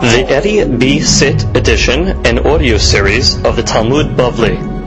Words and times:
The 0.00 0.24
Eddie 0.28 0.64
B. 0.64 1.00
Sit 1.00 1.44
edition 1.56 2.24
and 2.26 2.40
audio 2.40 2.78
series 2.78 3.36
of 3.44 3.56
the 3.56 3.62
Talmud 3.62 4.16
Bavli. 4.16 4.80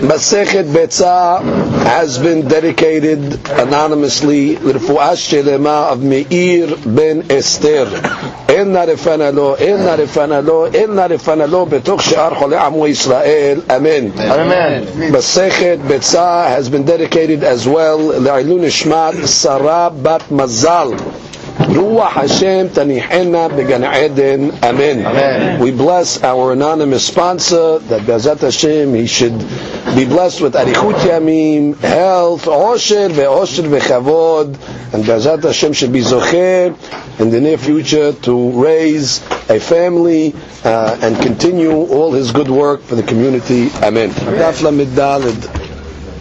Masechet 0.00 0.64
Betzah 0.64 1.42
has 1.84 2.18
been 2.18 2.48
dedicated 2.48 3.18
anonymously 3.50 4.56
L'Refuah 4.56 5.14
Shelema 5.14 5.92
of 5.92 6.02
Meir 6.02 6.76
ben 6.84 7.30
Esther. 7.30 7.86
Enna 8.48 8.86
refana 8.86 9.32
lo, 9.32 9.54
enna 9.54 9.96
refana 9.96 10.44
lo, 10.44 10.64
enna 10.64 11.08
refana 11.08 11.50
lo, 11.50 11.66
בתוך 11.66 12.02
שאר 12.02 12.34
חולי 12.34 12.56
עמו 12.56 12.86
ישראל, 12.86 13.60
אמן. 13.76 14.10
Amen. 14.18 15.12
Masechet 15.12 15.78
Betzah 15.86 16.48
has 16.48 16.68
been 16.68 16.84
dedicated 16.84 17.44
as 17.44 17.66
well 17.66 17.98
לעילוי 18.20 18.60
נשמת 18.60 19.26
Sarah 19.26 19.90
bat 19.90 20.22
Mazal. 20.30 20.96
Ruach 21.67 22.11
Hashem 22.11 22.69
Tanihena 22.69 23.55
Began 23.55 23.83
Eden. 23.83 24.51
Amen. 24.63 25.05
Amen. 25.05 25.59
We 25.59 25.71
bless 25.71 26.23
our 26.23 26.53
anonymous 26.53 27.07
sponsor 27.07 27.79
that 27.79 28.01
Bezat 28.01 28.39
Hashem 28.39 28.93
he 28.93 29.07
should 29.07 29.37
be 29.95 30.05
blessed 30.05 30.41
with 30.41 30.53
Arichut 30.53 30.93
Yamim, 30.99 31.75
health, 31.79 32.45
Osher 32.45 33.09
ve'Osher 33.09 33.63
ve'Chavod, 33.63 34.47
and 34.93 35.03
Bezat 35.03 35.43
Hashem 35.43 35.73
should 35.73 35.91
be 35.91 36.01
Zocher 36.01 36.77
in 37.19 37.31
the 37.31 37.41
near 37.41 37.57
future 37.57 38.13
to 38.13 38.51
raise 38.63 39.25
a 39.49 39.59
family 39.59 40.35
uh, 40.63 40.99
and 41.01 41.15
continue 41.21 41.71
all 41.71 42.11
his 42.11 42.31
good 42.31 42.49
work 42.49 42.81
for 42.81 42.95
the 42.95 43.03
community. 43.03 43.69
Amen. 43.81 44.11
Daled. 44.11 45.64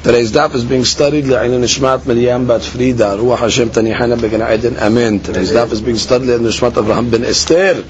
Today's 0.03 0.31
daf 0.31 0.55
is 0.55 0.63
being 0.63 0.85
studied 0.85 1.25
Le'ilun 1.25 1.61
Nishmat 1.61 2.05
Miriam 2.05 2.47
Bat 2.47 2.61
Frida 2.61 3.17
Ruach 3.17 3.39
Hashem 3.39 3.69
Tanihana 3.69 4.19
Began 4.19 4.41
Eden 4.41 4.77
Amen 4.77 5.19
Today's 5.19 5.51
daf 5.51 5.73
is 5.73 5.81
being 5.81 5.97
studied 5.97 6.27
Le'ilun 6.27 6.47
Nishmat 6.47 6.71
Avraham 6.71 7.11
Ben 7.11 7.25
Esther 7.25 7.83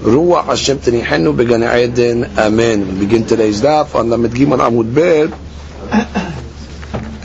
Ruach 0.00 0.44
Hashem 0.44 0.78
Tanihanu 0.78 1.34
Began 1.34 1.62
Eden 1.62 2.24
Amen 2.38 2.86
We 2.94 3.06
begin 3.06 3.24
today's 3.26 3.62
daf 3.62 3.94
on 3.94 4.10
Lamed 4.10 4.30
Gimon 4.32 4.58
Amud 4.58 4.94
Bet 4.94 5.32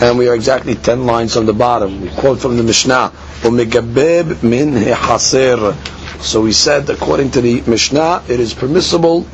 and 0.01 0.17
we 0.17 0.27
are 0.29 0.35
exactly 0.35 0.75
10 0.75 1.05
lines 1.05 1.35
on 1.35 1.45
the 1.45 1.53
bottom 1.53 2.01
we 2.01 2.09
quote 2.09 2.39
from 2.39 2.55
the 2.57 2.63
Mishnah 2.63 3.11
ومجبب 3.43 4.43
min 4.43 4.73
haser. 4.73 5.75
So 6.21 6.41
we 6.41 6.53
said 6.53 6.89
according 6.89 7.31
to 7.31 7.41
the 7.41 7.61
Mishnah 7.61 8.23
it 8.29 8.39
is 8.39 8.53
permissible 8.53 9.27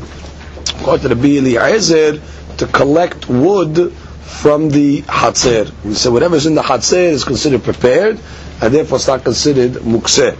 according 0.79 1.09
to 1.09 1.15
the 1.15 1.15
Bili 1.15 1.59
Ezer 1.59 2.19
to 2.57 2.65
collect 2.65 3.29
wood 3.29 3.93
from 4.24 4.70
the 4.70 5.02
Hatzer. 5.02 5.70
We 5.84 5.94
said 5.94 6.12
whatever's 6.12 6.46
in 6.46 6.54
the 6.54 6.62
Hatzer 6.62 7.10
is 7.10 7.24
considered 7.24 7.62
prepared, 7.62 8.18
and 8.60 8.74
therefore 8.74 8.96
it's 8.96 9.06
not 9.06 9.22
considered 9.24 9.72
mukseh. 9.82 10.36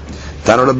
You're 0.46 0.70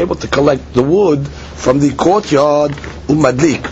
able 0.00 0.14
to 0.14 0.28
collect 0.28 0.74
the 0.74 0.82
wood 0.82 1.26
from 1.26 1.80
the 1.80 1.90
courtyard 1.90 2.70
umadlik. 3.08 3.62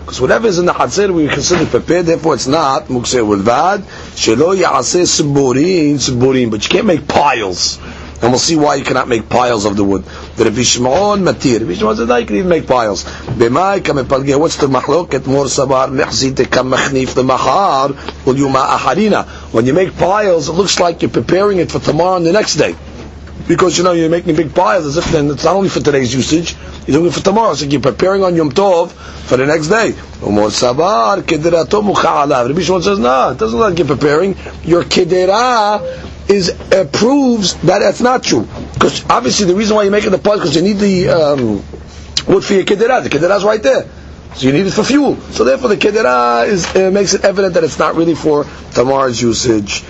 Because 0.00 0.20
whatever 0.20 0.48
is 0.48 0.58
in 0.58 0.66
the 0.66 0.72
Hatzer 0.72 1.14
we 1.14 1.28
consider 1.28 1.64
prepared, 1.66 2.06
therefore 2.06 2.34
it's 2.34 2.48
not 2.48 2.88
mukseh 2.88 3.22
ulvad. 3.22 3.84
But 6.50 6.62
you 6.64 6.68
can't 6.68 6.86
make 6.86 7.06
piles. 7.06 7.78
And 8.22 8.30
we'll 8.30 8.38
see 8.38 8.54
why 8.54 8.76
you 8.76 8.84
cannot 8.84 9.08
make 9.08 9.28
piles 9.28 9.64
of 9.64 9.76
the 9.76 9.82
wood. 9.82 10.04
The 10.36 10.44
Rabbi 10.44 10.62
Shimon 10.62 11.22
matir. 11.22 11.58
Rabbi 11.58 11.74
Shimon 11.74 11.96
said, 11.96 12.20
you 12.20 12.24
can 12.26 12.36
even 12.36 12.48
make 12.48 12.68
piles. 12.68 13.02
B'mai 13.02 13.80
kamepalge. 13.80 14.38
What's 14.38 14.58
the 14.58 14.68
machloket? 14.68 15.26
Mor 15.26 15.46
sabar 15.46 15.88
mechzite 15.88 16.46
kamachnif 16.46 17.14
the 17.14 17.24
mahar 17.24 17.90
ul 18.24 18.36
yuma 18.36 18.60
aharina. 18.60 19.26
When 19.52 19.66
you 19.66 19.74
make 19.74 19.96
piles, 19.96 20.48
it 20.48 20.52
looks 20.52 20.78
like 20.78 21.02
you're 21.02 21.10
preparing 21.10 21.58
it 21.58 21.72
for 21.72 21.80
tomorrow 21.80 22.16
and 22.16 22.24
the 22.24 22.30
next 22.30 22.54
day. 22.54 22.76
Because 23.48 23.76
you 23.76 23.82
know 23.82 23.90
you're 23.90 24.08
making 24.08 24.36
big 24.36 24.54
piles 24.54 24.86
as 24.86 24.96
if 24.96 25.06
then 25.06 25.28
it's 25.28 25.42
not 25.42 25.56
only 25.56 25.68
for 25.68 25.80
today's 25.80 26.14
usage, 26.14 26.54
you're 26.86 26.98
doing 26.98 27.06
it 27.06 27.14
for 27.14 27.24
tomorrow. 27.24 27.54
So 27.54 27.64
you're 27.66 27.80
preparing 27.80 28.22
on 28.22 28.36
Yom 28.36 28.52
Tov 28.52 28.92
for 28.92 29.36
the 29.36 29.46
next 29.46 29.66
day. 29.66 29.90
Umor 30.20 30.50
sabar 30.50 31.22
kederato 31.22 31.82
mukha'alav. 31.82 32.46
Rabbi 32.50 32.60
Shimon 32.60 32.82
says, 32.82 33.00
no, 33.00 33.32
it 33.32 33.38
doesn't 33.38 33.58
look 33.58 33.70
like 33.70 33.78
you're 33.80 33.96
preparing. 33.96 34.36
Your 34.62 34.84
kedera 34.84 36.11
is 36.28 36.50
uh, 36.50 36.88
proves 36.92 37.54
that 37.62 37.80
that's 37.80 38.00
not 38.00 38.22
true. 38.22 38.46
Because 38.74 39.04
obviously 39.08 39.46
the 39.46 39.54
reason 39.54 39.76
why 39.76 39.82
you're 39.82 39.92
making 39.92 40.10
the 40.10 40.18
piles 40.18 40.40
because 40.40 40.56
you 40.56 40.62
need 40.62 40.78
the 40.78 41.08
um, 41.08 41.56
wood 42.26 42.44
for 42.44 42.54
your 42.54 42.64
kedera. 42.64 43.02
The 43.02 43.10
kedera 43.10 43.36
is 43.36 43.44
right 43.44 43.62
there. 43.62 43.88
So 44.34 44.46
you 44.46 44.52
need 44.52 44.66
it 44.66 44.72
for 44.72 44.84
fuel. 44.84 45.16
So 45.32 45.44
therefore 45.44 45.68
the 45.68 45.76
kedera 45.76 46.46
is, 46.46 46.64
uh, 46.74 46.90
makes 46.90 47.14
it 47.14 47.24
evident 47.24 47.54
that 47.54 47.64
it's 47.64 47.78
not 47.78 47.96
really 47.96 48.14
for 48.14 48.46
tomorrow's 48.72 49.20
usage. 49.20 49.84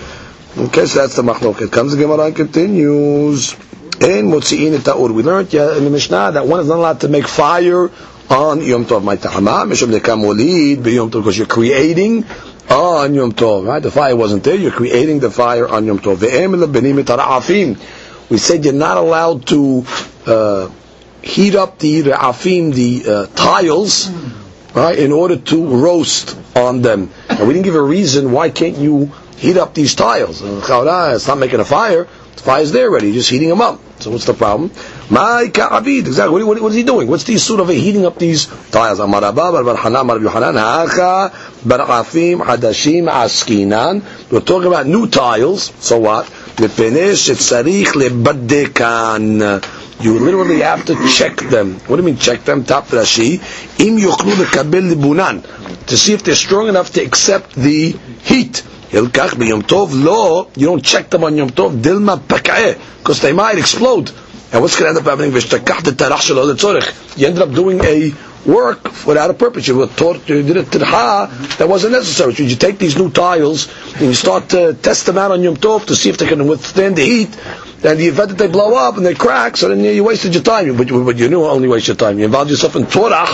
Okay, 0.57 0.85
so 0.85 0.99
that's 1.01 1.15
the 1.15 1.23
machloket. 1.23 1.71
Comes 1.71 1.95
the 1.95 1.97
Gemara 2.01 2.27
and 2.27 2.35
continues. 2.35 3.53
In 3.99 4.27
motzi'in 4.27 4.83
ta'ur. 4.83 5.11
We 5.11 5.23
learned 5.23 5.53
yeah, 5.53 5.77
in 5.77 5.85
the 5.85 5.89
Mishnah 5.89 6.31
that 6.33 6.45
one 6.45 6.59
is 6.59 6.67
not 6.67 6.77
allowed 6.77 7.01
to 7.01 7.07
make 7.07 7.27
fire 7.27 7.89
on 8.29 8.61
Yom 8.61 8.85
Tov. 8.85 9.03
My 9.03 9.15
ta'ama, 9.15 9.65
mishum 9.65 9.91
Tov, 9.97 11.11
because 11.11 11.37
you're 11.37 11.47
creating 11.47 12.25
on 12.69 13.13
Yom 13.13 13.31
Tov, 13.33 13.67
right? 13.67 13.81
The 13.81 13.91
fire 13.91 14.15
wasn't 14.15 14.43
there, 14.43 14.55
you're 14.55 14.71
creating 14.71 15.19
the 15.19 15.31
fire 15.31 15.67
on 15.67 15.85
Yom 15.85 15.99
Tov. 15.99 16.17
Ve'em 16.17 16.55
lebenim 16.55 17.03
tara'afim. 17.03 18.29
We 18.29 18.37
said 18.37 18.63
you're 18.65 18.73
not 18.73 18.97
allowed 18.97 19.47
to 19.47 19.85
uh, 20.25 20.69
heat 21.21 21.55
up 21.55 21.79
the 21.79 22.03
ra'afim, 22.03 22.73
the 22.73 23.11
uh, 23.11 23.25
tiles, 23.35 24.09
right, 24.73 24.97
in 24.97 25.11
order 25.11 25.37
to 25.37 25.67
roast 25.83 26.37
on 26.55 26.81
them. 26.81 27.11
And 27.29 27.47
we 27.47 27.53
didn't 27.53 27.65
give 27.65 27.75
a 27.75 27.81
reason 27.81 28.31
why 28.31 28.49
can't 28.49 28.77
you 28.77 29.11
heat 29.37 29.57
up 29.57 29.73
these 29.73 29.95
tiles. 29.95 30.41
It's 30.41 31.27
not 31.27 31.37
making 31.37 31.59
a 31.59 31.65
fire. 31.65 32.05
The 32.35 32.41
fire's 32.41 32.71
there 32.71 32.89
already. 32.89 33.07
You're 33.07 33.15
just 33.15 33.29
heating 33.29 33.49
them 33.49 33.61
up. 33.61 33.79
So 33.99 34.11
what's 34.11 34.25
the 34.25 34.33
problem? 34.33 34.71
My 35.13 35.47
ka'abid. 35.53 36.07
Exactly. 36.07 36.43
What, 36.43 36.47
what, 36.47 36.61
what 36.63 36.69
is 36.69 36.75
he 36.75 36.81
doing? 36.81 37.07
What's 37.07 37.23
the 37.25 37.35
issue 37.35 37.61
of 37.61 37.69
heating 37.69 38.03
up 38.03 38.17
these 38.17 38.47
tiles? 38.71 38.97
Amar 38.97 39.23
Abba, 39.23 39.63
Bar 39.63 39.75
Hadashim, 42.41 43.07
Askinan. 43.07 44.01
We're 44.31 44.39
talking 44.39 44.67
about 44.69 44.87
new 44.87 45.07
tiles. 45.07 45.71
So 45.85 45.99
what? 45.99 46.27
You 46.57 46.67
literally 50.19 50.61
have 50.61 50.85
to 50.85 51.07
check 51.07 51.37
them. 51.37 51.75
What 51.81 51.95
do 51.97 52.01
you 52.01 52.03
mean 52.07 52.17
check 52.17 52.43
them? 52.43 52.63
Top 52.63 52.87
Rashi. 52.87 53.39
Im 53.79 53.97
yuklu 53.97 54.33
lekabel 54.33 54.93
libunan. 54.95 55.43
To 55.85 55.95
see 55.95 56.13
if 56.13 56.23
they're 56.23 56.33
strong 56.33 56.69
enough 56.69 56.91
to 56.93 57.03
accept 57.03 57.53
the 57.53 57.91
heat. 58.23 58.63
Hilkach 58.89 59.31
b'Yom 59.31 59.61
Tov 59.63 59.91
lo, 60.03 60.49
you 60.55 60.67
don't 60.67 60.83
check 60.83 61.09
them 61.09 61.23
on 61.23 61.35
Yom 61.35 61.49
Tov, 61.49 61.81
dilma 61.81 62.19
paka'eh, 62.19 62.77
because 62.99 63.21
they 63.21 63.33
might 63.33 63.57
explode. 63.57 64.11
And 64.53 64.61
what's 64.61 64.79
going 64.79 64.93
to 64.93 64.99
end 64.99 65.07
up 65.07 65.19
happening? 65.19 65.33
You 67.17 67.27
ended 67.27 67.41
up 67.41 67.53
doing 67.55 67.83
a 67.83 68.13
work 68.45 68.83
without 69.05 69.31
a 69.31 69.33
purpose. 69.33 69.67
You, 69.67 69.77
were 69.77 69.87
taught, 69.87 70.29
you 70.29 70.43
did 70.43 70.57
a 70.57 70.63
tirha 70.63 71.57
that 71.57 71.67
wasn't 71.67 71.93
necessary. 71.93 72.35
So 72.35 72.43
you 72.43 72.55
take 72.55 72.77
these 72.77 72.95
new 72.95 73.09
tiles 73.09 73.67
and 73.93 74.01
you 74.01 74.13
start 74.13 74.49
to 74.49 74.75
test 74.75 75.07
them 75.07 75.17
out 75.17 75.31
on 75.31 75.41
Yom 75.41 75.57
Tov 75.57 75.87
to 75.87 75.95
see 75.95 76.09
if 76.09 76.19
they 76.19 76.27
can 76.27 76.47
withstand 76.47 76.97
the 76.97 77.03
heat. 77.03 77.35
And 77.83 77.99
the 77.99 78.05
event 78.07 78.29
that 78.29 78.37
they 78.37 78.47
blow 78.47 78.75
up 78.75 78.95
and 78.95 79.05
they 79.05 79.15
crack, 79.15 79.57
so 79.57 79.69
then 79.69 79.83
you 79.83 80.03
wasted 80.03 80.35
your 80.35 80.43
time. 80.43 80.77
But, 80.77 80.87
but 80.87 81.17
you 81.17 81.29
knew 81.29 81.43
only 81.43 81.67
waste 81.67 81.87
your 81.87 81.97
time. 81.97 82.19
You 82.19 82.25
involved 82.25 82.51
yourself 82.51 82.75
in 82.75 82.85
torah, 82.85 83.25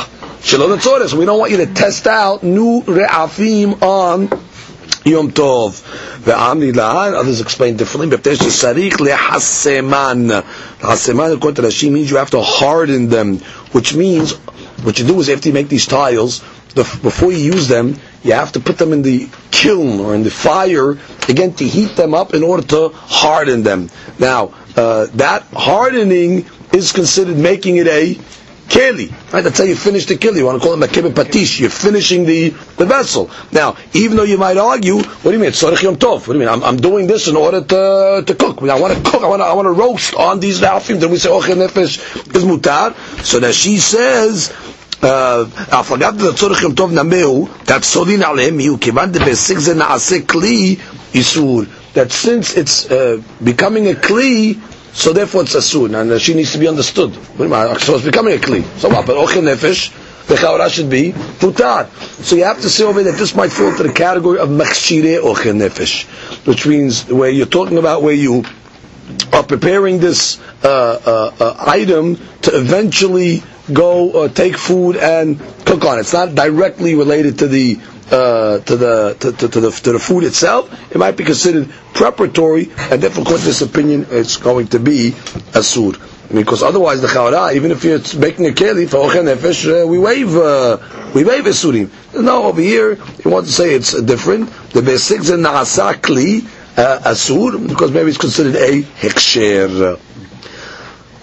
shelo 0.41 0.75
letzorich. 0.75 1.09
So 1.09 1.19
we 1.19 1.25
don't 1.25 1.37
want 1.37 1.51
you 1.51 1.57
to 1.57 1.67
test 1.67 2.07
out 2.07 2.43
new 2.43 2.81
re'afim 2.83 3.81
on 3.83 4.48
Yom 5.05 5.31
Tov. 5.31 5.81
Ve'amni 6.21 6.73
la'an, 6.73 7.13
others 7.13 7.41
explain 7.41 7.77
differently, 7.77 8.09
but 8.09 8.23
there's 8.23 8.41
a 8.41 8.45
sarich 8.45 8.93
le'haseman. 8.93 10.41
Haseman, 10.79 11.35
according 11.35 11.55
to 11.55 11.61
Rashi, 11.61 11.91
means 11.91 12.11
you 12.11 12.17
have 12.17 12.31
to 12.31 12.41
harden 12.41 13.09
them, 13.09 13.37
which 13.71 13.95
means, 13.95 14.33
what 14.83 14.99
you 14.99 15.05
do 15.05 15.19
is 15.19 15.29
after 15.29 15.49
you 15.49 15.53
make 15.53 15.69
these 15.69 15.87
tiles, 15.87 16.43
the, 16.75 16.83
before 17.01 17.31
you 17.31 17.39
use 17.39 17.67
them, 17.67 17.95
you 18.23 18.33
have 18.33 18.51
to 18.51 18.59
put 18.59 18.77
them 18.77 18.93
in 18.93 19.01
the 19.01 19.29
kiln 19.51 19.99
or 19.99 20.13
in 20.13 20.23
the 20.23 20.31
fire, 20.31 20.97
again, 21.27 21.53
to 21.53 21.65
heat 21.65 21.95
them 21.95 22.13
up 22.13 22.33
in 22.33 22.43
order 22.43 22.63
to 22.67 22.89
harden 22.93 23.63
them. 23.63 23.89
Now, 24.19 24.53
uh, 24.75 25.07
that 25.13 25.43
hardening 25.53 26.45
is 26.73 26.91
considered 26.91 27.37
making 27.37 27.77
it 27.77 27.87
a 27.87 28.19
keli. 28.68 29.10
Right? 29.32 29.42
That's 29.42 29.58
how 29.58 29.64
you 29.64 29.76
finish 29.76 30.06
the 30.06 30.16
keli. 30.16 30.38
You 30.38 30.46
want 30.46 30.60
to 30.62 30.66
call 30.68 30.80
it 30.80 30.88
makebe 30.90 31.10
patish. 31.12 31.60
You're 31.60 31.70
finishing 31.70 32.24
the, 32.24 32.50
the 32.76 32.86
vessel. 32.86 33.30
Now, 33.52 33.76
even 33.92 34.16
though 34.16 34.24
you 34.24 34.38
might 34.38 34.56
argue, 34.56 34.96
what 34.96 35.22
do 35.22 35.32
you 35.32 35.38
mean? 35.38 35.50
Tzorich 35.50 35.82
yom 35.82 35.96
tov. 35.96 36.26
What 36.26 36.26
do 36.26 36.32
you 36.34 36.38
mean? 36.40 36.48
I'm, 36.48 36.62
I'm 36.64 36.76
doing 36.76 37.06
this 37.06 37.28
in 37.28 37.36
order 37.36 37.60
to, 37.60 38.24
to 38.26 38.34
cook. 38.34 38.62
I 38.62 38.78
want 38.80 38.94
to 38.96 39.10
cook. 39.10 39.22
I 39.22 39.28
want 39.28 39.40
to, 39.40 39.44
I 39.46 39.52
want 39.52 39.66
to 39.66 39.72
roast 39.72 40.14
on 40.14 40.40
these 40.40 40.60
rafim. 40.60 41.00
Then 41.00 41.10
we 41.10 41.18
say, 41.18 41.28
ochel 41.28 41.56
nefesh 41.66 42.34
is 42.34 42.44
mutar. 42.44 42.94
So 43.24 43.40
that 43.40 43.54
she 43.54 43.78
says, 43.78 44.52
הפלגת 45.02 46.22
לצורך 46.22 46.62
יום 46.62 46.72
טוב 46.74 46.92
נמהו, 46.92 47.48
תפסולין 47.64 48.22
עליהם 48.22 48.60
יהיו, 48.60 48.80
כיוון 48.80 49.12
דבהישג 49.12 49.58
זה 49.58 49.74
נעשה 49.74 50.16
כלי 50.26 50.76
איסור. 51.14 51.62
That 51.94 52.10
since 52.10 52.56
it's 52.56 52.90
uh, 52.90 53.20
becoming 53.44 53.86
a 53.86 53.94
kli, 53.94 54.56
so 54.99 55.13
therefore 55.13 55.43
it's 55.43 55.55
asur. 55.55 55.89
And 55.99 56.21
she 56.21 56.33
needs 56.33 56.51
to 56.51 56.57
be 56.57 56.67
understood. 56.67 57.13
So 57.13 57.95
it's 57.95 58.03
becoming 58.05 58.33
a 58.35 58.37
kli. 58.37 58.63
So 58.79 58.89
what? 58.89 59.05
But 59.07 59.15
ochel 59.15 59.41
nefesh, 59.43 59.93
the 60.27 60.35
chaura 60.35 60.69
should 60.69 60.89
be 60.89 61.13
mutar. 61.13 61.87
So 62.23 62.35
you 62.35 62.43
have 62.43 62.59
to 62.61 62.69
say 62.69 62.83
over 62.83 63.01
that 63.03 63.13
this 63.15 63.33
might 63.33 63.51
fall 63.51 63.69
into 63.69 63.83
the 63.83 63.93
category 63.93 64.39
of 64.39 64.49
machshire 64.49 65.23
or 65.23 65.35
nefesh, 65.35 66.03
which 66.45 66.67
means 66.67 67.05
where 67.07 67.29
you're 67.29 67.45
talking 67.45 67.77
about 67.77 68.01
where 68.03 68.13
you 68.13 68.43
are 69.31 69.43
preparing 69.43 69.99
this 69.99 70.39
uh, 70.63 70.67
uh, 70.69 71.33
uh, 71.39 71.63
item 71.65 72.17
to 72.41 72.55
eventually 72.57 73.41
go 73.71 74.11
uh, 74.23 74.27
take 74.27 74.57
food 74.57 74.97
and 74.97 75.39
cook 75.65 75.85
on 75.85 75.97
it. 75.97 76.01
It's 76.01 76.13
not 76.13 76.35
directly 76.35 76.95
related 76.95 77.39
to 77.39 77.47
the 77.47 77.79
uh, 78.11 78.59
to 78.59 78.75
the 78.75 79.15
to, 79.19 79.31
to, 79.33 79.47
to, 79.49 79.59
the 79.59 79.71
to 79.71 79.91
the 79.93 79.99
food 79.99 80.23
itself. 80.23 80.71
It 80.91 80.97
might 80.97 81.17
be 81.17 81.23
considered 81.23 81.69
preparatory, 81.93 82.71
and 82.77 83.01
therefore, 83.01 83.23
according 83.23 83.41
to 83.41 83.45
this 83.45 83.61
opinion, 83.61 84.07
it's 84.09 84.37
going 84.37 84.67
to 84.67 84.79
be 84.79 85.11
asur. 85.53 85.99
Because 86.33 86.61
otherwise, 86.61 87.01
the 87.01 87.07
chawra, 87.07 87.55
even 87.55 87.71
if 87.71 87.83
you're 87.83 87.99
making 88.19 88.45
a 88.45 88.51
keli 88.51 88.87
for 88.87 89.09
nefesh, 89.09 89.83
uh, 89.83 89.87
we 89.87 89.97
waive 89.97 90.35
uh, 90.35 90.77
we 91.15 91.23
waive 91.23 91.45
asurim. 91.45 91.89
No, 92.13 92.43
over 92.43 92.61
here, 92.61 92.93
you 93.23 93.31
want 93.31 93.47
to 93.47 93.51
say 93.51 93.73
it's 93.73 93.99
different. 94.01 94.51
The 94.71 94.81
basics 94.83 95.29
in 95.29 95.39
naasa 95.41 95.93
kli 95.95 96.45
uh, 96.77 96.99
asur 97.09 97.67
because 97.67 97.91
maybe 97.91 98.09
it's 98.09 98.17
considered 98.19 98.55
a 98.55 98.81
heksher. 98.83 99.99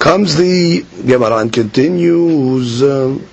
Comes 0.01 0.37
the 0.37 0.85
Gemara 1.07 1.39
and 1.39 1.53
continues. 1.53 2.83
Um, 2.83 3.27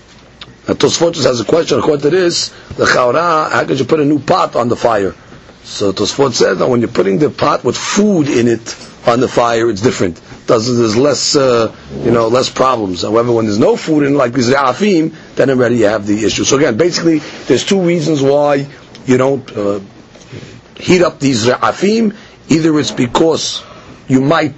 Tosfot 0.66 1.14
just 1.14 1.28
has 1.28 1.40
a 1.42 1.46
question. 1.46 1.80
According 1.80 2.02
to 2.04 2.10
this, 2.10 2.50
the 2.76 2.86
chawra, 2.86 3.52
how 3.52 3.66
could 3.66 3.80
you 3.80 3.86
put 3.86 4.00
a 4.00 4.06
new 4.06 4.20
pot 4.20 4.56
on 4.56 4.70
the 4.70 4.76
fire? 4.78 5.14
So 5.64 5.92
Tosfot 5.92 6.34
says 6.34 6.58
that 6.60 6.68
when 6.70 6.80
you're 6.82 6.90
putting 6.90 7.20
the 7.20 7.30
pot 7.30 7.64
with 7.64 7.78
food 7.78 8.30
in 8.30 8.48
it 8.48 8.76
on 9.08 9.20
the 9.20 9.28
fire, 9.28 9.70
it's 9.70 9.82
different. 9.82 10.22
Does 10.48 10.78
there's 10.78 10.96
less, 10.98 11.36
uh, 11.36 11.74
you 12.04 12.12
know, 12.12 12.28
less 12.28 12.50
problems. 12.50 13.02
However, 13.02 13.32
when 13.32 13.46
there's 13.46 13.60
no 13.60 13.76
food 13.76 14.04
in, 14.04 14.16
like 14.16 14.34
re'afim, 14.34 15.14
then 15.36 15.50
already 15.50 15.78
you 15.78 15.86
have 15.86 16.06
the 16.06 16.26
issue. 16.26 16.44
So 16.44 16.58
again, 16.58 16.78
basically, 16.78 17.20
there's 17.48 17.66
two 17.66 17.82
reasons 17.82 18.22
why 18.22 18.68
you 19.06 19.18
don't 19.18 19.50
uh, 19.56 19.80
heat 20.78 21.02
up 21.02 21.20
these 21.20 21.46
re'afim. 21.46 22.16
Either 22.50 22.78
it's 22.80 22.92
because 22.92 23.64
you 24.08 24.22
might 24.22 24.54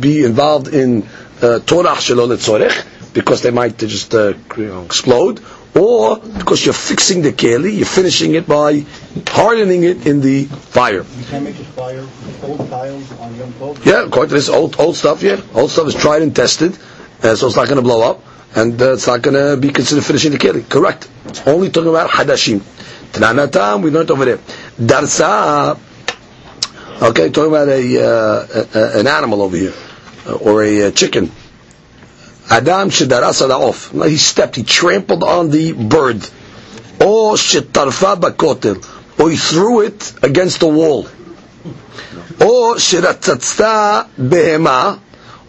be 0.00 0.24
involved 0.24 0.68
in 0.68 1.02
uh, 1.42 1.58
torach 1.62 2.10
uh, 2.10 2.84
because 3.16 3.40
they 3.40 3.50
might 3.50 3.78
just 3.78 4.14
uh, 4.14 4.34
explode, 4.84 5.40
or 5.74 6.18
because 6.18 6.64
you're 6.66 6.74
fixing 6.74 7.22
the 7.22 7.32
keli, 7.32 7.74
you're 7.78 7.86
finishing 7.86 8.34
it 8.34 8.46
by 8.46 8.84
hardening 9.28 9.84
it 9.84 10.06
in 10.06 10.20
the 10.20 10.44
fire. 10.44 11.02
You 11.02 11.24
can 11.30 11.44
make 11.44 11.58
a 11.58 11.64
fire 11.64 12.06
old 12.42 12.68
tiles 12.68 13.10
on 13.18 13.34
Yom 13.36 13.52
Tov? 13.54 13.82
Yeah, 13.86 14.04
according 14.04 14.28
to 14.28 14.34
this 14.34 14.50
old 14.50 14.78
old 14.78 14.96
stuff, 14.96 15.22
yeah, 15.22 15.40
old 15.54 15.70
stuff 15.70 15.88
is 15.88 15.94
tried 15.94 16.20
and 16.20 16.36
tested, 16.36 16.76
uh, 17.22 17.34
so 17.34 17.46
it's 17.46 17.56
not 17.56 17.66
going 17.68 17.76
to 17.76 17.82
blow 17.82 18.02
up, 18.10 18.22
and 18.54 18.80
uh, 18.82 18.92
it's 18.92 19.06
not 19.06 19.22
going 19.22 19.34
to 19.34 19.56
be 19.56 19.72
considered 19.72 20.04
finishing 20.04 20.32
the 20.32 20.38
keli. 20.38 20.68
Correct. 20.68 21.08
It's 21.24 21.40
only 21.46 21.70
talking 21.70 21.88
about 21.88 22.10
hadashim. 22.10 22.60
Tananatam, 23.12 23.82
we 23.82 23.90
learned 23.90 24.10
over 24.10 24.26
there. 24.26 24.38
Darsa, 24.78 25.78
okay, 27.00 27.30
talking 27.30 27.50
about 27.50 27.68
a, 27.68 27.82
uh, 28.04 28.64
a, 28.74 29.00
an 29.00 29.06
animal 29.06 29.40
over 29.40 29.56
here, 29.56 29.72
uh, 30.26 30.34
or 30.34 30.62
a 30.62 30.88
uh, 30.88 30.90
chicken. 30.90 31.30
Adam 32.48 32.90
shedarasa 32.90 33.50
off. 33.50 33.90
He 34.08 34.16
stepped, 34.16 34.56
he 34.56 34.62
trampled 34.62 35.24
on 35.24 35.50
the 35.50 35.72
bird. 35.72 36.18
Or 37.00 37.34
shetarfa 37.34 38.20
bakotel. 38.20 39.20
Or 39.20 39.30
he 39.30 39.36
threw 39.36 39.80
it 39.80 40.12
against 40.22 40.60
the 40.60 40.68
wall. 40.68 41.06
Or 42.40 42.76
shiratzatsta 42.76 44.08
behema. 44.16 45.00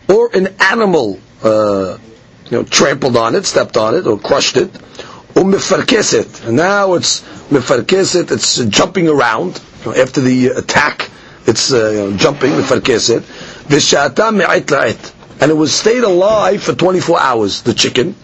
Or 0.10 0.30
an 0.36 0.56
animal, 0.60 1.20
uh, 1.44 1.98
you 2.46 2.52
know, 2.58 2.64
trampled 2.64 3.16
on 3.16 3.36
it, 3.36 3.46
stepped 3.46 3.78
on 3.78 3.94
it, 3.96 4.08
or 4.08 4.18
crushed 4.18 4.58
it. 4.58 4.74
Or 5.36 5.44
mifarkeset. 5.44 6.48
And 6.48 6.56
now 6.58 6.94
it's 6.96 7.22
mifarkeset, 7.50 8.32
it's 8.32 8.58
jumping 8.66 9.08
around. 9.08 9.62
After 9.86 10.20
the 10.22 10.48
attack, 10.48 11.10
it's 11.46 11.72
uh, 11.72 11.90
you 11.92 11.98
know, 11.98 12.18
jumping, 12.18 12.52
mifarkeset. 12.52 13.20
V'shata 13.68 14.34
me'ait 14.34 14.66
la'et 14.66 15.14
and 15.40 15.52
it 15.52 15.54
was 15.56 15.74
stayed 15.74 16.04
alive 16.04 16.64
for 16.64 16.74
24 16.74 17.20
hours, 17.20 17.62
the 17.62 17.74
chicken. 17.74 18.16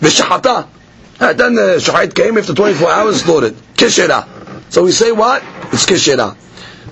V'shahata. 0.00 0.68
And 1.20 1.38
then 1.38 1.54
the 1.54 1.76
shahid 1.78 2.14
came 2.14 2.38
after 2.38 2.54
24 2.54 2.90
hours, 2.90 3.22
slaughtered. 3.22 3.54
Kishera. 3.74 4.26
So 4.72 4.84
we 4.84 4.92
say 4.92 5.12
what? 5.12 5.42
It's 5.72 5.86
kishera. 5.86 6.36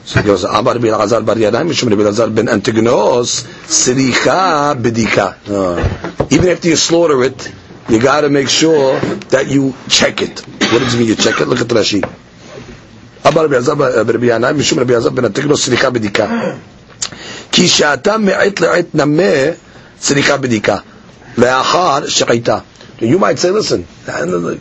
So 0.04 0.20
he 0.20 0.26
goes, 0.26 0.44
Amar 0.44 0.78
bin 0.78 0.92
Azar 0.94 1.22
bar 1.22 1.34
Yanai, 1.36 1.66
Mishum 1.68 1.88
bin 1.96 2.06
Azar 2.06 2.28
bin 2.30 2.46
Antigonos, 2.46 3.44
Siricha 3.66 4.74
bidika. 4.80 5.36
Uh, 5.48 6.26
even 6.30 6.48
after 6.48 6.68
you 6.68 6.76
slaughter 6.76 7.22
it, 7.24 7.52
you 7.88 8.00
got 8.00 8.22
to 8.22 8.28
make 8.28 8.48
sure 8.48 8.98
that 9.30 9.48
you 9.48 9.74
check 9.88 10.22
it. 10.22 10.40
What 10.40 10.78
does 10.80 10.94
it 10.94 10.98
mean 10.98 11.08
you 11.08 11.16
check 11.16 11.40
it? 11.40 11.48
Look 11.48 11.60
at 11.60 11.68
the 11.68 11.74
Rashi. 11.74 12.02
Amar 13.24 13.48
bin 13.48 13.58
Azar 13.58 13.76
bin 13.76 13.84
Azar 13.86 15.10
Siricha 15.12 15.90
bidika. 15.92 16.58
כי 17.51 17.67
שעתה 17.67 18.17
מעת 18.17 18.61
לעת 18.61 18.85
נמה 18.95 19.23
צריכה 19.99 20.37
בדיקה. 20.37 20.77
לאחר 21.37 22.07
שחייתה. 22.07 22.57
You 23.01 23.19
might 23.19 23.37
say, 23.39 23.49
listen, 23.51 23.85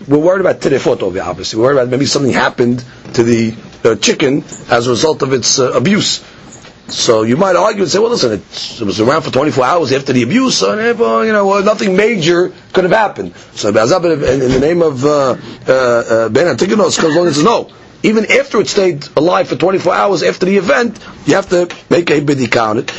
we're 0.08 0.19
worried 0.19 0.40
about 0.40 0.60
terefot 0.60 1.02
over 1.02 1.22
obviously. 1.22 1.56
We're 1.60 1.66
worried 1.66 1.78
about 1.82 1.88
maybe 1.90 2.04
something 2.06 2.32
happened 2.32 2.84
to 3.14 3.22
the 3.22 3.54
uh, 3.84 3.94
chicken 3.94 4.42
as 4.70 4.88
a 4.88 4.90
result 4.90 5.22
of 5.22 5.32
its 5.32 5.60
uh, 5.60 5.70
abuse. 5.72 6.25
So 6.88 7.22
you 7.22 7.36
might 7.36 7.56
argue 7.56 7.82
and 7.82 7.90
say, 7.90 7.98
well, 7.98 8.10
listen, 8.10 8.32
it, 8.32 8.81
was 8.84 9.00
around 9.00 9.22
for 9.22 9.31
24 9.31 9.64
hours 9.64 9.92
after 9.92 10.12
the 10.12 10.22
abuse, 10.22 10.58
so 10.58 10.75
you 11.22 11.32
know, 11.32 11.46
well, 11.46 11.62
nothing 11.62 11.96
major 11.96 12.52
could 12.72 12.84
have 12.84 12.92
happened. 12.92 13.34
So 13.54 13.69
in, 13.69 13.76
in 13.76 14.50
the 14.52 14.58
name 14.60 14.82
of 14.82 15.04
uh, 15.04 15.36
uh, 15.66 15.72
uh, 15.72 16.28
Ben 16.28 16.54
Antigonos, 16.54 16.98
comes 16.98 17.14
along 17.14 17.26
and 17.28 17.36
says, 17.36 17.44
no, 17.44 17.70
even 18.03 18.31
after 18.31 18.59
it 18.61 18.67
stayed 18.67 19.05
alive 19.17 19.47
for 19.49 19.55
24 19.55 19.93
hours 19.93 20.23
after 20.23 20.45
the 20.45 20.57
event, 20.57 20.99
you 21.25 21.35
have 21.35 21.49
to 21.49 21.67
make 21.89 22.09
a 22.09 22.21
bidika 22.21 22.61
on 22.69 22.77
it. 22.79 22.91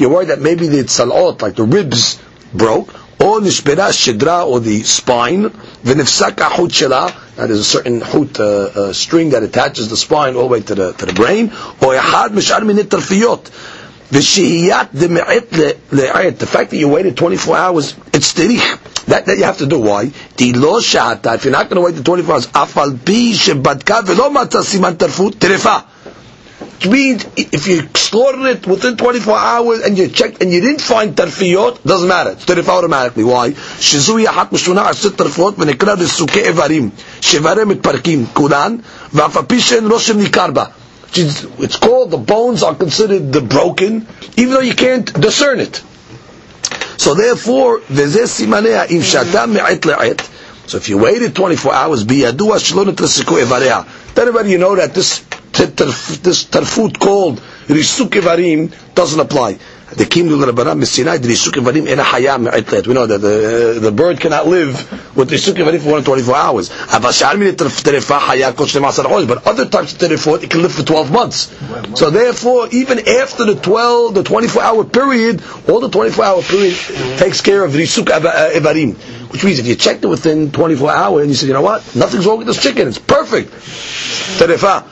You're 0.00 0.08
worried 0.08 0.28
that 0.28 0.40
maybe 0.40 0.66
the 0.68 0.84
salot, 0.84 1.42
like 1.42 1.56
the 1.56 1.64
ribs, 1.64 2.18
broke. 2.54 2.94
Or 3.20 3.38
nishbera 3.40 3.90
shidra, 3.92 4.46
or 4.46 4.60
the 4.60 4.82
spine. 4.82 5.50
V'nifsak 5.50 6.36
ahut 6.36 6.68
shela. 6.70 7.14
Now 7.36 7.46
there's 7.46 7.58
a 7.58 7.64
certain 7.64 8.00
hut, 8.00 8.40
uh, 8.40 8.44
uh, 8.44 8.92
string 8.94 9.30
that 9.30 9.42
attaches 9.42 9.90
the 9.90 9.96
spine 9.98 10.36
all 10.36 10.42
the 10.44 10.48
way 10.48 10.60
to 10.62 10.74
the, 10.74 10.92
to 10.94 11.04
the 11.06 11.12
brain. 11.12 11.48
Or 11.82 11.92
yahad 11.94 12.28
mishar 12.30 12.60
le'ayet. 15.90 16.38
The 16.38 16.46
fact 16.46 16.70
that 16.70 16.76
you 16.78 16.88
waited 16.88 17.16
24 17.18 17.56
hours, 17.56 17.94
it's 18.14 18.32
tirich. 18.32 18.99
That, 19.09 19.25
that 19.27 19.37
you 19.37 19.43
have 19.43 19.57
to 19.59 19.67
do. 19.67 19.79
Why? 19.79 20.11
If 20.37 21.43
you're 21.45 21.51
not 21.51 21.69
going 21.69 21.75
to 21.75 21.81
wait 21.81 21.91
the 21.95 22.03
24 22.03 22.33
hours, 22.33 22.47
afal 22.47 22.97
pi 23.05 23.33
shebadka 23.33 24.03
velo 24.03 24.29
mata 24.31 24.59
siman 24.59 24.93
tarfut 24.95 25.31
terefa. 25.33 25.85
Which 26.75 26.87
means 26.87 27.25
if 27.37 27.67
you 27.67 27.87
slaughtered 27.95 28.57
it 28.57 28.67
within 28.67 28.97
24 28.97 29.37
hours 29.37 29.81
and 29.83 29.97
you 29.97 30.07
checked 30.09 30.41
and 30.41 30.51
you 30.51 30.59
didn't 30.59 30.81
find 30.81 31.15
tarfiyot, 31.15 31.83
doesn't 31.83 32.07
matter. 32.07 32.31
It's 32.31 32.45
terefa 32.45 32.69
automatically. 32.69 33.23
Why? 33.23 33.53
שזוהי 33.79 34.29
אחת 34.29 34.51
משונה 34.53 34.89
עשרת 34.89 35.15
טרפות 35.15 35.55
ונקרא 35.57 35.93
לסוכי 35.95 36.39
איברים, 36.39 36.89
שאיבריהם 37.21 37.69
מתפרקים 37.69 38.25
כולן, 38.33 38.75
ואף 39.13 39.37
על 39.37 39.43
פי 39.43 39.61
שאין 39.61 39.87
רושם 39.91 40.17
ניכר 40.17 40.51
בה. 40.51 40.65
It's 41.13 41.77
called, 41.77 42.11
the 42.11 42.17
bones 42.17 42.61
are 42.63 42.75
considered 42.75 43.31
the 43.31 43.39
broken, 43.41 44.05
even 44.35 44.51
though 44.53 44.59
you 44.59 44.73
can't 44.75 45.13
discern 45.21 45.59
it. 45.61 45.81
So 47.00 47.14
therefore, 47.14 47.78
if 47.88 49.00
shatam 49.00 49.56
so 50.66 50.76
if 50.76 50.90
you 50.90 50.98
waited 50.98 51.34
24 51.34 51.72
hours, 51.74 52.04
biyadua 52.04 52.58
shlonit 52.60 52.96
resiku 52.96 53.42
evareha. 53.42 53.86
Then 54.14 54.28
everybody 54.28 54.50
you 54.50 54.58
know 54.58 54.76
that 54.76 54.92
this 54.92 55.20
this 55.50 56.44
tarfut 56.44 56.98
called 57.00 57.40
risuk 57.68 58.10
doesn't 58.94 59.18
apply. 59.18 59.58
The 59.96 60.06
king 60.06 60.32
of 60.32 60.38
the 60.38 60.46
Rabbanah 60.52 60.78
Messinai, 60.78 61.20
the 61.20 61.28
Risuk 61.28 61.60
Evarim 61.60 61.88
in 61.88 61.98
a 61.98 62.02
hayam 62.02 62.86
We 62.86 62.94
know 62.94 63.06
that 63.06 63.18
the, 63.18 63.76
uh, 63.76 63.80
the 63.80 63.90
bird 63.90 64.20
cannot 64.20 64.46
live 64.46 65.16
with 65.16 65.30
Risuk 65.30 65.54
Evarim 65.54 65.80
for 65.80 65.90
124 65.98 66.36
hours. 66.36 66.68
But 66.68 67.04
other 69.46 69.66
types 69.68 69.92
of 69.94 69.98
terefot, 69.98 70.42
it 70.44 70.50
can 70.50 70.62
live 70.62 70.72
for 70.72 70.84
12 70.84 71.10
months. 71.10 71.98
So 71.98 72.10
therefore, 72.10 72.68
even 72.70 73.00
after 73.08 73.44
the 73.44 73.56
12, 73.56 74.14
the 74.14 74.22
24 74.22 74.62
hour 74.62 74.84
period, 74.84 75.42
all 75.68 75.80
the 75.80 75.88
24 75.88 76.24
hour 76.24 76.42
period 76.42 76.76
takes 77.18 77.40
care 77.40 77.64
of 77.64 77.72
the 77.72 77.80
Risuk 77.82 78.04
Evarim. 78.06 78.96
Which 79.32 79.42
means 79.44 79.58
if 79.58 79.66
you 79.66 79.74
checked 79.74 80.04
it 80.04 80.08
within 80.08 80.52
24 80.52 80.90
hours 80.90 81.22
and 81.22 81.30
you 81.30 81.36
said, 81.36 81.46
you 81.46 81.52
know 81.52 81.62
what, 81.62 81.94
nothing's 81.96 82.26
wrong 82.26 82.38
with 82.38 82.46
this 82.46 82.62
chicken, 82.62 82.86
it's 82.88 82.98
perfect. 82.98 83.50
Terefa. 84.38 84.84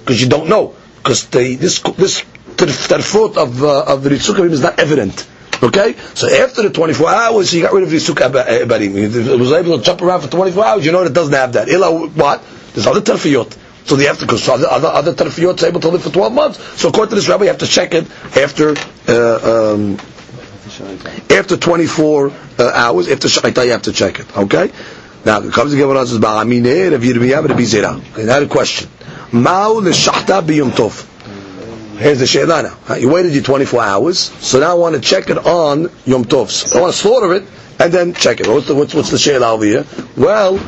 Because 0.00 0.22
you 0.22 0.28
don't 0.28 0.48
know. 0.48 0.74
Because 0.98 1.26
this, 1.28 1.80
this 1.80 2.24
tarfot 2.56 3.36
of 3.36 3.62
uh, 3.62 3.84
of 3.86 4.02
the 4.02 4.10
Ritzuk 4.10 4.50
is 4.50 4.62
not 4.62 4.78
evident. 4.78 5.26
Okay? 5.62 5.94
So 6.14 6.28
after 6.28 6.62
the 6.62 6.70
24 6.70 7.08
hours, 7.08 7.50
he 7.50 7.60
got 7.62 7.72
rid 7.72 7.82
of 7.84 7.90
the 7.90 7.96
Ritzuk 7.96 8.16
Abarim. 8.16 8.94
He 8.94 9.36
was 9.38 9.52
able 9.52 9.78
to 9.78 9.84
jump 9.84 10.02
around 10.02 10.22
for 10.22 10.28
24 10.28 10.64
hours, 10.64 10.86
you 10.86 10.92
know 10.92 11.02
it 11.02 11.12
doesn't 11.12 11.32
have 11.34 11.54
that. 11.54 11.68
Illa, 11.68 12.06
what? 12.08 12.42
There's 12.74 12.86
other 12.86 13.00
tarfiyot. 13.00 13.56
So 13.86 13.94
they 13.96 14.04
have 14.04 14.18
to, 14.18 14.26
because 14.26 14.48
other, 14.48 14.66
other, 14.68 14.88
other 14.88 15.14
tarfiyot 15.14 15.62
able 15.66 15.80
to 15.80 15.88
live 15.88 16.02
for 16.02 16.10
12 16.10 16.32
months. 16.32 16.80
So 16.80 16.88
according 16.88 17.10
to 17.10 17.14
this 17.16 17.28
rabbi, 17.28 17.44
you 17.44 17.48
have 17.50 17.58
to 17.58 17.66
check 17.66 17.94
it 17.94 18.10
after, 18.36 18.74
uh, 19.08 19.74
um, 19.74 19.98
After 21.30 21.56
24 21.56 22.32
uh, 22.58 22.70
hours, 22.74 23.08
after 23.08 23.28
Shaita, 23.28 23.64
you 23.64 23.70
have 23.72 23.82
to 23.82 23.92
check 23.92 24.18
it. 24.18 24.36
Okay? 24.36 24.72
Now, 25.24 25.40
it 25.40 25.52
comes 25.52 25.72
to 25.72 25.76
Gemara 25.78 26.00
and 26.00 26.08
says, 26.08 26.18
Ba'amineh, 26.18 26.92
Rav 26.92 27.00
Yirmiyah, 27.00 27.48
Rabbi 27.48 27.62
Zera. 27.62 28.00
The 28.14 28.46
question. 28.48 28.88
Ma'u 29.32 29.80
l'shachta 29.82 30.42
b'yom 30.42 30.70
tov. 30.70 31.15
Here's 31.98 32.18
the 32.18 32.26
Sheila 32.26 32.62
now. 32.62 32.94
You 32.96 33.08
waited 33.10 33.32
you 33.34 33.40
24 33.42 33.82
hours, 33.82 34.18
so 34.18 34.60
now 34.60 34.70
I 34.72 34.74
want 34.74 34.94
to 34.96 35.00
check 35.00 35.30
it 35.30 35.38
on 35.38 35.90
Yom 36.04 36.24
Tov. 36.26 36.50
So 36.50 36.78
I 36.78 36.82
want 36.82 36.92
to 36.92 36.98
slaughter 36.98 37.32
it, 37.34 37.44
and 37.78 37.92
then 37.92 38.12
check 38.12 38.40
it. 38.40 38.46
What's 38.46 38.66
the, 38.68 38.74
what's, 38.74 38.92
what's 38.94 39.10
the 39.10 39.18
Sheila 39.18 39.52
over 39.52 39.64
here? 39.64 39.84
Well, 40.16 40.58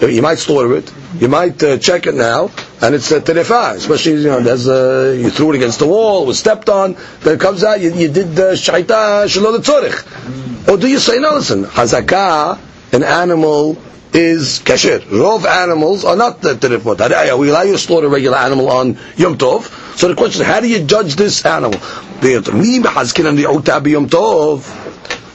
you 0.00 0.22
might 0.22 0.38
slaughter 0.38 0.76
it, 0.76 0.90
you 1.18 1.28
might 1.28 1.62
uh, 1.62 1.76
check 1.78 2.06
it 2.06 2.14
now, 2.14 2.50
and 2.80 2.94
it's 2.94 3.10
uh, 3.12 3.20
terefa, 3.20 3.74
especially, 3.74 4.12
you 4.22 4.28
know, 4.28 4.40
there's, 4.40 4.66
uh, 4.68 5.14
you 5.18 5.30
threw 5.30 5.52
it 5.52 5.56
against 5.56 5.78
the 5.80 5.86
wall, 5.86 6.24
was 6.24 6.38
stepped 6.38 6.68
on, 6.68 6.96
then 7.20 7.34
it 7.34 7.40
comes 7.40 7.64
out, 7.64 7.80
you, 7.80 7.92
you 7.92 8.08
did 8.08 8.28
uh, 8.38 8.52
shaita 8.52 9.26
tzorich. 9.26 10.68
Or 10.68 10.76
do 10.76 10.86
you 10.88 10.98
say, 10.98 11.18
no, 11.18 11.34
listen, 11.34 11.64
hazakah, 11.64 12.58
an 12.92 13.02
animal 13.02 13.74
is 14.14 14.60
kasher. 14.60 15.00
Rov 15.00 15.44
animals 15.44 16.04
are 16.04 16.16
not 16.16 16.40
the 16.40 16.54
terefot. 16.54 17.38
We 17.38 17.50
allow 17.50 17.62
you 17.62 17.72
to 17.72 17.78
slaughter 17.78 18.06
a 18.06 18.10
regular 18.10 18.36
animal 18.38 18.70
on 18.70 18.98
Yom 19.16 19.36
Tov. 19.38 19.96
So 19.96 20.08
the 20.08 20.14
question 20.14 20.42
is, 20.42 20.46
how 20.48 20.60
do 20.60 20.68
you 20.68 20.84
judge 20.84 21.14
this 21.16 21.44
animal? 21.44 21.78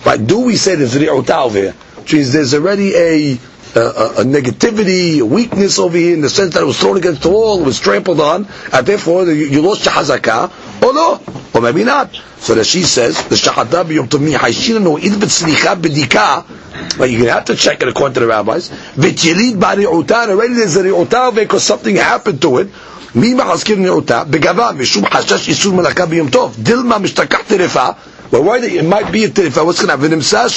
Right? 0.06 0.27
Do 0.27 0.39
we 0.42 0.56
say 0.58 0.75
there's 0.75 0.96
ri'uta 0.96 1.46
over 1.46 1.58
here? 1.58 1.72
Which 1.72 2.13
means 2.13 2.34
there's 2.34 2.53
already 2.53 2.94
a, 2.96 3.38
a, 3.75 3.81
a 4.21 4.25
negativity, 4.25 5.21
a 5.21 5.25
weakness 5.25 5.78
over 5.78 5.97
here 5.97 6.14
in 6.14 6.21
the 6.21 6.31
sense 6.31 6.55
that 6.55 6.62
it 6.62 6.67
was 6.67 6.78
thrown 6.78 6.97
against 6.97 7.23
the 7.23 7.31
wall, 7.31 7.61
it 7.61 7.64
was 7.64 7.81
trampled 7.81 8.21
on, 8.21 8.47
and 8.73 8.87
therefore 8.87 9.25
you, 9.26 9.47
you 9.47 9.62
lost 9.62 9.85
your 9.85 9.95
hazakah, 9.95 10.83
or 10.83 10.95
no, 10.95 11.21
or 11.55 11.61
maybe 11.61 11.85
not. 11.85 12.14
So 12.38 12.55
that 12.55 12.64
she 12.64 12.83
says, 12.83 13.17
the 13.28 13.35
shahada 13.35 13.85
b'yom 13.85 14.09
tov 14.09 14.21
mi 14.21 14.33
haishiranu 14.33 14.99
id 14.99 15.12
b'tzlicha 15.12 15.81
b'dika, 15.81 16.99
but 16.99 17.11
you're 17.11 17.21
going 17.21 17.28
to 17.28 17.33
have 17.33 17.45
to 17.47 17.57
check 17.57 17.83
it 17.83 17.88
according 17.88 18.14
to 18.14 18.21
the 18.21 18.26
rabbis. 18.26 18.71
V'tilid 18.71 19.59
ba'ri'uta, 19.59 20.28
already 20.28 20.55
there's 20.55 20.76
a 20.76 20.83
ri'uta 20.85 21.35
because 21.35 21.62
something 21.64 21.97
happened 21.97 22.40
to 22.43 22.59
it. 22.59 22.69
מי 23.14 23.35
מחזקיר 23.35 23.76
נאותה? 23.78 24.25
בגבה, 24.25 24.71
משום 24.73 25.05
חשש 25.07 25.49
איסור 25.49 25.75
מלאכה 25.75 26.07
ביום 26.07 26.28
טוב. 26.31 26.57
דילמה 26.59 26.99
משתכח 26.99 27.38
טרפה, 27.47 27.88
well, 28.34 28.44
why 28.46 28.58
it 28.66 28.84
might 28.84 29.12
be 29.12 29.25
a 29.25 29.28
I 29.28 29.32
What's 29.62 29.86
going 29.86 29.90
to 29.90 29.92
happen? 29.92 30.20
So 30.24 30.48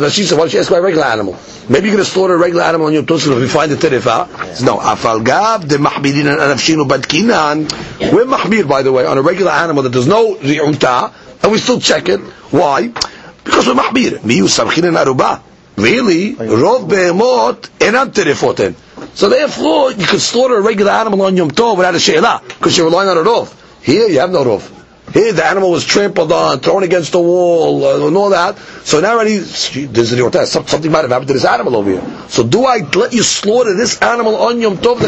then 0.00 0.10
she 0.10 0.24
said, 0.24 0.36
why 0.36 0.42
don't 0.42 0.52
you 0.52 0.58
ask 0.58 0.70
about 0.70 0.82
regular 0.82 1.04
animal? 1.04 1.38
Maybe 1.68 1.86
you're 1.86 1.94
going 1.94 2.04
to 2.04 2.10
slaughter 2.10 2.34
a 2.34 2.36
regular 2.36 2.64
animal 2.64 2.88
on 2.88 2.94
your 2.94 3.04
tosaf 3.04 3.36
if 3.36 3.42
you 3.42 3.46
find 3.46 3.70
the 3.70 3.76
terifa." 3.76 4.26
No. 4.66 4.78
Afalgab, 4.78 5.68
the 5.68 5.76
mahbirin 5.76 6.26
and 6.26 6.40
anafshinu 6.40 6.88
badkinan. 6.88 7.70
We're 8.12 8.24
mahbir, 8.24 8.66
by 8.68 8.82
the 8.82 8.90
way, 8.90 9.06
on 9.06 9.18
a 9.18 9.22
regular 9.22 9.52
animal 9.52 9.84
that 9.84 9.90
there's 9.90 10.08
no 10.08 10.34
Riunta, 10.34 11.12
and 11.40 11.52
we 11.52 11.58
still 11.58 11.78
check 11.78 12.08
it. 12.08 12.18
Why? 12.50 12.88
Because 12.88 13.68
we're 13.68 13.74
mahbir. 13.74 14.18
Miyu 14.18 14.48
sabchin 14.48 14.82
and 14.88 14.96
Aruba. 14.96 15.42
really, 15.76 16.34
rov 16.34 16.88
behemot 16.88 17.68
enam 17.78 18.10
terifoten. 18.10 18.74
So 19.14 19.28
therefore, 19.28 19.92
you 19.92 20.06
could 20.06 20.20
slaughter 20.20 20.56
a 20.56 20.60
regular 20.60 20.90
animal 20.90 21.22
on 21.22 21.36
Yom 21.36 21.52
Tov 21.52 21.76
without 21.76 21.94
a 21.94 22.00
she'elah, 22.00 22.42
because 22.46 22.76
you're 22.76 22.86
relying 22.86 23.08
on 23.08 23.16
a 23.18 23.22
rov. 23.22 23.58
Here, 23.82 24.08
you 24.08 24.20
have 24.20 24.30
no 24.30 24.44
roof. 24.44 24.76
Here, 25.12 25.32
the 25.32 25.44
animal 25.44 25.72
was 25.72 25.84
trampled 25.84 26.30
on, 26.30 26.60
thrown 26.60 26.84
against 26.84 27.12
the 27.12 27.20
wall, 27.20 27.84
uh, 27.84 28.06
and 28.06 28.16
all 28.16 28.30
that. 28.30 28.58
So 28.84 29.00
now 29.00 29.14
already, 29.14 29.38
there's 29.38 30.12
a 30.12 30.46
something 30.46 30.92
might 30.92 31.00
have 31.00 31.10
happened 31.10 31.28
to 31.28 31.34
this 31.34 31.44
animal 31.44 31.74
over 31.76 31.90
here. 31.90 32.28
So 32.28 32.46
do 32.46 32.64
I 32.64 32.78
let 32.78 33.12
you 33.12 33.24
slaughter 33.24 33.74
this 33.76 34.00
animal 34.00 34.36
on 34.36 34.60
Yom 34.60 34.76
Tov, 34.76 35.00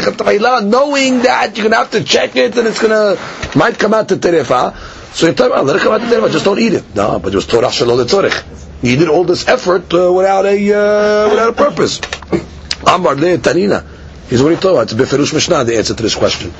knowing 0.69 1.21
that 1.21 1.55
you're 1.55 1.63
going 1.63 1.71
to 1.71 1.77
have 1.77 1.91
to 1.91 2.03
check 2.03 2.35
it, 2.35 2.57
and 2.57 2.67
it's 2.67 2.81
going 2.81 2.91
to, 2.91 3.57
might 3.57 3.79
come 3.79 3.93
out 3.93 4.09
to 4.09 4.17
terefa. 4.17 4.75
So 5.13 5.27
you 5.27 5.33
tell 5.33 5.49
me, 5.49 5.55
oh, 5.55 5.61
let 5.63 5.77
it 5.77 5.81
come 5.81 5.93
out 5.93 6.01
to 6.01 6.07
terefa, 6.07 6.31
just 6.31 6.43
don't 6.43 6.59
eat 6.59 6.73
it. 6.73 6.95
No, 6.95 7.19
but 7.19 7.31
it 7.31 7.35
was 7.35 7.47
torah 7.47 7.71
shalom 7.71 8.05
Tzorech. 8.05 8.83
You 8.83 8.97
did 8.97 9.07
all 9.07 9.23
this 9.23 9.47
effort 9.47 9.93
uh, 9.93 10.11
without 10.11 10.45
a, 10.45 10.51
uh, 10.51 11.29
without 11.29 11.49
a 11.49 11.53
purpose. 11.53 12.01
Amar 12.85 13.15
le 13.15 13.37
Tanina. 13.37 13.92
He's 14.33 14.41
already 14.41 14.59
talking 14.59 14.77
about. 14.77 14.91
It's 14.91 14.95
Beferush 14.95 15.31
Mishnah, 15.31 15.63
the 15.63 15.77
answer 15.77 15.93
to 15.93 16.01
this 16.01 16.15
question. 16.15 16.51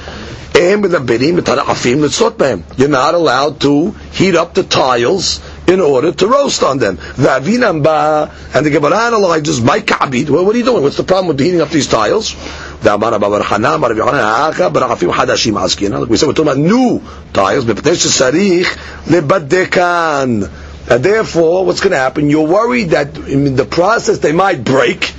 You're 2.77 2.87
not 2.87 3.15
allowed 3.15 3.59
to 3.61 3.89
heat 4.11 4.35
up 4.35 4.53
the 4.53 4.61
tiles 4.61 5.41
in 5.65 5.79
order 5.79 6.11
to 6.11 6.27
roast 6.27 6.61
on 6.61 6.77
them. 6.77 6.99
And 7.17 7.25
the 7.25 8.69
Gemara 8.71 8.97
analyzes, 9.07 9.59
my 9.59 9.79
kabid, 9.79 10.29
what 10.29 10.53
are 10.53 10.57
you 10.59 10.63
doing? 10.63 10.83
What's 10.83 10.97
the 10.97 11.03
problem 11.03 11.29
with 11.29 11.39
heating 11.39 11.61
up 11.61 11.69
these 11.69 11.87
tiles? 11.87 12.35
We 12.35 12.89
said 12.89 13.01
we're 13.01 13.09
talking 16.33 16.43
about 16.43 16.57
new 16.59 17.01
tiles. 17.33 17.65
And 20.85 21.03
therefore, 21.03 21.65
what's 21.65 21.79
going 21.79 21.91
to 21.91 21.97
happen? 21.97 22.29
You're 22.29 22.45
worried 22.45 22.89
that 22.89 23.17
in 23.17 23.55
the 23.55 23.65
process 23.65 24.19
they 24.19 24.33
might 24.33 24.63
break, 24.63 25.13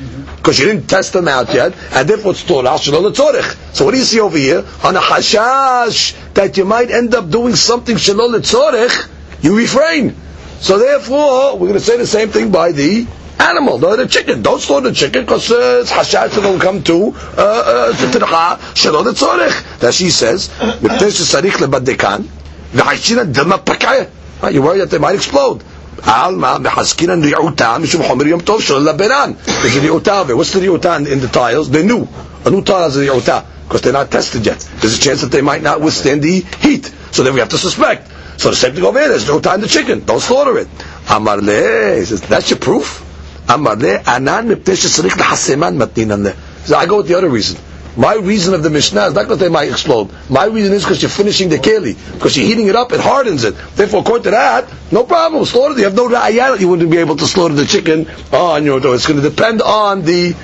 because 0.45 0.59
you 0.59 0.67
didn't 0.67 0.87
test 0.87 1.15
them 1.15 1.27
out 1.27 1.55
yet, 1.55 1.73
and 1.93 2.07
therefore 2.07 2.33
it's 2.33 2.45
Torah 2.45 2.79
Shalom 2.79 3.11
Tzorich. 3.15 3.75
So 3.75 3.87
what 3.87 3.93
do 3.93 3.97
you 3.97 4.05
see 4.05 4.21
over 4.21 4.37
here? 4.37 4.59
On 4.85 4.95
a 4.95 5.01
hashash 5.01 6.15
that 6.35 6.59
you 6.59 6.67
might 6.67 6.91
end 6.91 7.15
up 7.15 7.31
doing 7.31 7.55
something 7.55 7.97
Shalom 7.97 8.33
Tzorich, 8.43 9.09
you 9.41 9.57
refrain. 9.57 10.15
So 10.61 10.79
therefore, 10.79 11.53
we're 11.55 11.69
going 11.69 11.73
to 11.73 11.81
say 11.81 11.97
the 11.97 12.07
same 12.07 12.29
thing 12.29 12.53
by 12.53 12.73
the 12.73 13.07
animal, 13.41 13.79
no, 13.79 13.97
the 13.97 14.07
chicken. 14.07 14.43
Don't 14.43 14.61
slaughter 14.61 14.91
the 14.91 14.95
chicken 14.95 15.23
because 15.23 15.51
uh, 15.51 15.79
it's 15.81 15.91
hashash 15.91 16.35
that 16.35 16.43
will 16.43 16.61
come 16.61 16.83
to 16.83 17.15
uh, 17.39 17.93
uh, 17.97 18.75
Shalom 18.75 19.07
Tzorich. 19.07 19.79
That 19.79 19.95
she 19.95 20.11
says, 20.11 20.51
Miptesh 20.51 21.25
Sarich 21.25 21.53
Lebadekan, 21.53 22.25
V'hashina 22.73 23.33
Dama 23.33 23.57
Pakaya. 23.57 24.11
You're 24.53 24.63
worried 24.63 24.81
that 24.81 24.91
they 24.91 24.99
might 24.99 25.15
explode. 25.15 25.65
Alma 26.03 26.59
mechaskinan 26.59 27.23
ri'uta 27.23 27.79
mishum 27.79 28.03
chomer 28.03 28.27
yom 28.27 28.41
tov 28.41 28.61
shel 28.61 28.81
labenan. 28.81 29.37
There's 29.45 29.77
a 29.77 29.81
ri'uta 29.81 30.37
What's 30.37 30.53
the 30.53 30.61
ri'uta 30.61 31.07
in 31.11 31.21
the 31.21 31.29
tiles? 31.29 31.71
They're 31.71 31.85
new. 31.85 32.09
A 32.45 32.51
new 32.51 32.63
tile 32.63 32.85
has 32.85 32.97
a 32.97 33.01
ri'uta 33.01 33.45
because 33.65 33.83
they're 33.83 33.93
not 33.93 34.11
tested 34.11 34.45
yet. 34.45 34.59
There's 34.81 34.99
a 34.99 35.01
chance 35.01 35.21
that 35.23 35.33
they 35.33 35.41
might 35.41 35.63
not 35.63 35.81
withstand 35.81 36.23
the 36.23 36.41
heat. 36.41 36.93
So 37.13 37.23
then 37.23 37.35
we 37.35 37.41
have 37.41 37.51
to 37.51 37.59
suspect. 37.59 38.11
So 38.37 38.51
the 38.51 38.57
same 38.57 38.75
thing 38.75 38.85
over 38.85 38.99
here. 38.99 39.09
There's 39.09 39.29
no 39.29 39.41
time 39.41 39.61
the 39.61 39.69
chicken. 39.69 40.05
Don't 40.05 40.21
slaughter 40.21 40.59
it. 40.59 40.69
Amar 41.09 41.39
le. 41.39 41.97
He 41.99 42.05
says, 42.05 42.21
that's 42.23 42.51
your 42.51 42.59
proof? 42.59 43.03
Amar 43.49 43.77
le. 43.77 44.03
Anan 44.07 44.49
mipteh 44.49 44.75
shesarich 44.75 45.13
lehaseman 45.13 45.77
matninan 45.77 46.35
So 46.67 46.77
I 46.77 46.87
go 46.87 46.99
with 46.99 47.09
the 47.09 47.17
other 47.17 47.29
reason. 47.29 47.59
My 47.97 48.17
reason 48.17 48.55
of 48.55 48.63
the 48.63 48.71
Mishnah 48.71 49.07
is 49.07 49.15
not 49.15 49.23
because 49.23 49.39
they 49.39 49.49
might 49.49 49.71
explode. 49.71 50.11
My 50.29 50.47
reason 50.47 50.73
is 50.73 50.83
because 50.83 51.01
you're 51.01 51.11
finishing 51.11 51.49
the 51.49 51.59
keli. 51.59 51.97
Because 52.15 52.37
you're 52.37 52.47
heating 52.47 52.67
it 52.67 52.75
up, 52.75 52.93
it 52.93 53.01
hardens 53.01 53.45
it. 53.45 53.55
Therefore, 53.77 54.01
according 54.01 54.25
to 54.25 54.31
that, 54.33 54.69
no 54.91 55.05
problem. 55.05 55.45
Slaughter. 55.45 55.79
You 55.79 55.85
have 55.85 55.95
no 55.95 56.09
ra'ayah 56.09 56.59
you 56.59 56.69
wouldn't 56.69 56.91
be 56.91 56.99
able 56.99 57.17
to 57.17 57.27
slaughter 57.27 57.55
the 57.55 57.67
chicken 57.67 58.11
on 58.33 58.65
your 58.65 58.81
door. 58.81 58.97
It's 58.97 59.07
going 59.07 59.23
to 59.23 59.29
depend 59.29 59.63
on 59.63 60.03
the 60.03 60.35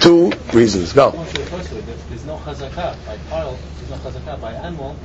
two 0.00 0.30
reasons. 0.56 0.92
Go. 0.92 1.10
There's 1.10 2.24
no 2.26 2.36
chazakah 2.36 3.06
by 3.06 3.18
pile. 3.28 3.58
There's 3.78 3.90
no 3.90 4.10
chazakah 4.10 4.40
by 4.40 4.52
animal. 4.52 4.96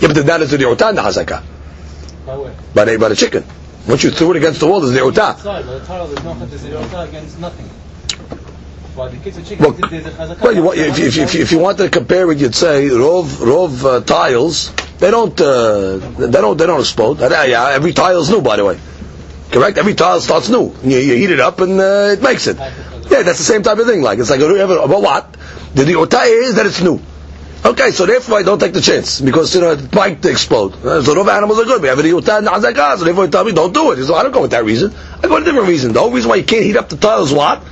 Yeah, 0.00 0.12
but 0.12 0.26
that 0.26 0.42
is 0.42 0.52
the 0.52 0.58
ri'utan, 0.58 0.94
the 0.94 1.02
chazakah. 1.02 1.42
By 2.24 2.36
what? 2.36 2.74
By 2.74 2.84
the, 2.84 2.98
by 2.98 3.08
the 3.08 3.16
chicken. 3.16 3.44
Once 3.88 4.04
you 4.04 4.10
threw 4.10 4.30
it 4.30 4.36
against 4.36 4.60
the 4.60 4.66
wall, 4.66 4.80
there's 4.80 4.92
the. 4.94 5.04
Outside, 5.04 5.42
by 5.42 5.62
the 5.62 5.84
tile, 5.84 6.06
there's 6.06 6.22
no 6.22 6.34
chazakah 6.34 7.08
against 7.08 7.40
nothing. 7.40 7.68
Well, 8.96 10.62
well 10.62 10.74
you 10.74 10.84
if, 10.84 10.98
if, 10.98 11.16
if, 11.18 11.34
if, 11.34 11.52
you 11.52 11.58
want 11.58 11.78
to 11.78 11.90
compare 11.90 12.30
it, 12.32 12.38
you'd 12.38 12.54
say 12.54 12.88
rov 12.88 13.24
rov 13.24 13.84
uh, 13.84 14.00
tiles. 14.00 14.72
They 14.98 15.10
don't 15.10 15.38
uh, 15.38 15.98
they 15.98 16.30
don't 16.30 16.56
they 16.56 16.66
don't 16.66 16.80
explode. 16.80 17.20
Uh, 17.20 17.44
yeah, 17.46 17.68
every 17.70 17.92
tile 17.92 18.20
is 18.20 18.30
new, 18.30 18.40
by 18.40 18.56
the 18.56 18.64
way. 18.64 18.80
Correct. 19.50 19.76
Every 19.78 19.94
tile 19.94 20.20
starts 20.20 20.48
new. 20.48 20.74
You, 20.82 20.98
you 20.98 21.14
heat 21.16 21.30
it 21.30 21.40
up 21.40 21.60
and 21.60 21.78
uh, 21.78 22.14
it 22.16 22.22
makes 22.22 22.46
it. 22.46 22.56
Yeah, 22.56 23.22
that's 23.22 23.38
the 23.38 23.44
same 23.44 23.62
type 23.62 23.78
of 23.78 23.86
thing. 23.86 24.00
Like 24.02 24.18
it's 24.18 24.30
like 24.30 24.40
a, 24.40 24.66
but 24.66 25.02
what? 25.02 25.36
The 25.74 25.94
otah 25.96 26.22
is 26.22 26.54
that 26.56 26.66
it's 26.66 26.80
new. 26.80 27.00
Okay, 27.64 27.90
so 27.90 28.06
therefore 28.06 28.38
I 28.38 28.42
don't 28.44 28.58
take 28.58 28.72
the 28.72 28.80
chance 28.80 29.20
because 29.20 29.54
you 29.54 29.60
know 29.60 29.72
it 29.72 29.94
might 29.94 30.24
explode. 30.24 30.72
Uh, 30.84 31.02
so 31.02 31.14
rov 31.14 31.28
animals 31.28 31.58
are 31.58 31.64
good. 31.64 31.82
We 31.82 31.88
have 31.88 31.98
a 31.98 32.02
riutah 32.02 32.38
and 32.38 32.98
so 32.98 33.04
therefore 33.04 33.24
you 33.26 33.30
tell 33.30 33.44
me 33.44 33.52
don't 33.52 33.74
do 33.74 33.92
it. 33.92 34.04
So 34.04 34.14
I 34.14 34.22
don't 34.22 34.32
go 34.32 34.42
with 34.42 34.52
that 34.52 34.64
reason. 34.64 34.94
I 35.18 35.22
go 35.28 35.34
with 35.34 35.42
a 35.42 35.46
different 35.46 35.68
reason. 35.68 35.92
The 35.92 36.00
only 36.00 36.14
reason 36.14 36.30
why 36.30 36.36
you 36.36 36.44
can't 36.44 36.64
heat 36.64 36.76
up 36.76 36.88
the 36.88 36.96
tiles 36.96 37.32
what? 37.32 37.62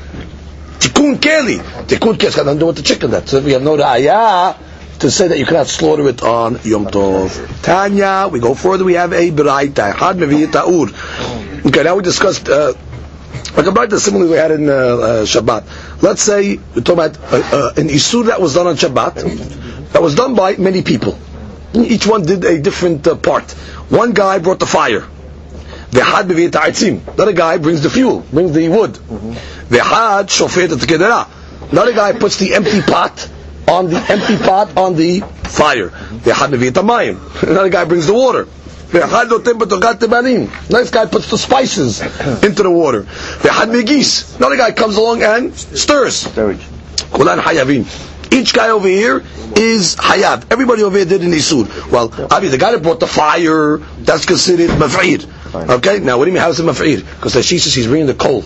Tikkun 0.85 1.19
keli. 1.19 1.59
Tikkun 1.87 2.15
keli 2.19 2.25
has 2.25 2.37
got 2.37 2.45
nothing 2.45 2.59
to 2.59 2.61
do 2.61 2.67
with 2.67 2.77
the 2.77 2.83
chicken. 2.83 3.11
That 3.13 3.27
so 3.29 3.41
we 3.41 3.53
have 3.53 3.63
no 3.63 3.77
raya 3.77 4.55
to 4.99 5.11
say 5.11 5.29
that 5.29 5.39
you 5.39 5.47
cannot 5.47 5.67
slaughter 5.67 6.07
it 6.09 6.23
on 6.23 6.61
Yom 6.63 6.87
Tov. 6.87 7.63
Tanya, 7.63 8.29
we 8.31 8.39
go 8.39 8.55
further. 8.55 8.85
We 8.85 8.95
have 8.95 9.13
a 9.15 9.31
beraita. 9.31 9.95
Had 9.95 10.17
mevi 10.17 11.67
Okay, 11.67 11.83
now 11.83 11.97
we 11.97 12.03
discussed. 12.03 12.49
Uh, 12.51 12.75
like 13.57 13.67
about 13.67 13.89
the 13.89 13.99
similar 13.99 14.27
we 14.27 14.37
had 14.37 14.51
in 14.51 14.69
uh, 14.69 14.73
uh, 14.73 15.23
Shabbat. 15.25 16.03
Let's 16.03 16.23
say 16.23 16.57
we're 16.75 16.83
talking 16.83 16.93
about 16.93 17.17
uh, 17.33 17.37
uh, 17.53 17.73
an 17.77 17.89
isur 17.89 18.27
that 18.27 18.41
was 18.41 18.55
done 18.55 18.67
on 18.67 18.77
Shabbat, 18.77 19.93
that 19.93 20.03
was 20.03 20.15
done 20.15 20.35
by 20.35 20.57
many 20.57 20.83
people. 20.83 21.19
Each 21.75 22.07
one 22.07 22.23
did 22.23 22.45
a 22.45 22.61
different 22.61 23.07
uh, 23.07 23.17
part. 23.17 23.53
One 23.91 24.13
guy 24.13 24.39
brought 24.39 24.59
the 24.59 24.67
fire. 24.67 25.09
V'ehad 25.95 26.27
b'vi 26.27 26.51
ta'etzim. 26.51 27.15
Another 27.15 27.33
guy 27.33 27.57
brings 27.59 27.83
the 27.83 27.89
fuel, 27.89 28.21
brings 28.33 28.53
the 28.53 28.69
wood. 28.69 28.95
V'ehad 28.95 30.27
shofet 30.27 30.73
et 30.73 30.89
kedera. 30.89 31.29
Another 31.71 31.93
guy 31.93 32.13
puts 32.13 32.37
the 32.37 32.53
empty 32.55 32.83
pot 32.83 33.31
on 33.69 33.91
the 33.91 33.99
empty 34.11 34.37
pot 34.37 34.77
on 34.77 34.97
the 34.97 35.21
fire. 35.45 35.91
V'ehad 35.91 36.51
b'vi 36.51 36.73
ta'mayim. 36.73 37.43
Another 37.49 37.69
guy 37.69 37.85
brings 37.85 38.09
the 38.09 38.13
water. 38.13 38.47
V'ehad 38.47 39.29
notem 39.29 39.61
b'togat 39.61 40.01
tebalim. 40.01 40.51
Next 40.69 40.91
guy 40.91 41.07
puts 41.07 41.31
the 41.31 41.39
spices 41.39 42.01
into 42.43 42.65
the 42.65 42.73
water. 42.73 43.03
V'ehad 43.03 43.71
megis. 43.71 44.37
Another 44.39 44.57
guy 44.57 44.73
comes 44.73 44.97
along 44.97 45.23
and 45.23 45.55
stirs. 45.55 46.27
Kulan. 47.13 47.87
Each 48.33 48.53
guy 48.53 48.71
over 48.71 48.89
here 48.89 49.23
is 49.57 49.95
hayab. 49.95 50.51
Everybody 50.51 50.83
over 50.83 50.97
here 50.97 51.07
did 51.07 51.23
an 51.23 51.31
isur. 51.31 51.69
Well, 51.89 52.13
Abi, 52.33 52.49
the 52.49 52.59
guy 52.59 52.73
that 52.73 52.83
brought 52.83 52.99
the 52.99 53.07
fire, 53.07 53.77
that's 54.01 54.27
considered 54.27 54.71
maf'id. 54.71 55.31
Okay, 55.55 56.01
now 56.01 56.19
what 56.19 56.25
do 56.25 56.31
you 56.31 56.35
mean, 56.35 56.43
how 56.43 56.51
is 56.51 56.59
it 56.61 56.65
maf'ir? 56.65 56.99
Because 56.99 57.35
Rashi 57.35 57.61
says 57.61 57.75
he's 57.75 57.87
bringing 57.87 58.07
the 58.07 58.15
coal. 58.15 58.45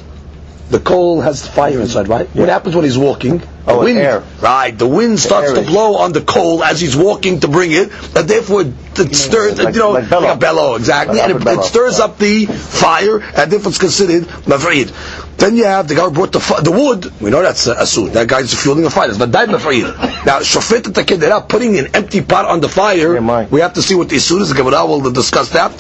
The 0.71 0.79
coal 0.81 1.21
has 1.23 1.47
fire 1.47 1.81
inside, 1.81 2.09
right? 2.09 2.29
What 2.35 2.49
happens 2.49 2.75
when 2.75 2.85
he's 2.85 2.99
walking? 2.99 3.43
The 3.69 3.75
Oh, 3.75 3.81
wind, 3.85 3.99
air. 3.99 4.23
right? 4.41 4.77
The 4.77 4.87
wind 4.87 5.21
starts 5.21 5.53
to 5.53 5.61
blow 5.61 5.97
on 5.97 6.13
the 6.13 6.23
coal 6.23 6.65
as 6.65 6.81
he's 6.81 6.97
walking 6.97 7.41
to 7.41 7.49
bring 7.49 7.71
it, 7.73 7.91
and 8.17 8.27
therefore 8.27 8.63
it 8.63 9.15
stirs, 9.15 9.59
Like- 9.59 9.75
you 9.75 9.81
know, 9.81 9.91
like 9.91 10.09
bellow. 10.09 10.33
a 10.33 10.37
bellow, 10.37 10.75
exactly, 10.77 11.19
Like 11.19 11.29
and 11.31 11.41
it, 11.41 11.45
bellow. 11.45 11.61
it 11.61 11.65
stirs 11.67 12.01
up 12.01 12.19
the 12.19 12.47
fire, 12.47 13.23
and 13.37 13.53
therefore 13.53 13.69
it's 13.69 13.79
considered 13.79 14.27
maf'id. 14.47 14.91
Then 15.37 15.55
you 15.55 15.67
have 15.67 15.87
the 15.87 15.95
guy 15.95 16.03
who 16.05 16.11
brought 16.11 16.33
the, 16.33 16.41
the 16.65 16.73
wood, 16.73 17.13
we 17.21 17.31
know 17.31 17.43
that's 17.43 17.67
a, 17.69 17.73
a 17.75 17.87
suit, 17.87 18.15
that 18.15 18.27
guy's 18.27 18.53
fueling 18.55 18.85
a 18.87 18.91
fire, 18.91 19.07
that's 19.13 19.31
died 19.31 19.51
maf'id. 19.51 19.85
Now, 20.27 20.41
shofet 20.41 20.93
they're 21.21 21.29
not 21.29 21.49
putting 21.51 21.79
an 21.79 21.89
empty 21.95 22.23
pot 22.23 22.47
on 22.47 22.61
the 22.61 22.69
fire, 22.69 23.15
Yeah, 23.15 23.47
we 23.51 23.61
have 23.61 23.75
to 23.75 23.83
see 23.83 23.95
what 23.95 24.09
the 24.09 24.17
isur 24.17 24.41
is, 24.41 24.49
the 24.49 24.55
Gemara 24.57 24.85
will 24.87 25.11
discuss 25.13 25.51
that. 25.51 25.71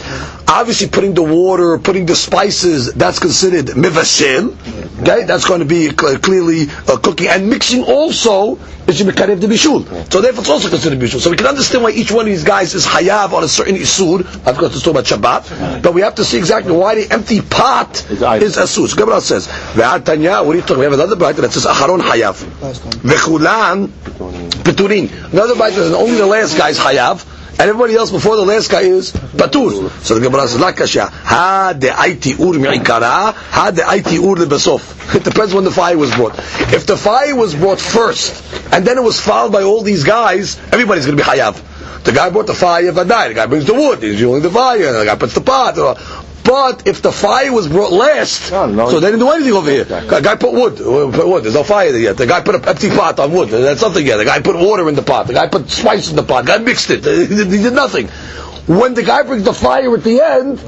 Obviously 0.47 0.88
putting 0.88 1.14
the 1.14 1.23
water, 1.25 1.76
putting 1.78 2.07
the 2.07 2.14
spices, 2.14 2.92
that's 2.95 3.18
considered 3.18 3.66
mivashel, 3.66 4.54
okay, 5.00 5.25
that's 5.25 5.45
going 5.47 5.61
to 5.61 5.66
be 5.66 5.90
clearly 5.90 6.68
uh, 6.87 6.97
cooking, 6.99 7.26
and 7.28 7.50
mixing 7.50 7.78
also 7.85 8.57
is 8.87 9.01
mekarev 9.03 9.41
the 9.41 9.47
bishul. 9.47 9.85
So 10.13 10.21
therefore 10.21 10.41
it's 10.41 10.51
also 10.51 10.69
considered 10.69 10.99
bishul. 10.99 11.21
So 11.21 11.31
we 11.31 11.37
can 11.37 11.47
understand 11.47 11.85
why 11.85 11.91
each 11.91 12.11
one 12.11 12.21
of 12.23 12.27
these 12.27 12.45
guys 12.45 12.75
is 12.75 12.87
hayav 12.87 13.33
on 13.33 13.45
a 13.45 13.49
certain 13.49 13.77
isur. 13.77 14.21
Of 14.47 14.57
course, 14.59 14.75
it's 14.75 14.83
talking 14.83 14.99
about 14.99 15.05
Shabbat, 15.05 15.83
but 15.83 15.95
we 15.95 16.01
have 16.03 16.15
to 16.17 16.25
see 16.25 16.39
exactly 16.39 16.73
why 16.73 16.95
the 16.95 17.13
empty 17.13 17.41
pot 17.41 18.05
Is 18.11 18.23
item. 18.23 18.47
is 18.47 18.57
asur. 18.57 18.89
So 18.89 18.97
Gemara 18.97 19.21
says, 19.21 19.47
"Ve'at 19.49 20.05
Tanya." 20.05 20.43
What 20.43 20.55
are 20.55 20.57
you 20.57 20.63
talking? 20.63 20.79
We 20.79 20.85
have 20.85 20.95
another 20.95 21.17
brayta 21.17 21.37
that 21.43 21.53
says 21.53 21.67
acharon 21.67 22.01
hayav, 22.01 22.37
vechulan 23.03 23.89
peturin. 24.65 25.33
Another 25.33 25.55
brayta 25.55 25.75
that 25.77 25.85
says 25.89 25.93
only 25.95 26.17
the 26.17 26.27
last 26.27 26.57
guy 26.57 26.71
is 26.71 26.79
hayav. 26.79 27.25
And 27.61 27.69
everybody 27.69 27.97
else 27.97 28.12
before 28.12 28.37
the 28.37 28.45
last 28.45 28.71
guy 28.71 28.83
is 28.83 29.11
patur. 29.11 29.91
So 30.05 30.15
the 30.15 30.21
Gemara 30.21 30.47
says, 30.47 30.61
"La 30.61 30.71
kasha, 30.71 31.07
ha 31.07 31.75
de 31.77 31.88
aiti 31.88 32.38
ur 32.38 32.55
mi'ikara, 32.55 33.33
ha 33.35 33.71
de 33.73 33.83
aiti 33.83 34.19
ur 34.19 34.37
lebesof." 34.37 34.95
It 35.17 35.25
depends 35.25 35.53
when 35.55 35.65
the 35.65 35.73
fire 35.73 35.99
was 35.99 36.15
brought. 36.15 36.38
If 36.73 36.87
the 36.87 36.97
fire 36.97 37.35
was 37.35 37.55
brought 37.57 37.81
first, 37.81 38.45
and 38.73 38.85
then 38.87 38.97
it 38.97 39.03
was 39.03 39.19
followed 39.19 39.53
by 39.53 39.62
all 39.62 39.83
these 39.83 40.05
guys, 40.05 40.57
everybody's 40.71 41.07
going 41.07 41.19
to 41.19 41.25
be 41.25 41.29
hayav. 41.29 42.05
The 42.05 42.12
guy 42.12 42.31
brought 42.31 42.47
the 42.47 42.55
fire, 42.55 42.93
vadai. 42.93 43.29
The 43.29 43.35
guy 43.35 43.47
brings 43.47 43.65
the 43.65 43.75
wood, 43.75 44.03
he's 44.03 44.19
fueling 44.19 44.43
the 44.43 44.50
fire, 44.50 44.87
and 44.87 44.97
the 44.97 45.05
guy 45.05 45.17
puts 45.17 45.35
the 45.35 45.41
pot. 45.41 45.77
But 46.49 46.87
if 46.87 47.02
the 47.02 47.12
fire 47.12 47.52
was 47.52 47.69
brought 47.69 47.93
last, 47.93 48.50
No, 48.50 48.64
no. 48.67 48.88
so 48.90 49.00
they 49.00 49.09
didn't 49.09 49.21
do 49.21 49.31
anything 49.31 49.52
over 49.52 49.71
here. 49.71 49.85
The 49.85 50.21
guy 50.21 50.37
put 50.37 50.52
wood, 50.52 50.81
uh, 50.81 51.11
put 51.17 51.28
wood. 51.28 51.45
There's 51.45 51.55
no 51.55 51.62
fire 51.62 51.93
there 51.93 52.00
yet. 52.00 52.17
The 52.17 52.26
guy 52.26 52.40
put 52.40 52.55
a 52.55 52.69
empty 52.69 52.88
pot 52.88 53.21
on 53.21 53.33
wood. 53.33 53.50
That's 53.50 53.83
nothing 53.83 54.07
yet. 54.07 54.17
The 54.17 54.25
guy 54.25 54.40
put 54.40 54.57
water 54.57 54.88
in 54.88 54.95
the 54.95 55.02
pot. 55.02 55.26
The 55.26 55.35
guy 55.35 55.47
put 55.49 55.69
spice 55.69 56.09
in 56.11 56.17
the 56.17 56.23
pot. 56.23 56.47
The 56.47 56.52
guy 56.52 56.59
mixed 56.59 56.90
it. 56.90 57.05
He 57.28 57.62
did, 57.62 57.75
nothing. 57.75 58.09
When 58.67 58.95
the 58.95 59.02
guy 59.02 59.23
brings 59.25 59.45
the 59.45 59.52
fire 59.52 59.95
at 59.95 60.05
the 60.05 60.21
end, 60.23 60.59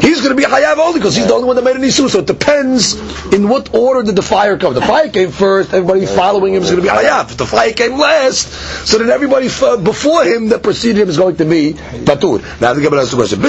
he's 0.00 0.20
going 0.20 0.36
to 0.36 0.40
be 0.40 0.44
hayav 0.44 0.76
only 0.78 0.98
because 1.00 1.14
he's 1.16 1.26
the 1.26 1.34
only 1.34 1.46
one 1.46 1.56
that 1.56 1.64
made 1.64 1.76
an 1.76 1.84
issue. 1.84 2.08
So 2.08 2.18
it 2.20 2.26
depends 2.26 2.94
in 3.32 3.48
what 3.48 3.74
order 3.74 4.02
did 4.02 4.16
the 4.16 4.22
fire 4.22 4.56
come. 4.58 4.74
The 4.74 4.82
fire 4.82 5.08
came 5.08 5.30
first. 5.30 5.72
Everybody 5.74 6.06
following 6.06 6.54
him 6.54 6.62
is 6.62 6.70
going 6.70 6.82
to 6.82 6.88
be 6.88 6.94
hayav. 6.96 7.30
If 7.32 7.36
the 7.38 7.46
fire 7.46 7.72
came 7.72 7.98
last, 7.98 8.48
so 8.88 8.98
then 8.98 9.10
everybody 9.10 9.46
f- 9.46 9.82
before 9.82 10.24
him 10.24 10.48
that 10.50 10.62
preceded 10.62 11.02
him 11.02 11.08
is 11.08 11.16
going 11.16 11.36
to 11.36 11.44
be 11.44 11.72
patur. 11.74 12.40
Now 12.60 12.74
the 12.74 12.82
Gemara 12.82 13.00
asks 13.02 13.10
the 13.12 13.16
question. 13.16 13.40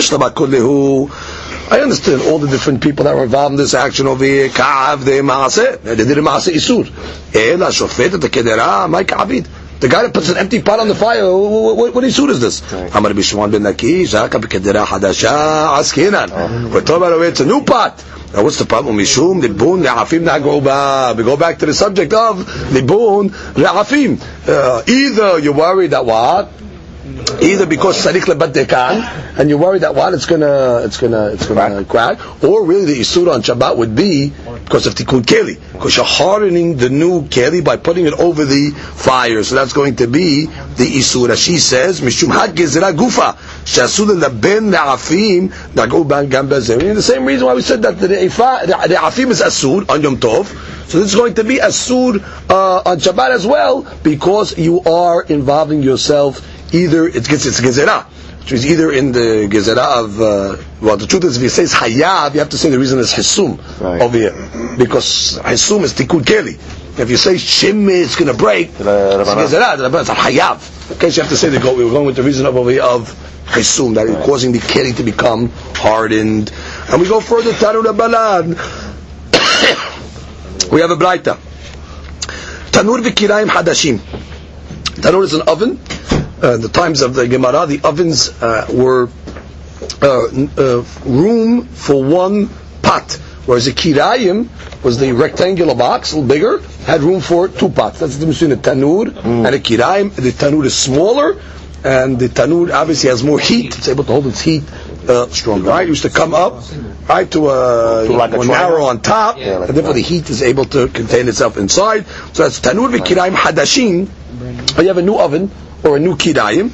I 1.67 1.79
understand 1.79 2.21
all 2.21 2.37
the 2.37 2.47
different 2.47 2.83
people 2.83 3.05
that 3.05 3.15
were 3.15 3.23
involved 3.23 3.53
in 3.53 3.57
this 3.57 3.73
action 3.73 4.05
over 4.05 4.23
here. 4.23 4.49
Ka'av 4.49 5.03
de 5.03 5.21
maaseh. 5.21 5.81
They 5.81 5.95
did 5.95 6.17
a 6.17 6.21
maaseh 6.21 6.53
isur. 6.53 6.85
Ela 7.35 7.69
shofet 7.69 8.19
the 8.21 8.29
kedera. 8.29 8.87
My 8.87 9.03
ka'avid. 9.03 9.47
The 9.79 9.89
guy 9.89 10.03
that 10.03 10.13
puts 10.13 10.29
an 10.29 10.37
empty 10.37 10.61
pot 10.61 10.79
on 10.79 10.87
the 10.87 10.95
fire, 10.95 11.25
what, 11.25 11.75
what, 11.75 11.95
what 11.95 12.03
isur 12.03 12.29
is 12.29 12.39
this? 12.39 12.61
Amar 12.71 13.11
Bishwan 13.11 13.51
ben 13.51 13.63
Lakish, 13.63 14.13
Zaka 14.13 14.39
b'kedera 14.39 14.85
hadasha 14.85 15.77
askinan. 15.77 16.71
We're 16.71 16.81
talking 16.81 16.95
about 16.97 17.21
it's 17.21 17.41
a 17.41 17.45
new 17.45 17.63
pot. 17.63 18.03
Now 18.33 18.43
what's 18.43 18.59
the 18.59 18.65
problem? 18.65 18.97
Mishum 18.97 19.41
libun 19.41 19.83
le'afim 19.83 20.23
na'goba. 20.23 21.17
We 21.17 21.23
go 21.23 21.35
back 21.35 21.57
to 21.59 21.65
the 21.65 21.73
subject 21.73 22.13
of 22.13 22.45
libun 22.69 23.29
le'afim. 23.29 24.21
Uh, 24.47 24.83
either 24.87 25.39
you're 25.39 25.53
worried 25.53 25.91
that 25.91 26.05
what? 26.05 26.51
Either 27.41 27.65
because 27.65 28.03
sarik 28.03 28.23
lebadekan, 28.23 29.37
and 29.37 29.49
you're 29.49 29.59
worried 29.59 29.81
that 29.83 29.93
what 29.93 30.13
it's 30.13 30.25
gonna 30.25 30.81
it's 30.83 30.97
gonna 30.97 31.27
it's 31.27 31.45
gonna 31.47 31.85
crack, 31.85 32.43
or 32.43 32.65
really 32.65 32.85
the 32.85 32.99
isura 32.99 33.33
on 33.33 33.41
Shabbat 33.43 33.77
would 33.77 33.95
be 33.95 34.29
because 34.29 34.87
of 34.87 34.95
tikkun 34.95 35.21
keli, 35.21 35.59
because 35.73 35.95
you're 35.95 36.05
hardening 36.05 36.77
the 36.77 36.89
new 36.89 37.23
keli 37.23 37.63
by 37.63 37.77
putting 37.77 38.07
it 38.07 38.13
over 38.13 38.45
the 38.45 38.71
fire. 38.71 39.43
So 39.43 39.55
that's 39.55 39.73
going 39.73 39.97
to 39.97 40.07
be 40.07 40.45
the 40.45 40.85
isura. 40.85 41.35
She 41.37 41.57
says 41.57 42.01
mishum 42.01 42.33
had 42.33 42.55
gezerah 42.55 42.95
gufa 42.95 43.35
shasul 43.65 44.19
leben 44.19 44.71
le'afim 44.71 45.49
nago 45.73 46.07
ban 46.07 46.27
gam 46.29 46.49
bezer. 46.49 46.79
The 46.79 47.01
same 47.01 47.25
reason 47.25 47.45
why 47.45 47.53
we 47.53 47.61
said 47.61 47.83
that 47.83 47.99
the 47.99 48.07
ifa 48.07 48.65
the 48.65 48.95
afim 48.95 49.29
is 49.29 49.41
asur 49.41 49.87
on 49.89 50.01
Yom 50.01 50.17
Tov. 50.17 50.45
So 50.89 50.99
this 50.99 51.09
is 51.09 51.15
going 51.15 51.33
to 51.35 51.43
be 51.43 51.57
asur 51.57 52.21
uh, 52.49 52.89
on 52.89 52.97
Shabbat 52.99 53.31
as 53.31 53.45
well 53.45 53.81
because 54.03 54.57
you 54.57 54.81
are 54.81 55.23
involving 55.23 55.81
yourself 55.81 56.41
either 56.71 57.07
it 57.07 57.27
gets 57.27 57.45
it's 57.45 57.59
gezerah, 57.61 58.05
which 58.41 58.51
is 58.51 58.65
either 58.65 58.91
in 58.91 59.11
the 59.11 59.47
gezerah 59.49 60.03
of 60.03 60.21
uh, 60.21 60.57
well 60.81 60.97
the 60.97 61.07
truth 61.07 61.23
is 61.23 61.37
if 61.37 61.43
he 61.43 61.49
says 61.49 61.73
hayav, 61.73 62.33
you 62.33 62.39
have 62.39 62.49
to 62.49 62.57
say 62.57 62.69
the 62.69 62.79
reason 62.79 62.99
is 62.99 63.11
hisum 63.13 63.57
Right. 63.81 64.01
over 64.01 64.17
here 64.17 64.33
because 64.77 65.39
hisum 65.43 65.83
is 65.83 65.93
tikkun 65.93 66.21
keli. 66.21 66.57
If 66.97 67.09
you 67.09 67.17
say 67.17 67.33
shim, 67.35 67.89
it's 67.89 68.15
going 68.15 68.31
to 68.31 68.37
break. 68.37 68.69
It's 68.69 68.79
gezerah, 68.79 69.99
it's 70.01 70.09
hayav. 70.09 70.91
Okay, 70.93 71.09
so 71.09 71.15
you 71.17 71.21
have 71.23 71.31
to 71.31 71.37
say 71.37 71.49
the 71.49 71.59
go. 71.59 71.75
We're 71.75 71.89
going 71.89 72.05
with 72.05 72.15
the 72.15 72.23
reason 72.23 72.45
of 72.45 72.55
over 72.55 72.69
here 72.71 72.83
of 72.83 73.09
hisum 73.47 73.95
that 73.95 74.07
is 74.07 74.15
causing 74.25 74.51
the 74.51 74.59
keli 74.59 74.95
to 74.97 75.03
become 75.03 75.49
hardened, 75.75 76.51
and 76.89 77.01
we 77.01 77.07
go 77.07 77.19
further. 77.19 77.51
Tanu 77.51 77.83
Rabbanan. 77.83 78.55
we 80.71 80.81
have 80.81 80.91
a 80.91 80.95
braita. 80.95 81.37
Tanur 82.71 82.99
v'kirayim 83.01 83.47
hadashim. 83.47 83.97
Tanur 85.01 85.23
is 85.23 85.33
an 85.33 85.41
oven. 85.47 85.79
Uh, 86.43 86.55
in 86.55 86.61
the 86.61 86.69
times 86.69 87.01
of 87.01 87.15
the 87.15 87.27
Gemara, 87.27 87.65
the 87.65 87.79
ovens 87.83 88.29
uh, 88.41 88.67
were 88.73 89.09
uh, 90.01 90.27
uh, 90.57 90.83
room 91.05 91.65
for 91.65 92.03
one 92.03 92.49
pot, 92.81 93.13
whereas 93.45 93.67
a 93.67 93.71
kirayim 93.71 94.49
was 94.83 94.99
the 94.99 95.13
rectangular 95.13 95.75
box, 95.75 96.11
a 96.11 96.17
little 96.17 96.27
bigger, 96.27 96.59
had 96.85 97.01
room 97.01 97.21
for 97.21 97.47
two 97.47 97.69
pots. 97.69 97.99
That's 97.99 98.17
the 98.17 98.25
difference 98.25 98.39
between 98.39 98.59
a 98.59 98.61
tanur 98.61 99.25
and 99.25 99.55
a 99.55 99.59
kirayim. 99.59 100.13
The 100.13 100.31
tanur 100.31 100.65
is 100.65 100.75
smaller, 100.77 101.41
and 101.83 102.19
the 102.19 102.27
tanur 102.27 102.71
obviously 102.73 103.09
has 103.09 103.23
more 103.23 103.39
heat. 103.39 103.77
It's 103.77 103.87
able 103.87 104.03
to 104.03 104.11
hold 104.11 104.27
its 104.27 104.41
heat 104.41 104.63
uh, 105.07 105.27
stronger. 105.29 105.69
Right? 105.69 105.85
It 105.87 105.89
used 105.89 106.03
to 106.03 106.09
come 106.09 106.33
up 106.33 106.63
right 107.07 107.29
to 107.31 107.49
a, 107.49 108.07
To 108.07 108.13
like 108.13 108.33
a 108.33 108.43
narrow 108.43 108.85
on 108.85 109.01
top, 109.01 109.37
Yeah, 109.37 109.57
like 109.57 109.69
and 109.69 109.77
therefore 109.77 109.93
the 109.93 110.01
heat 110.01 110.29
is 110.29 110.41
able 110.41 110.65
to 110.65 110.87
contain 110.87 111.27
itself 111.27 111.57
inside. 111.57 112.05
So 112.33 112.43
that's 112.43 112.59
tanur 112.59 112.89
v'kirayim 112.89 113.35
hadashim. 113.35 114.09
Or 114.77 114.81
you 114.81 114.87
have 114.89 114.97
a 114.97 115.01
new 115.01 115.17
oven 115.17 115.49
or 115.83 115.97
a 115.97 115.99
new 115.99 116.15
kidayim. 116.15 116.69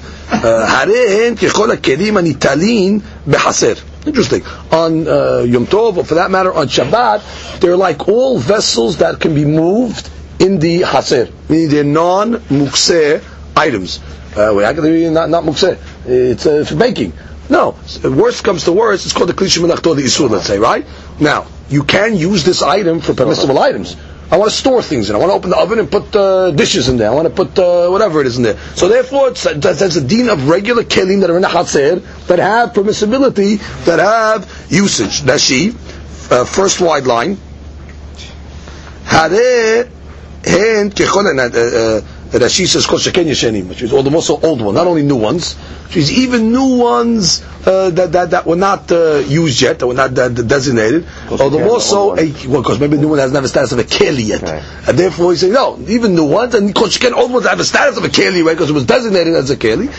Behaser. 3.26 3.84
Interesting. 4.08 4.44
On 4.72 5.08
uh, 5.08 5.40
Yom 5.42 5.68
Tov, 5.68 5.98
or 5.98 6.06
for 6.06 6.16
that 6.16 6.32
matter, 6.32 6.52
on 6.52 6.68
Shabbat, 6.68 7.60
they're 7.60 7.78
like 7.78 8.08
all 8.08 8.40
vessels 8.40 8.98
that 8.98 9.20
can 9.20 9.36
be 9.36 9.46
moved 9.46 10.10
in 10.42 10.58
the 10.58 10.82
haser, 10.82 11.32
meaning 11.50 11.70
they're 11.70 11.84
non-mukseh 11.84 13.24
items. 13.56 14.00
Uh, 14.36 14.54
wait, 14.56 14.64
how 14.66 14.74
can 14.74 15.14
not, 15.14 15.30
not 15.30 15.44
mukseh? 15.44 15.78
It's 16.06 16.46
uh, 16.48 16.66
for 16.66 16.76
baking. 16.76 17.14
No, 17.50 17.78
uh, 18.04 18.12
worst 18.12 18.44
comes 18.44 18.64
to 18.64 18.72
worst, 18.72 19.06
it's 19.06 19.14
called 19.14 19.30
the 19.30 19.34
klishim 19.34 19.68
the 19.68 20.02
isur, 20.02 20.30
let's 20.30 20.48
say, 20.48 20.58
right? 20.58 20.88
Now, 21.20 21.46
you 21.70 21.84
can 21.84 22.16
use 22.16 22.44
this 22.44 22.64
item 22.64 23.02
for 23.02 23.14
permissible 23.14 23.60
items. 23.60 23.96
I 24.32 24.38
want 24.38 24.50
to 24.50 24.56
store 24.56 24.82
things 24.82 25.10
in. 25.10 25.16
I 25.16 25.20
want 25.20 25.30
to 25.32 25.36
open 25.36 25.50
the 25.50 25.58
oven 25.58 25.78
and 25.80 25.92
put 25.92 26.16
uh, 26.16 26.52
dishes 26.52 26.88
in 26.88 26.96
there. 26.96 27.12
I 27.12 27.14
want 27.14 27.28
to 27.28 27.34
put 27.34 27.60
uh, 27.60 27.90
whatever 27.90 28.22
it 28.22 28.28
is 28.28 28.38
in 28.38 28.44
there. 28.44 28.58
So 28.76 28.88
therefore, 28.88 29.28
it's, 29.30 29.46
uh, 29.46 29.56
that's 29.56 29.82
a 29.98 30.02
deen 30.02 30.30
of 30.30 30.48
regular 30.48 30.84
kelim 30.84 31.20
that 31.20 31.30
are 31.30 31.36
in 31.36 31.42
the 31.42 31.50
hatzer 31.50 32.02
that 32.28 32.40
have 32.40 32.70
permissibility, 32.72 33.60
that 33.84 34.00
have 34.00 34.50
usage. 34.70 35.26
Nashi, 35.26 35.72
uh, 36.32 36.46
first 36.46 36.80
wide 36.80 37.06
line. 37.08 37.38
Hare 39.04 39.90
hen 40.46 40.92
kechol 40.92 42.02
that 42.40 42.52
she 42.52 42.66
says 42.66 42.86
called 42.86 43.02
Sheken 43.02 43.26
Yeshenim, 43.26 43.68
which 43.68 43.82
is 43.82 43.92
all 43.94 44.04
the 44.04 44.12
most 44.12 44.30
old 44.30 44.62
ones, 44.62 44.76
not 44.76 44.88
only 44.88 45.04
new 45.04 45.18
ones, 45.18 45.56
She's 45.92 46.10
even 46.20 46.54
new 46.54 46.78
ones 46.78 47.44
uh, 47.66 47.90
that, 47.90 48.14
that 48.14 48.30
that 48.32 48.46
were 48.46 48.56
not 48.56 48.90
uh, 48.94 49.18
used 49.28 49.62
yet, 49.62 49.80
that 49.80 49.88
were 49.88 49.94
not 49.94 50.14
designated, 50.14 51.06
or 51.30 51.50
the 51.50 51.60
more 51.60 51.82
so, 51.82 52.16
because 52.16 52.80
maybe 52.80 52.96
the 52.96 53.02
new 53.02 53.10
one 53.10 53.20
has 53.20 53.34
never 53.34 53.50
status 53.50 53.74
of 53.74 53.80
a 53.80 53.84
keli 53.84 54.26
yet, 54.26 54.42
okay. 54.42 54.64
and 54.88 54.98
therefore 54.98 55.32
he 55.32 55.38
says 55.38 55.52
no, 55.52 55.78
even 55.90 56.16
new 56.16 56.24
ones 56.26 56.56
and 56.56 56.74
called 56.74 56.92
Sheken 56.92 57.12
old 57.12 57.34
ones 57.34 57.46
have 57.46 57.60
a 57.60 57.66
status 57.66 57.98
of 57.98 58.06
a 58.06 58.08
keli, 58.08 58.42
right? 58.46 58.54
Because 58.54 58.70
it 58.70 58.74
was 58.74 58.86
designated 58.86 59.36
as 59.36 59.50
a 59.50 59.58
keli. 59.58 59.92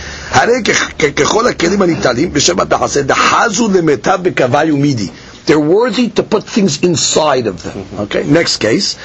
They're 5.44 5.60
worthy 5.60 6.08
to 6.10 6.22
put 6.22 6.44
things 6.44 6.82
inside 6.82 7.46
of 7.48 7.62
them. 7.62 7.84
Okay, 8.02 8.24
next 8.24 8.58
case. 8.58 8.96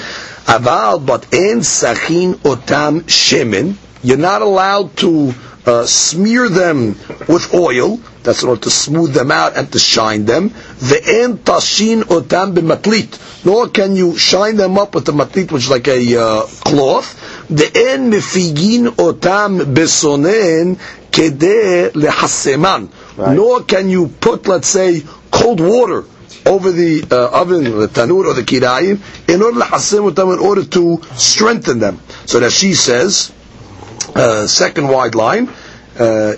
Aval, 0.48 1.06
but 1.06 1.34
in 1.34 1.60
sachin 1.60 2.36
otam 2.36 3.02
shemen, 3.02 3.76
you're 4.02 4.16
not 4.18 4.42
allowed 4.42 4.96
to 4.96 5.34
uh, 5.66 5.86
smear 5.86 6.48
them 6.48 6.96
with 7.28 7.54
oil. 7.54 7.98
That's 8.24 8.44
in 8.44 8.50
order 8.50 8.62
to 8.62 8.70
smooth 8.70 9.14
them 9.14 9.30
out 9.30 9.58
and 9.58 9.70
to 9.74 9.80
shine 9.80 10.24
them. 10.24 10.50
The 10.80 11.02
en 11.24 11.40
tashin 11.40 12.04
otam 12.04 12.56
bimatlit. 12.56 13.44
Nor 13.46 13.68
can 13.70 13.98
you 13.98 14.18
shine 14.18 14.56
them 14.56 14.78
up 14.78 14.96
with 14.96 15.06
the 15.06 15.12
matlit, 15.12 15.52
which 15.52 15.64
is 15.64 15.70
like 15.70 15.90
a 15.90 16.18
uh, 16.18 16.42
cloth. 16.64 17.48
The 17.50 17.66
en 17.92 18.10
mifigin 18.10 18.88
otam 18.96 19.60
besonen 19.76 20.78
kede 21.12 21.92
lehaseman. 21.92 22.90
Nor 23.18 23.64
can 23.64 23.90
you 23.90 24.08
put, 24.08 24.48
let's 24.48 24.70
say, 24.70 25.02
cold 25.30 25.60
water 25.60 26.06
over 26.46 26.72
the 26.72 27.04
uh, 27.12 27.42
oven, 27.42 27.64
the 27.64 27.88
tanur 27.88 28.26
or 28.26 28.34
the 28.34 28.42
kirayim, 28.44 29.00
in 29.30 29.42
order 29.42 29.60
to 29.60 30.32
in 30.34 30.40
order 30.40 30.64
to 30.66 31.02
strengthen 31.16 31.80
them. 31.80 32.00
So 32.26 32.40
that 32.40 32.52
she 32.52 32.74
says, 32.74 33.32
uh, 34.16 34.48
second 34.48 34.88
wide 34.88 35.16
line, 35.16 35.50
uh, 36.00 36.36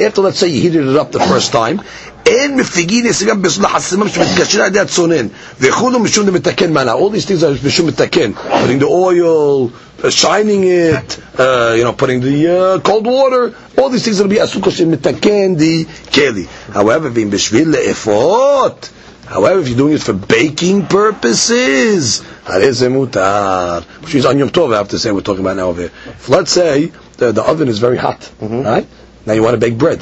after 0.00 0.20
let's 0.22 0.38
say 0.38 0.48
you 0.48 0.60
heated 0.62 0.86
it 0.88 0.96
up 0.96 1.12
the 1.12 1.20
first 1.20 1.52
time, 1.52 1.80
אין 2.25 2.55
מפיגין 2.57 3.07
הסקן 3.07 3.41
בסוד 3.41 3.65
החסמם 3.65 4.07
שמתקשר 4.09 4.61
על 4.61 4.67
ידי 4.67 4.79
הצונן, 4.79 5.27
וכולו 5.59 5.99
משום 5.99 6.25
דמתקן 6.25 6.73
מנה, 6.73 6.93
all 6.93 7.09
these 7.11 7.25
things 7.25 7.41
are 7.43 7.65
משום 7.67 7.87
מתקן, 7.87 8.31
putting 8.49 8.79
the 8.79 8.87
oil, 8.87 9.69
uh, 10.03 10.09
shining 10.09 10.63
it, 10.63 11.19
uh, 11.39 11.73
you 11.77 11.83
know, 11.83 11.93
putting 11.93 12.21
the 12.21 12.47
uh, 12.47 12.79
cold 12.81 13.05
water, 13.05 13.53
all 13.77 13.89
these 13.89 14.03
things 14.05 14.21
will 14.21 14.27
be 14.29 14.39
עשו 14.39 14.61
כשמתקן 14.61 15.55
the 15.57 15.85
כלי. 16.13 16.45
However, 16.73 17.09
ואם 17.13 17.29
בשביל 17.29 17.69
לאפות, 17.69 18.89
However, 19.29 19.59
if 19.59 19.67
you're 19.67 19.77
doing 19.77 19.93
it 19.93 20.01
for 20.01 20.13
baking 20.13 20.87
purposes, 20.87 22.21
הרי 22.45 22.73
זה 22.73 22.89
מותר. 22.89 23.79
Which 24.01 24.15
is 24.15 24.25
on 24.25 24.39
Yom 24.39 24.49
Tov, 24.49 24.73
I 24.73 24.77
have 24.77 24.87
to 24.89 24.97
say, 24.97 25.11
we're 25.11 25.21
talking 25.21 25.41
about 25.45 25.55
now 25.57 25.67
over 25.69 25.81
here. 25.81 25.91
If 26.07 26.29
let's 26.29 26.51
say 26.51 26.91
the, 27.17 27.31
the 27.31 27.43
oven 27.43 27.67
is 27.67 27.77
very 27.77 27.97
hot, 27.97 28.27
right? 28.41 28.87
Now 29.26 29.32
you 29.32 29.42
want 29.42 29.54
to 29.54 29.60
bake 29.60 29.78
bread. 29.78 30.00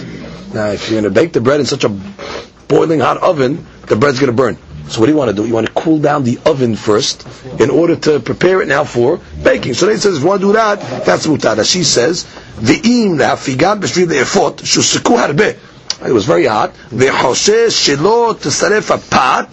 Now 0.55 0.69
if 0.69 0.91
you're 0.91 1.01
going 1.01 1.13
to 1.13 1.21
bake 1.21 1.33
the 1.33 1.41
bread 1.41 1.61
in 1.61 1.67
such 1.67 1.85
a 1.85 1.89
boiling 2.69 3.01
hot 3.01 3.19
oven, 3.19 3.67
the 3.87 3.97
bread's 3.97 4.19
going 4.19 4.31
to 4.31 4.37
burn. 4.37 4.57
So 4.89 5.01
what 5.01 5.07
do 5.07 5.13
you 5.13 5.19
want 5.19 5.31
to 5.31 5.37
do? 5.37 5.47
You 5.47 5.55
want 5.55 5.67
to 5.69 5.73
cool 5.73 5.99
down 5.99 6.25
the 6.25 6.39
oven 6.45 6.77
first 6.77 7.27
in 7.61 7.71
order 7.71 7.97
to 7.97 8.21
prepare 8.21 8.61
it 8.63 8.69
now 8.69 8.85
for 8.85 9.21
baking. 9.43 9.75
So 9.75 9.87
they 9.87 9.97
says, 9.97 10.17
if 10.17 10.23
you 10.23 10.29
want 10.29 10.41
to 10.41 10.49
do 10.49 10.53
that, 10.55 10.81
that's 11.07 11.27
mutada. 11.27 11.65
She 11.71 11.85
says, 11.85 12.25
the 12.57 12.75
im 12.75 13.17
lehafigan 13.19 13.81
b'shvi 13.81 14.07
le'efot 14.07 14.57
shusiku 14.59 15.17
harbe. 15.17 15.59
It 16.07 16.13
was 16.13 16.27
very 16.27 16.47
hot. 16.47 16.75
Ve'choshesh 16.91 17.97
shelo 17.97 18.35
tesaref 18.35 19.11
pat 19.11 19.49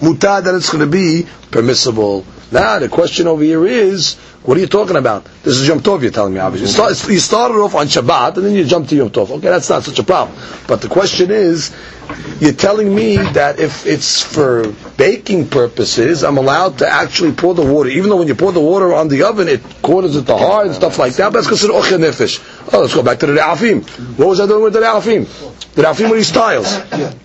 mutada. 0.00 0.54
It's 0.56 0.70
going 0.70 0.84
to 0.84 0.90
be 0.90 1.26
permissible. 1.50 2.24
Now 2.52 2.78
the 2.78 2.88
question 2.88 3.26
over 3.26 3.42
here 3.42 3.66
is, 3.66 4.14
what 4.42 4.56
are 4.58 4.60
you 4.60 4.66
talking 4.66 4.96
about? 4.96 5.24
This 5.42 5.56
is 5.58 5.66
Yom 5.66 5.80
Tov 5.80 6.02
you're 6.02 6.10
telling 6.10 6.34
me, 6.34 6.40
obviously. 6.40 6.68
You, 6.68 6.72
start, 6.94 7.08
you 7.12 7.18
started 7.18 7.54
off 7.54 7.74
on 7.74 7.86
Shabbat 7.86 8.36
and 8.36 8.46
then 8.46 8.54
you 8.54 8.64
jump 8.64 8.88
to 8.88 8.96
Yom 8.96 9.10
Tov. 9.10 9.30
Okay, 9.30 9.48
that's 9.48 9.70
not 9.70 9.82
such 9.84 9.98
a 9.98 10.02
problem. 10.02 10.38
But 10.66 10.82
the 10.82 10.88
question 10.88 11.30
is, 11.30 11.74
you're 12.40 12.52
telling 12.52 12.94
me 12.94 13.16
that 13.16 13.58
if 13.58 13.86
it's 13.86 14.20
for 14.22 14.70
baking 14.98 15.48
purposes, 15.48 16.22
I'm 16.22 16.36
allowed 16.36 16.78
to 16.78 16.88
actually 16.88 17.32
pour 17.32 17.54
the 17.54 17.64
water, 17.64 17.88
even 17.88 18.10
though 18.10 18.16
when 18.18 18.28
you 18.28 18.34
pour 18.34 18.52
the 18.52 18.60
water 18.60 18.92
on 18.92 19.08
the 19.08 19.22
oven, 19.22 19.48
it 19.48 19.62
quarters 19.82 20.14
it 20.16 20.26
to 20.26 20.36
hard 20.36 20.66
and 20.66 20.74
stuff 20.74 20.98
like 20.98 21.14
that, 21.14 21.32
but 21.32 21.38
it's 21.38 21.48
considered 21.48 21.72
ochel 21.74 21.98
nefesh. 21.98 22.72
Oh, 22.72 22.80
let's 22.80 22.94
go 22.94 23.02
back 23.02 23.18
to 23.20 23.26
the 23.26 23.32
Re'afim. 23.34 23.82
What 24.18 24.28
was 24.28 24.40
I 24.40 24.46
doing 24.46 24.62
with 24.62 24.74
the 24.74 24.80
Re'afim? 24.80 25.26
The 25.75 25.83
Re'afim 25.83 26.09
were 26.09 26.17
these 26.17 26.31
tiles. 26.31 26.77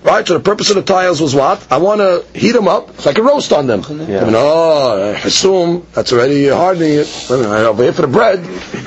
Right? 0.03 0.27
So 0.27 0.35
the 0.35 0.41
purpose 0.41 0.71
of 0.71 0.77
the 0.77 0.83
tiles 0.83 1.21
was 1.21 1.35
what? 1.35 1.67
I 1.73 1.79
want 1.79 2.01
to 2.01 2.25
heat 2.39 2.53
them 2.53 2.69
up 2.69 3.01
so 3.01 3.11
I 3.11 3.13
can 3.15 3.25
roast 3.25 3.53
on 3.53 3.67
them. 3.67 3.83
Yeah. 4.09 4.29
No, 4.31 5.15
Hasum, 5.17 5.85
that's 5.93 6.13
already 6.13 6.49
hardening 6.49 6.95
it. 6.95 7.27
Wait 7.29 7.41
a 7.41 7.43
minute, 7.43 7.67
Over 7.67 7.83
here 7.83 7.93
for 7.93 8.03
the 8.03 8.09
bread, 8.09 8.41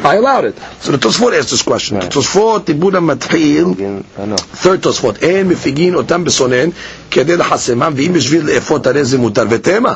I 0.03 0.15
allowed 0.15 0.45
it. 0.45 0.57
So 0.79 0.91
the 0.91 0.97
Tosfot 0.97 1.37
asked 1.37 1.51
this 1.51 1.63
question. 1.63 1.97
Right. 1.97 2.11
Tosfot, 2.11 2.65
Tibud 2.65 2.93
מתחיל, 2.99 3.65
I 4.17 4.25
know. 4.25 4.35
third 4.37 4.81
תוספות, 4.81 5.17
אין 5.23 5.47
מפיגין 5.47 5.95
אותם 5.95 6.23
בסונן 6.23 6.69
כדי 7.11 7.37
לחסמם, 7.37 7.93
ואם 7.95 8.13
בשביל 8.13 8.45
לאפות 8.45 8.87
הרי 8.87 9.05
זה 9.05 9.17
מותר 9.17 9.43
ותמה. 9.49 9.93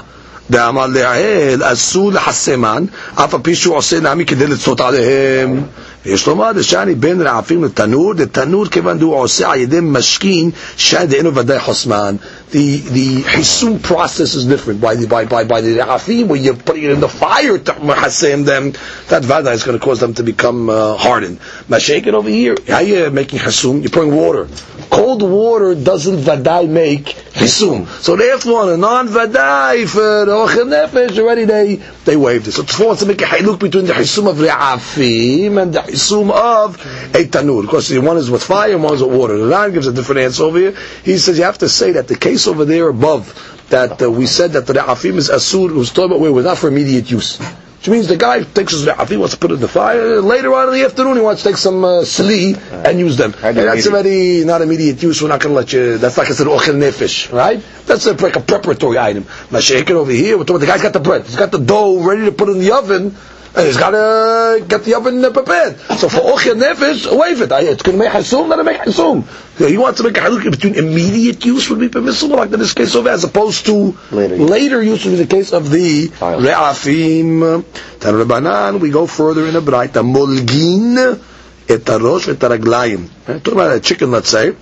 דאמר 0.52 0.86
לעיל, 0.88 1.63
אסור 1.63 2.12
לחסמן, 2.12 2.86
אף 3.15 3.34
על 3.34 3.39
פי 3.44 3.56
שהוא 3.56 3.76
עושה 3.76 4.00
נעמי 4.00 4.26
כדי 4.26 4.48
לצות 4.48 4.82
עליהם. 4.82 5.62
ויש 6.07 6.27
לומר, 6.27 6.53
דשאני 6.53 6.95
בין 6.95 7.23
רעפים 7.23 7.64
לתנור, 7.64 8.14
דתנור 8.14 8.66
כיוון 8.66 8.99
דהוא 8.99 9.14
עושה 9.14 9.51
על 9.51 9.61
ידי 9.61 9.79
משכין, 9.83 10.51
שאני 10.77 11.07
דאינו 11.07 11.35
ודאי 11.35 11.61
חוסמן. 11.61 12.16
The, 12.51 12.77
the 12.79 13.23
hisum 13.23 13.83
process 13.83 14.35
is 14.35 14.47
different. 14.47 14.81
By 14.81 14.95
the, 14.95 15.09
by, 15.09 15.25
by, 15.25 15.45
by 15.45 15.61
the 15.63 15.79
ra'afim, 15.79 16.29
where 16.29 16.39
you're 16.39 16.55
putting 16.55 16.85
it 16.85 16.91
in 16.91 17.01
the 17.01 17.09
fire 17.09 17.59
to 17.59 17.73
mahasem 17.73 18.45
them, 18.45 18.73
that 19.09 19.25
vada 19.25 19.51
is 19.51 19.65
going 19.65 19.79
to 19.79 19.85
cause 19.85 19.99
them 19.99 20.15
to 20.15 20.23
become 20.23 20.71
uh, 20.71 20.97
hardened. 20.97 21.39
Mashake 21.69 22.07
it 22.07 22.15
over 22.15 22.29
here. 22.29 22.55
How 22.69 22.79
you 22.79 23.11
making 23.11 23.41
hisum? 23.41 23.83
You're 23.83 23.91
pouring 23.91 24.15
water. 24.15 24.49
Cold 24.91 25.23
water 25.23 25.75
doesn't 25.75 26.19
vadai 26.19 26.69
make 26.69 27.07
hisum. 27.07 27.87
So 28.01 28.15
therefore, 28.17 28.63
on 28.63 28.69
a 28.71 28.77
non-vadai 28.77 29.89
for 29.89 30.25
the 30.25 30.33
ochel 30.33 30.69
nefesh, 30.69 31.19
already 31.19 31.45
they, 31.45 31.77
they 32.05 32.17
waived 32.17 32.47
it. 32.47 32.53
So 32.53 32.63
it's 32.63 32.79
wants 32.79 33.03
to 33.03 33.09
make 33.09 33.21
a 33.23 33.25
haluk 33.25 33.59
between 33.59 33.87
the 33.87 33.93
hisum 33.93 34.31
of 34.31 34.37
re'afim 34.37 35.61
and 35.61 35.75
the 35.75 35.81
hisum 35.81 36.31
of 36.31 36.77
a 37.15 37.25
tanur. 37.27 37.65
Of 37.65 37.71
course, 37.71 37.89
the 37.89 37.99
one 37.99 38.17
is 38.17 38.31
with 38.31 38.45
fire 38.45 38.79
one 38.79 38.95
is 38.95 39.03
with 39.03 39.13
water. 39.13 39.37
The 39.37 39.47
Ran 39.47 39.73
gives 39.73 39.87
a 39.87 39.93
different 39.93 40.21
answer 40.23 40.45
over 40.45 40.59
here. 40.59 40.77
He 41.05 41.19
says 41.19 41.39
you 41.39 41.45
have 41.45 41.59
to 41.59 41.69
say 41.69 41.93
that 41.93 42.09
the 42.09 42.17
case 42.17 42.36
over 42.46 42.64
there 42.64 42.88
above, 42.88 43.66
that 43.70 44.03
uh, 44.03 44.11
we 44.11 44.27
said 44.27 44.53
that 44.53 44.66
the 44.66 44.75
re'afim 44.75 45.16
is 45.16 45.31
asur, 45.31 45.72
was 45.75 45.90
talking 45.90 46.07
about 46.07 46.20
where 46.20 46.31
it 46.31 46.35
was 46.35 46.44
not 46.44 46.59
for 46.59 46.68
immediate 46.68 47.11
use. 47.11 47.38
Which 47.79 47.88
means 47.92 48.09
the 48.09 48.16
guy 48.16 48.42
takes 48.42 48.72
his 48.72 48.85
re'afim, 48.85 49.18
wants 49.18 49.35
to 49.35 49.40
put 49.40 49.51
it 49.53 49.55
in 49.55 49.61
the 49.61 49.68
fire, 49.68 50.20
later 50.20 50.53
on 50.55 50.68
in 50.68 50.75
the 50.75 50.85
afternoon 50.85 51.16
he 51.16 51.22
wants 51.22 51.42
to 51.42 51.49
take 51.51 51.57
some 51.57 51.85
uh, 51.85 52.03
sli 52.03 52.57
and 52.85 52.99
use 52.99 53.16
them. 53.16 53.33
And 53.42 53.57
that's 53.57 53.87
already 53.87 54.44
not 54.44 54.61
immediate 54.61 55.03
use, 55.03 55.22
we're 55.22 55.29
not 55.29 55.40
going 55.40 55.55
to 55.55 55.57
let 55.57 55.72
you, 55.72 55.99
that's 55.99 56.16
not 56.16 56.27
considered 56.27 56.51
ochel 56.51 56.75
nefesh, 56.75 57.33
right? 57.33 57.62
That's 57.87 58.07
a, 58.07 58.14
like 58.14 58.37
a 58.37 58.40
preparatory 58.40 58.99
item. 58.99 59.25
Mashake 59.51 59.83
it 59.83 59.90
over 59.90 60.11
here, 60.11 60.37
we're 60.37 60.44
talking 60.44 60.57
about 60.57 60.66
the 60.66 60.72
guy's 60.72 60.83
got 60.83 60.92
the 60.94 61.01
bread, 61.01 61.27
he's 61.27 61.37
got 61.37 61.53
the 61.53 61.59
dough 61.59 62.03
ready 62.03 62.25
to 62.25 62.33
put 62.33 62.49
in 62.49 62.59
the 62.59 62.72
oven, 62.72 63.14
and 63.55 63.67
he's 63.67 63.77
got 63.77 63.91
to 63.91 64.65
get 64.67 64.85
the 64.85 64.95
oven 64.95 65.23
prepared. 65.33 65.79
So 65.99 66.09
for 66.09 66.21
ochel 66.21 66.55
nefesh, 66.61 67.07
wave 67.19 67.41
it. 67.43 67.51
It's 67.53 67.83
going 67.83 67.99
to 67.99 68.05
make 68.05 68.13
hasum, 68.13 68.49
let 68.49 68.59
it 68.59 68.65
make 68.65 68.79
hasum. 68.81 69.25
So 69.59 69.67
he 69.67 69.79
wants 69.79 69.99
to 70.01 70.05
make 70.05 70.17
a 70.19 70.21
halukah 70.21 70.51
between 70.51 70.75
immediate 70.75 71.45
use 71.45 71.69
would 71.71 71.81
be 71.81 71.89
permissible, 71.89 72.37
like 72.37 72.53
in 72.53 72.59
this 72.59 72.75
case 72.75 72.95
over, 72.95 73.09
as 73.09 73.25
opposed 73.25 73.67
to 73.67 73.97
Later 74.11 74.83
use. 74.83 75.05
use 75.05 75.05
would 75.05 75.11
be 75.19 75.25
the 75.25 75.27
case 75.35 75.53
of 75.53 75.71
the 75.71 76.09
re'afim. 76.09 77.65
Tan 78.01 78.15
Rabbanan, 78.15 78.81
we 78.81 78.91
go 78.91 79.07
further 79.07 79.47
in 79.47 79.55
the 79.55 79.61
Braita. 79.61 80.03
Molgin 80.05 81.21
et 81.69 81.81
harosh 81.85 82.29
et. 82.29 82.43
Eh, 82.43 83.39
Talking 83.39 83.53
about 83.53 83.77
a 83.77 83.81
chicken, 83.81 84.11
let's 84.11 84.29
say. 84.29 84.55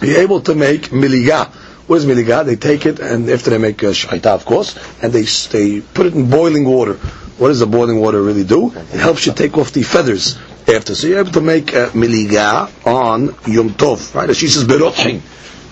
You're 0.00 0.20
able 0.20 0.40
to 0.42 0.54
make 0.54 0.90
miliga. 0.90 1.48
What 1.88 1.96
is 1.96 2.06
miliga? 2.06 2.44
They 2.44 2.56
take 2.56 2.84
it, 2.86 3.00
and 3.00 3.28
after 3.30 3.50
they 3.50 3.58
make 3.58 3.82
uh, 3.82 3.88
shaita, 3.88 4.26
of 4.26 4.44
course, 4.44 4.76
and 5.02 5.12
they 5.12 5.22
they 5.22 5.80
put 5.80 6.06
it 6.06 6.14
in 6.14 6.28
boiling 6.30 6.64
water. 6.64 6.98
What 7.38 7.48
does 7.48 7.60
the 7.60 7.66
boiling 7.66 8.00
water 8.00 8.20
really 8.22 8.44
do? 8.44 8.72
It 8.74 8.98
helps 9.00 9.24
you 9.26 9.32
take 9.32 9.56
off 9.56 9.72
the 9.72 9.82
feathers 9.84 10.36
after. 10.66 10.94
So 10.94 11.06
you're 11.06 11.20
able 11.20 11.32
to 11.32 11.40
make 11.40 11.74
uh, 11.74 11.90
miliga 11.90 12.68
on 12.86 13.26
Yom 13.50 13.70
Tov, 13.70 14.14
right? 14.14 14.34
She 14.36 14.48
says, 14.48 14.64
berochin, 14.64 15.20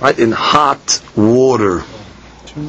right? 0.00 0.16
In 0.18 0.30
hot 0.32 1.00
water. 1.16 1.82
To 2.46 2.60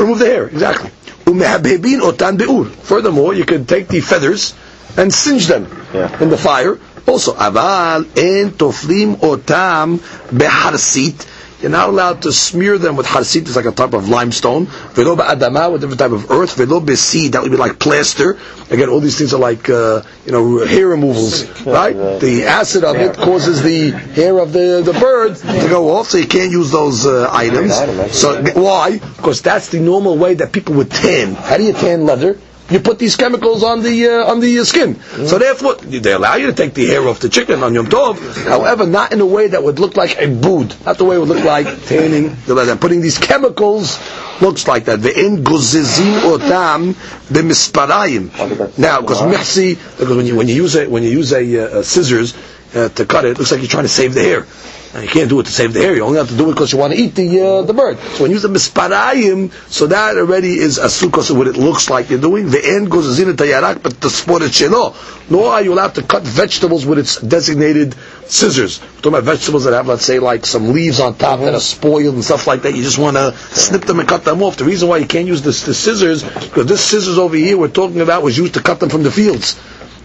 remove 0.00 0.18
the 0.20 0.26
hair, 0.26 0.48
To 0.48 0.54
exactly. 0.54 0.90
Umehabebin 1.26 2.00
otan 2.00 2.38
beur. 2.38 2.64
Furthermore, 2.70 3.34
you 3.34 3.44
can 3.44 3.66
take 3.66 3.88
the 3.88 4.00
feathers 4.00 4.54
and 4.96 5.12
singe 5.12 5.46
them 5.46 5.66
Yeah. 5.92 6.22
in 6.22 6.30
the 6.30 6.38
fire. 6.38 6.78
Also, 7.06 7.34
aval 7.34 8.04
en 8.16 8.50
toflim 8.52 9.16
otam 9.16 9.98
beharsit. 10.30 11.26
You're 11.60 11.70
not 11.70 11.90
allowed 11.90 12.22
to 12.22 12.32
smear 12.32 12.78
them 12.78 12.96
with 12.96 13.06
harsit, 13.06 13.42
it's 13.42 13.56
like 13.56 13.66
a 13.66 13.72
type 13.72 13.92
of 13.92 14.08
limestone. 14.08 14.66
Velo 14.94 15.16
adama, 15.16 15.70
with 15.70 15.82
different 15.82 16.00
type 16.00 16.12
of 16.12 16.30
earth. 16.30 16.56
Velo 16.56 16.84
seed, 16.94 17.32
that 17.32 17.42
would 17.42 17.50
be 17.50 17.58
like 17.58 17.78
plaster. 17.78 18.38
Again, 18.70 18.88
all 18.88 19.00
these 19.00 19.18
things 19.18 19.34
are 19.34 19.40
like, 19.40 19.68
uh, 19.68 20.02
you 20.24 20.32
know, 20.32 20.64
hair 20.64 20.88
removals, 20.88 21.44
right? 21.66 21.92
The 22.20 22.44
acid 22.46 22.84
of 22.84 22.96
it 22.96 23.16
causes 23.16 23.62
the 23.62 23.90
hair 23.90 24.38
of 24.38 24.52
the, 24.52 24.82
the 24.84 24.92
bird 24.92 25.36
to 25.36 25.68
go 25.68 25.96
off, 25.96 26.08
so 26.08 26.18
you 26.18 26.26
can't 26.26 26.50
use 26.50 26.70
those 26.70 27.04
uh, 27.04 27.28
items. 27.30 27.74
So, 28.16 28.42
why? 28.54 28.98
Because 28.98 29.42
that's 29.42 29.68
the 29.68 29.80
normal 29.80 30.16
way 30.16 30.34
that 30.34 30.52
people 30.52 30.74
would 30.76 30.90
tan. 30.90 31.34
How 31.34 31.56
do 31.58 31.64
you 31.64 31.72
tan 31.72 32.06
leather? 32.06 32.38
You 32.70 32.80
put 32.80 32.98
these 32.98 33.16
chemicals 33.16 33.62
on 33.62 33.82
the 33.82 34.08
uh, 34.08 34.30
on 34.30 34.40
the 34.40 34.58
uh, 34.58 34.64
skin. 34.64 35.00
So 35.00 35.38
therefore, 35.38 35.74
they 35.76 36.12
allow 36.12 36.36
you 36.36 36.46
to 36.46 36.52
take 36.52 36.74
the 36.74 36.86
hair 36.86 37.06
off 37.08 37.20
the 37.20 37.28
chicken 37.28 37.62
on 37.62 37.74
Yom 37.74 37.86
Tov. 37.86 38.18
However, 38.44 38.86
not 38.86 39.12
in 39.12 39.20
a 39.20 39.26
way 39.26 39.48
that 39.48 39.62
would 39.62 39.78
look 39.78 39.96
like 39.96 40.18
a 40.18 40.26
bood. 40.28 40.74
Not 40.84 40.98
the 40.98 41.04
way 41.04 41.16
it 41.16 41.18
would 41.18 41.28
look 41.28 41.44
like 41.44 41.66
tanning. 41.86 42.36
They're 42.46 42.76
putting 42.76 43.00
these 43.00 43.18
chemicals 43.18 43.98
looks 44.40 44.66
like 44.66 44.84
that. 44.86 45.00
Ve'en 45.00 45.42
gozizin 45.44 46.20
otam 46.22 46.94
b'misparayim. 47.32 48.78
Now, 48.78 49.00
because 49.00 49.20
mihsi, 49.20 49.74
because 49.98 50.16
when 50.16 50.26
you 50.26 50.36
when 50.36 50.48
you 50.48 50.54
use 50.54 50.76
a 50.76 50.88
when 50.88 51.02
you 51.02 51.10
use 51.10 51.32
a, 51.32 51.78
uh, 51.78 51.82
scissors 51.82 52.34
uh, 52.74 52.88
to 52.90 53.04
cut 53.06 53.24
it, 53.24 53.32
it 53.32 53.38
looks 53.38 53.50
like 53.52 53.60
you're 53.60 53.68
trying 53.68 53.84
to 53.84 53.88
save 53.88 54.14
the 54.14 54.22
hair. 54.22 54.46
And 54.92 55.04
you 55.04 55.08
can't 55.08 55.28
do 55.28 55.38
it 55.38 55.44
to 55.46 55.52
save 55.52 55.72
the 55.72 55.78
hair. 55.80 55.94
You 55.94 56.02
only 56.02 56.18
have 56.18 56.30
to 56.30 56.36
do 56.36 56.50
it 56.50 56.54
because 56.54 56.72
you 56.72 56.78
want 56.78 56.92
to 56.92 56.98
eat 56.98 57.14
the 57.14 57.40
uh, 57.40 57.62
the 57.62 57.72
bird. 57.72 57.96
So 58.00 58.22
when 58.24 58.32
you 58.32 58.34
use 58.34 58.42
the 58.42 58.48
misparayim, 58.48 59.52
so 59.70 59.86
that 59.86 60.16
already 60.16 60.58
is 60.58 60.78
a 60.78 60.86
sukkah 60.86 61.30
of 61.30 61.36
what 61.36 61.46
it 61.46 61.56
looks 61.56 61.88
like 61.88 62.10
you're 62.10 62.20
doing. 62.20 62.50
The 62.50 62.60
end 62.64 62.90
goes 62.90 63.04
zina 63.14 63.34
tayarak, 63.34 63.84
but 63.84 64.00
the 64.00 64.10
sport 64.10 64.42
it 64.42 64.50
shelo. 64.50 64.96
Nor 65.30 65.52
are 65.52 65.62
you 65.62 65.74
allowed 65.74 65.94
to 65.94 66.02
cut 66.02 66.24
vegetables 66.24 66.84
with 66.84 66.98
its 66.98 67.20
designated 67.20 67.94
scissors. 68.26 68.80
We're 68.80 68.88
talking 68.96 69.12
about 69.12 69.22
vegetables 69.24 69.62
that 69.62 69.74
have, 69.74 69.86
let's 69.86 70.04
say, 70.04 70.18
like 70.18 70.44
some 70.44 70.72
leaves 70.72 70.98
on 70.98 71.14
top 71.14 71.38
that 71.38 71.54
are 71.54 71.60
spoiled 71.60 72.14
and 72.16 72.24
stuff 72.24 72.48
like 72.48 72.62
that. 72.62 72.74
You 72.74 72.82
just 72.82 72.98
want 72.98 73.16
to 73.16 73.32
snip 73.36 73.82
them 73.82 74.00
and 74.00 74.08
cut 74.08 74.24
them 74.24 74.42
off. 74.42 74.56
The 74.56 74.64
reason 74.64 74.88
why 74.88 74.96
you 74.96 75.06
can't 75.06 75.28
use 75.28 75.42
this, 75.42 75.62
the 75.62 75.74
scissors, 75.74 76.24
because 76.24 76.66
this 76.66 76.84
scissors 76.84 77.16
over 77.16 77.36
here 77.36 77.56
we're 77.56 77.68
talking 77.68 78.00
about 78.00 78.24
was 78.24 78.36
used 78.36 78.54
to 78.54 78.60
cut 78.62 78.80
them 78.80 78.88
from 78.88 79.04
the 79.04 79.12
fields 79.12 79.56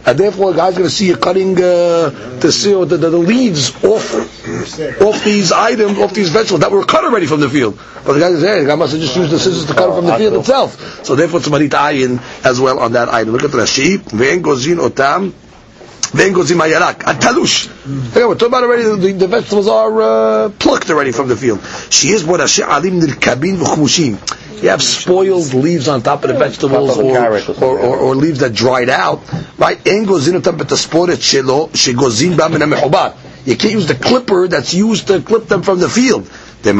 and 0.05 0.17
therefore 0.19 0.51
a 0.51 0.55
guy's 0.55 0.73
going 0.73 0.85
to 0.89 0.93
see 0.93 1.07
you 1.07 1.17
cutting 1.17 1.57
uh, 1.57 2.09
the, 2.39 2.85
the, 2.87 2.97
the, 2.97 3.09
the 3.09 3.17
leaves 3.17 3.71
off 3.83 4.13
off 5.01 5.23
these 5.23 5.51
items, 5.51 5.97
off 5.99 6.13
these 6.13 6.29
vegetables 6.29 6.61
that 6.61 6.71
were 6.71 6.83
cut 6.85 7.03
already 7.03 7.25
from 7.25 7.39
the 7.39 7.49
field. 7.49 7.77
But 8.05 8.13
the 8.13 8.19
guy 8.19 8.29
says, 8.31 8.43
hey, 8.43 8.61
the 8.61 8.67
guy 8.67 8.75
must 8.75 8.93
have 8.93 9.01
just 9.01 9.15
used 9.15 9.31
the 9.31 9.39
scissors 9.39 9.65
to 9.65 9.73
cut 9.73 9.89
it 9.89 9.95
from 9.95 10.05
the 10.05 10.15
field 10.17 10.35
itself. 10.35 11.05
So 11.05 11.15
therefore 11.15 11.39
it's 11.39 11.49
marit 11.49 11.71
ayin 11.71 12.21
as 12.45 12.59
well 12.61 12.79
on 12.79 12.91
that 12.93 13.09
item. 13.09 13.33
Look 13.33 13.43
at 13.43 13.51
the 13.51 13.57
Rashi. 13.57 13.97
Ve'en 13.97 14.41
gozin 14.41 14.77
otam 14.77 15.33
then 16.15 16.33
goes 16.33 16.51
in 16.51 16.57
mayarak, 16.57 17.01
a 17.01 17.13
talush. 17.19 17.69
Okay, 18.11 18.25
we're 18.25 18.33
talking 18.35 18.47
about 18.47 18.63
already 18.63 18.83
the, 18.83 19.13
the 19.13 19.27
vegetables 19.27 19.67
are 19.67 20.01
uh, 20.01 20.49
plucked 20.49 20.89
already 20.89 21.11
from 21.11 21.27
the 21.27 21.35
field. 21.35 21.61
She 21.89 22.09
is 22.09 22.23
what 22.23 22.39
alim 22.39 22.99
nirkabin 23.01 23.57
v'chumushim 23.57 24.41
you 24.61 24.69
have 24.69 24.81
spoiled 24.81 25.53
leaves 25.53 25.87
on 25.87 26.01
top 26.01 26.23
of 26.23 26.29
the 26.29 26.37
vegetables 26.37 26.97
or, 26.97 27.63
or, 27.63 27.79
or, 27.79 27.97
or 27.97 28.15
leaves 28.15 28.39
that 28.39 28.53
dried 28.53 28.89
out, 28.89 29.21
right? 29.57 29.77
You 33.45 33.57
can't 33.57 33.73
use 33.73 33.87
the 33.87 33.95
clipper 33.95 34.47
that's 34.47 34.73
used 34.73 35.07
to 35.07 35.21
clip 35.21 35.45
them 35.47 35.61
from 35.61 35.79
the 35.79 35.89
field. 35.89 36.25
The 36.63 36.73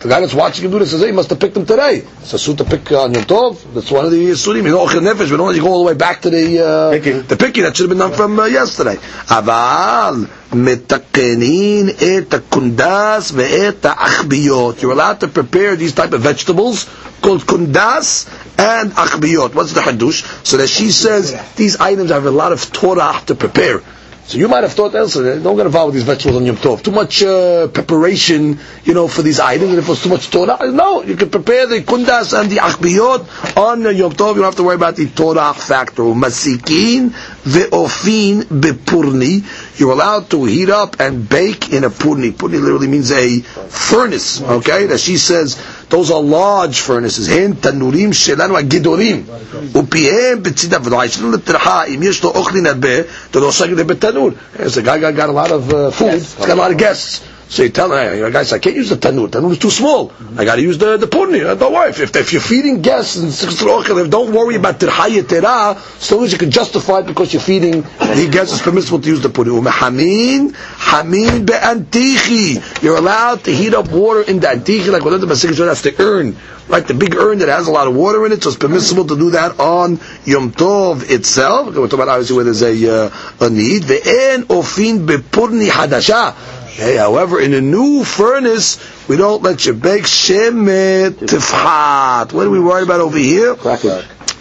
the 0.00 0.08
guy 0.08 0.20
that's 0.20 0.32
watching 0.32 0.64
him 0.64 0.70
do 0.70 0.78
this 0.78 0.92
says, 0.92 1.02
hey, 1.02 1.08
he 1.08 1.12
must 1.12 1.28
have 1.28 1.38
picked 1.38 1.54
him 1.54 1.66
today. 1.66 2.02
It's 2.22 2.32
a 2.32 2.38
suit 2.38 2.56
to 2.56 2.64
pick 2.64 2.90
on 2.92 3.12
Yom 3.12 3.22
Tov. 3.24 3.74
That's 3.74 3.90
one 3.90 4.06
of 4.06 4.10
the 4.10 4.30
surim. 4.30 4.64
You 4.64 4.70
know, 4.70 4.86
Nefesh, 4.86 5.30
we 5.30 5.36
don't 5.36 5.48
let 5.48 5.56
you 5.56 5.60
go 5.60 5.68
all 5.68 5.84
the 5.84 5.88
way 5.88 5.94
back 5.94 6.22
to 6.22 6.30
the 6.30 6.64
uh, 6.66 6.90
picking. 6.92 7.20
the 7.20 7.36
picking 7.36 7.64
that 7.64 7.76
should 7.76 7.90
have 7.90 7.90
been 7.90 7.98
done 7.98 8.14
from 8.14 8.38
uh, 8.40 8.46
yesterday. 8.46 8.94
Aval 8.96 10.24
metakenin 10.52 11.90
et 11.90 12.30
kundas 12.48 13.32
ve'et 13.32 13.82
achbiyot. 13.82 14.80
You're 14.80 14.92
allowed 14.92 15.20
to 15.20 15.28
prepare 15.28 15.76
these 15.76 15.94
type 15.94 16.14
of 16.14 16.22
vegetables 16.22 16.84
called 17.20 17.42
kundas 17.42 18.26
and 18.58 18.92
achbiyot. 18.92 19.54
What's 19.54 19.74
the 19.74 19.82
hadush? 19.82 20.46
So 20.46 20.56
that 20.56 20.68
she 20.68 20.92
says 20.92 21.38
these 21.56 21.76
items 21.76 22.10
have 22.10 22.24
a 22.24 22.30
lot 22.30 22.52
of 22.52 22.72
Torah 22.72 23.20
to 23.26 23.34
prepare. 23.34 23.82
So 24.30 24.38
you 24.38 24.46
might 24.46 24.62
have 24.62 24.72
thought 24.74 24.94
else. 24.94 25.14
Don't 25.14 25.56
get 25.56 25.66
involved 25.66 25.86
with 25.86 25.94
these 25.96 26.04
vegetables 26.04 26.36
on 26.36 26.46
Yom 26.46 26.56
Tov. 26.56 26.84
Too 26.84 26.92
much 26.92 27.20
uh, 27.24 27.66
preparation, 27.66 28.60
you 28.84 28.94
know, 28.94 29.08
for 29.08 29.22
these 29.22 29.40
items. 29.40 29.70
And 29.70 29.80
if 29.80 29.88
it's 29.88 30.04
too 30.04 30.08
much 30.08 30.30
Torah, 30.30 30.56
uh, 30.60 30.66
no, 30.66 31.02
you 31.02 31.16
can 31.16 31.30
prepare 31.30 31.66
the 31.66 31.80
kundas 31.80 32.38
and 32.40 32.48
the 32.48 32.58
achbiyot 32.58 33.56
on 33.56 33.84
uh, 33.84 33.88
Yom 33.88 34.12
Tov. 34.12 34.28
You 34.36 34.42
don't 34.42 34.44
have 34.44 34.54
to 34.54 34.62
worry 34.62 34.76
about 34.76 34.94
the 34.94 35.08
Torah 35.08 35.52
factor. 35.52 36.04
Masikin 36.04 37.08
ve'ofin 37.10 38.42
bepurni 38.44 39.42
you're 39.80 39.92
allowed 39.92 40.30
to 40.30 40.44
heat 40.44 40.68
up 40.68 41.00
and 41.00 41.28
bake 41.28 41.72
in 41.72 41.84
a 41.84 41.90
purni. 41.90 42.32
Purni 42.32 42.60
literally 42.60 42.86
means 42.86 43.10
a 43.10 43.40
furnace. 43.40 44.42
Okay, 44.42 44.86
that 44.86 45.00
she 45.00 45.16
says 45.16 45.60
those 45.88 46.10
are 46.10 46.20
large 46.22 46.80
furnaces. 46.80 47.26
Hint: 47.26 47.56
tanurim 47.56 48.12
shelanu 48.12 48.60
agidorim 48.60 49.24
upihem 49.72 50.42
betzidav 50.42 50.84
v'daishin 50.84 51.32
l'terha 51.32 51.88
im 51.88 52.02
yesh 52.02 52.22
lo 52.22 52.32
ochlin 52.32 52.66
arbe 52.68 53.08
the 53.32 53.40
rosagid 53.40 53.82
betanur. 53.84 54.36
There's 54.52 54.76
a 54.76 54.82
guy 54.82 54.98
got, 54.98 55.28
a 55.28 55.32
lot 55.32 55.50
of 55.50 55.72
uh, 55.72 55.90
food, 55.90 56.06
yes. 56.06 56.34
got 56.34 56.50
a 56.50 56.54
lot 56.54 56.70
of 56.70 56.78
guests. 56.78 57.26
So 57.50 57.64
you 57.64 57.70
tell 57.70 57.92
him, 57.92 58.20
guy 58.22 58.30
guys, 58.30 58.52
I 58.52 58.60
can't 58.60 58.76
use 58.76 58.90
the 58.90 58.96
tanur. 58.96 59.28
Tanur 59.28 59.50
is 59.50 59.58
too 59.58 59.70
small. 59.70 60.12
I 60.36 60.44
got 60.44 60.54
to 60.54 60.62
use 60.62 60.78
the 60.78 60.96
the 60.98 61.08
purni. 61.08 61.44
Uh, 61.44 61.56
don't 61.56 61.72
worry. 61.72 61.90
If, 61.90 62.14
if 62.14 62.32
you're 62.32 62.40
feeding 62.40 62.80
guests 62.80 63.16
and 63.16 64.08
don't 64.08 64.32
worry 64.32 64.54
about 64.54 64.78
tirhaya 64.78 65.26
tera. 65.28 65.76
So 65.98 66.14
long 66.14 66.26
as 66.26 66.32
you 66.32 66.38
can 66.38 66.52
justify 66.52 67.00
it 67.00 67.06
because 67.06 67.32
you're 67.32 67.42
feeding 67.42 67.82
the 67.82 68.28
guests, 68.30 68.54
it's 68.54 68.62
permissible 68.62 69.00
to 69.00 69.08
use 69.08 69.20
the 69.20 69.30
purni. 69.30 69.68
Hamin, 69.68 70.54
hamin 70.54 71.44
be'antichi. 71.44 72.82
You're 72.84 72.98
allowed 72.98 73.42
to 73.42 73.52
heat 73.52 73.74
up 73.74 73.90
water 73.90 74.22
in 74.22 74.38
the 74.38 74.46
antichi, 74.46 74.92
like 74.92 75.04
what 75.04 75.20
the 75.20 75.26
Masik 75.26 75.56
that's 75.56 75.82
the 75.82 76.00
urn, 76.00 76.36
right? 76.68 76.86
The 76.86 76.94
big 76.94 77.16
urn 77.16 77.38
that 77.38 77.48
has 77.48 77.66
a 77.66 77.72
lot 77.72 77.88
of 77.88 77.96
water 77.96 78.24
in 78.26 78.30
it. 78.32 78.44
So 78.44 78.50
it's 78.50 78.58
permissible 78.58 79.06
to 79.06 79.16
do 79.18 79.30
that 79.30 79.58
on 79.58 79.98
Yom 80.24 80.52
Tov 80.52 81.10
itself. 81.10 81.66
We're 81.74 81.88
talking 81.88 81.94
about 81.94 82.08
obviously 82.10 82.36
where 82.36 82.44
there's 82.44 82.62
a 82.62 83.06
uh, 83.06 83.10
a 83.40 83.50
need. 83.50 83.82
Ve'en 83.82 84.44
ofin 84.44 85.04
be'purni 85.04 85.66
hadasha. 85.68 86.59
Okay, 86.80 86.96
however, 86.96 87.38
in 87.38 87.52
a 87.52 87.60
new 87.60 88.04
furnace, 88.04 88.78
we 89.06 89.18
don't 89.18 89.42
let 89.42 89.66
you 89.66 89.74
bake 89.74 90.04
shemit 90.04 91.10
tifhat. 91.10 92.32
What 92.32 92.46
are 92.46 92.50
we 92.50 92.58
worried 92.58 92.84
about 92.84 93.00
over 93.00 93.18
here? 93.18 93.54
Crack. 93.54 93.84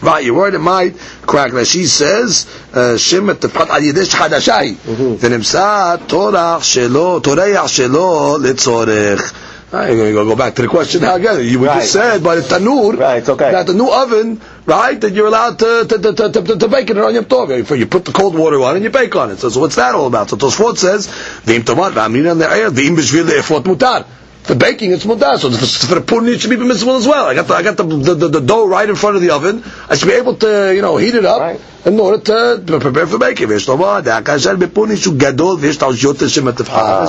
Right, 0.02 0.23
you're 0.23 0.36
worried 0.36 0.54
it 0.54 0.60
might 0.60 0.97
crack. 1.23 1.52
Now 1.52 1.65
she 1.65 1.86
says, 1.86 2.45
uh, 2.71 2.95
shemit 2.95 3.41
tifhat 3.41 3.67
al 3.67 3.82
yedesh 3.82 4.15
hadashai. 4.15 4.71
Mm-hmm. 4.75 5.15
V'nimsa 5.15 5.97
torach 5.97 6.62
shelo, 6.62 7.21
toreach 7.21 7.67
shelo 7.67 8.39
letzorech. 8.39 9.47
I'm 9.73 9.97
going 9.97 10.15
to 10.15 10.23
go 10.23 10.36
back 10.38 10.56
to 10.56 10.62
the 10.62 10.69
question 10.69 11.02
now 11.02 11.15
again. 11.15 11.43
You 11.43 11.67
right. 11.67 11.82
just 11.82 11.91
said, 11.91 12.23
but 12.23 12.36
the 12.36 12.56
tanur. 12.56 12.97
Right, 12.97 13.28
okay. 13.28 13.52
Now 13.52 13.63
the 13.63 13.73
new 13.73 13.91
oven 13.91 14.41
right? 14.69 15.01
That 15.01 15.13
you're 15.13 15.27
allowed 15.27 15.60
to, 15.60 15.86
to, 15.89 15.97
to, 15.97 16.32
to, 16.32 16.58
to 16.58 16.67
bake 16.67 16.89
it 16.89 16.97
on 16.97 17.13
Yom 17.13 17.25
Tov. 17.25 17.77
You 17.77 17.86
put 17.88 18.05
the 18.05 18.12
cold 18.12 18.36
water 18.36 18.62
on 18.62 18.75
and 18.75 18.84
you 18.84 18.91
bake 18.91 19.15
on 19.15 19.32
it. 19.32 19.39
So, 19.39 19.49
so 19.49 19.60
what's 19.60 19.75
that 19.75 19.95
all 19.95 20.08
about? 20.08 20.29
So 20.29 20.38
Tosfot 20.38 20.77
says, 20.77 21.08
V'im 21.08 21.62
tomat 21.62 21.93
the 21.93 22.49
air 22.49 22.69
the 22.69 22.88
b'shvil 22.89 23.25
le'efot 23.25 23.63
mutar. 23.63 24.05
For 24.43 24.55
baking, 24.55 24.91
it's 24.93 25.05
mutar. 25.05 25.38
So 25.38 25.51
for 25.51 25.95
the 25.95 26.01
pudding, 26.01 26.34
it 26.34 26.39
should 26.39 26.49
be 26.49 26.58
permissible 26.58 26.95
as 26.95 27.05
well. 27.08 27.25
I 27.25 27.36
got 27.36 27.47
the, 27.47 27.53
I 27.53 27.62
got 27.62 27.77
the, 27.77 27.84
the, 27.84 28.15
the, 28.15 28.27
the 28.29 28.41
dough 28.41 28.67
right 28.67 28.89
in 28.89 28.95
front 28.95 29.15
of 29.15 29.21
the 29.21 29.32
oven. 29.32 29.63
I 29.89 29.95
should 29.95 30.08
be 30.08 30.15
able 30.15 30.36
to, 30.38 30.73
you 30.73 30.82
know, 30.82 30.97
heat 30.97 31.13
it 31.13 31.25
up 31.25 31.39
right. 31.41 31.60
in 31.86 31.99
order 31.99 32.19
to 32.23 32.79
prepare 32.79 33.05
for 33.05 33.19
baking. 33.19 33.47
Ah. 33.47 33.49
There's 33.49 33.69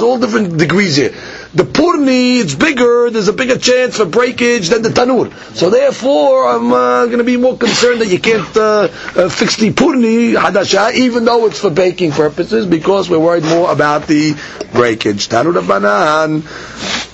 all 0.02 0.18
different 0.18 0.58
degrees 0.58 0.96
here. 0.96 1.14
The 1.52 1.64
purni, 1.64 2.38
it's 2.40 2.54
bigger, 2.54 3.10
there's 3.10 3.26
a 3.26 3.32
bigger 3.32 3.58
chance 3.58 3.96
for 3.96 4.04
breakage 4.04 4.68
than 4.68 4.82
the 4.82 4.90
tanur. 4.90 5.32
So 5.56 5.68
therefore, 5.68 6.48
I'm 6.48 6.72
uh, 6.72 7.06
going 7.06 7.18
to 7.18 7.24
be 7.24 7.36
more 7.36 7.56
concerned 7.56 8.00
that 8.02 8.06
you 8.06 8.20
can't 8.20 8.56
uh, 8.56 8.88
uh, 9.16 9.28
fix 9.28 9.56
the 9.56 9.72
purni, 9.72 10.34
hadasha, 10.36 10.94
even 10.94 11.24
though 11.24 11.46
it's 11.46 11.58
for 11.58 11.70
baking 11.70 12.12
purposes, 12.12 12.66
because 12.66 13.10
we're 13.10 13.18
worried 13.18 13.42
more 13.42 13.72
about 13.72 14.06
the 14.06 14.36
breakage. 14.72 15.28
Tanur 15.28 15.60
Rabbanan, 15.60 16.36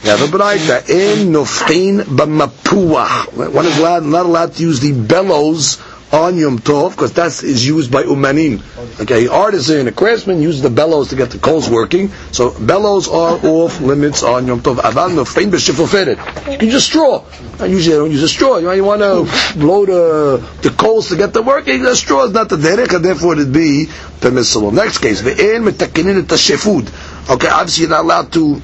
you 0.04 0.10
have 0.10 0.20
a 0.20 0.26
braita, 0.36 0.86
in 0.90 1.32
nofin 1.32 2.02
b'mapuah. 2.02 3.52
One 3.54 3.64
is 3.64 3.78
not 3.80 4.26
allowed 4.26 4.52
to 4.56 4.62
use 4.62 4.80
the 4.80 4.92
bellows 4.92 5.80
on 6.12 6.36
Yom 6.38 6.58
Tov, 6.58 6.90
because 6.92 7.12
that 7.14 7.42
is 7.42 7.66
used 7.66 7.90
by 7.90 8.04
umanim. 8.04 8.62
Okay, 9.00 9.26
artisan, 9.26 9.88
a 9.88 9.92
craftsman 9.92 10.40
uses 10.40 10.62
the 10.62 10.70
bellows 10.70 11.08
to 11.08 11.16
get 11.16 11.30
the 11.30 11.38
coals 11.38 11.68
working. 11.68 12.10
So 12.32 12.50
bellows 12.58 13.08
are 13.08 13.38
off 13.44 13.80
limits 13.80 14.22
on 14.22 14.46
Yom 14.46 14.60
Tov. 14.60 14.76
Aval 14.76 15.10
nofein 15.10 15.50
b'shifoferet. 15.50 16.52
You 16.52 16.58
can 16.58 16.68
use 16.68 16.84
straw. 16.84 17.24
I 17.58 17.66
usually 17.66 17.96
I 17.96 17.98
don't 17.98 18.10
use 18.12 18.22
a 18.22 18.28
straw. 18.28 18.58
You, 18.58 18.84
want 18.84 19.00
to 19.02 19.58
blow 19.58 19.84
the 19.86 20.46
the 20.62 20.70
coals 20.70 21.08
to 21.08 21.16
get 21.16 21.32
them 21.32 21.46
working. 21.46 21.82
The 21.82 21.96
straw 21.96 22.24
is 22.24 22.32
not 22.32 22.48
the 22.48 22.56
derech, 22.56 22.94
and 22.94 23.04
therefore 23.04 23.32
it'd 23.34 23.52
be 23.52 23.86
permissible. 24.20 24.70
Next 24.70 24.98
case, 24.98 25.22
ve'en 25.22 25.68
metakinin 25.68 26.18
et 26.18 26.28
shefud. 26.28 27.30
Okay, 27.30 27.48
obviously 27.48 27.82
you're 27.82 27.90
not 27.90 28.04
allowed 28.04 28.32
to 28.32 28.62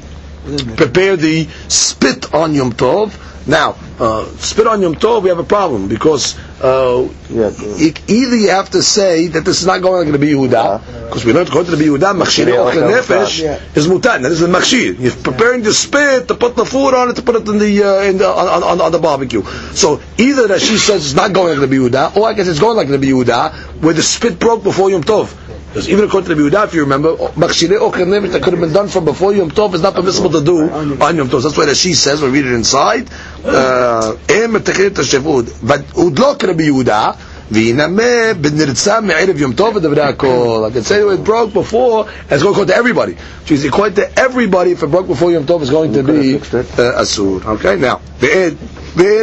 prepare 0.77 1.17
the 1.17 1.49
spit 1.69 2.33
on 2.35 2.55
Yom 2.55 2.73
Tov. 2.73 3.13
Now, 3.47 3.77
uh, 3.99 4.27
spit 4.39 4.67
on 4.67 4.83
Yom 4.83 4.95
Tov, 4.95 5.23
we 5.23 5.29
have 5.29 5.39
a 5.39 5.45
problem 5.45 5.89
because 5.89 6.39
uh, 6.63 7.09
either 7.29 8.37
you 8.37 8.51
have 8.51 8.71
to 8.71 8.83
say 8.83 9.27
that 9.29 9.45
this 9.45 9.61
is 9.61 9.67
not 9.67 9.83
going 9.83 10.13
to 10.13 10.19
be 10.19 10.29
Yehuda, 10.29 11.07
because 11.07 11.25
we 11.25 11.33
learned 11.33 11.51
going 11.51 11.67
to 11.67 11.77
be 11.77 11.87
Yehuda, 11.87 12.17
Machshir 12.17 12.47
Nefesh 12.47 13.77
is 13.77 13.89
mutan. 13.89 14.23
That 14.23 14.31
is 14.31 14.41
the 14.41 14.47
Machshir. 14.47 14.99
You're 14.99 15.13
preparing 15.13 15.63
the 15.63 15.73
spit 15.73 16.29
to 16.29 16.37
put 16.37 16.55
the 16.55 16.65
food 16.65 16.95
on 16.95 17.11
it 17.11 17.17
to 17.17 17.23
put 17.23 17.35
it 17.35 17.49
in 17.49 17.59
the, 17.59 17.83
uh, 17.83 18.03
in 18.03 18.19
the 18.19 18.29
on, 18.29 18.63
on, 18.63 18.81
on, 18.81 18.93
the 18.93 19.01
barbecue. 19.01 19.43
So 19.75 20.01
either 20.19 20.47
that 20.49 20.61
she 20.61 20.77
says 20.79 21.05
it's 21.05 21.15
not 21.15 21.33
going 21.33 21.61
to 21.61 21.67
be 21.67 21.79
Yehuda, 21.79 22.17
or 22.17 22.29
I 22.29 22.35
guess 22.35 22.47
it's 22.47 22.61
going 22.61 22.77
like 22.77 22.89
to 22.89 22.99
be 22.99 23.09
Yehuda, 23.09 23.83
where 23.83 23.95
the 23.95 24.03
spit 24.03 24.39
broke 24.39 24.63
before 24.63 24.91
Yom 24.91 25.03
Tov. 25.03 25.37
Because 25.73 25.89
even 25.89 26.05
according 26.05 26.29
to 26.29 26.35
Rabbi 26.35 26.55
Yehuda, 26.55 26.67
if 26.67 26.75
you 26.75 26.83
remember, 26.83 27.17
makshirei 27.17 27.79
ochel 27.81 28.03
oh, 28.03 28.21
nefesh 28.21 28.33
that 28.33 28.43
could 28.43 28.53
have 28.53 28.61
been 28.61 28.75
done 28.75 28.89
from 28.89 29.07
before 29.07 29.33
Yom 29.33 29.51
Tov 29.51 29.73
is 29.73 29.81
not 29.81 29.95
permissible 29.95 30.29
to 30.29 30.45
do 30.45 30.69
on 30.69 31.17
Yom 31.17 31.29
Tov. 31.31 31.43
That's 31.43 31.57
why 31.57 31.73
she 31.73 31.95
says, 31.95 32.21
we 32.21 32.29
read 32.29 32.45
it 32.45 32.53
inside, 32.53 33.09
uh, 33.43 34.15
em 34.29 34.53
etechet 34.53 34.91
hashevud, 34.91 35.45
udlok 35.45 36.43
Rabbi 36.43 36.65
Yehuda, 36.65 37.17
v'inameh 37.49 38.35
b'nirtzah 38.35 39.03
me'erev 39.03 39.39
Yom 39.39 39.55
Tov 39.55 39.73
v'devra 39.73 40.15
kol. 40.19 40.67
I 40.67 40.71
can 40.73 40.83
say 40.83 41.01
it 41.01 41.25
broke 41.25 41.55
before, 41.55 42.07
it's 42.29 42.43
going 42.43 42.55
to 42.55 42.61
go 42.61 42.67
to 42.67 42.77
everybody. 42.77 43.17
She's 43.47 43.65
equate 43.65 43.95
to 43.95 44.19
everybody 44.19 44.73
if 44.73 44.83
it 44.83 44.89
broke 44.89 45.07
before 45.07 45.33
Yom 45.33 45.47
Tov 45.47 45.63
it's 45.63 45.71
going 45.71 45.95
to 45.95 46.03
be 46.03 46.37
uh, 46.37 47.01
asur. 47.01 47.43
Okay, 47.47 47.79
now, 47.79 48.03
ve'en 48.19 48.59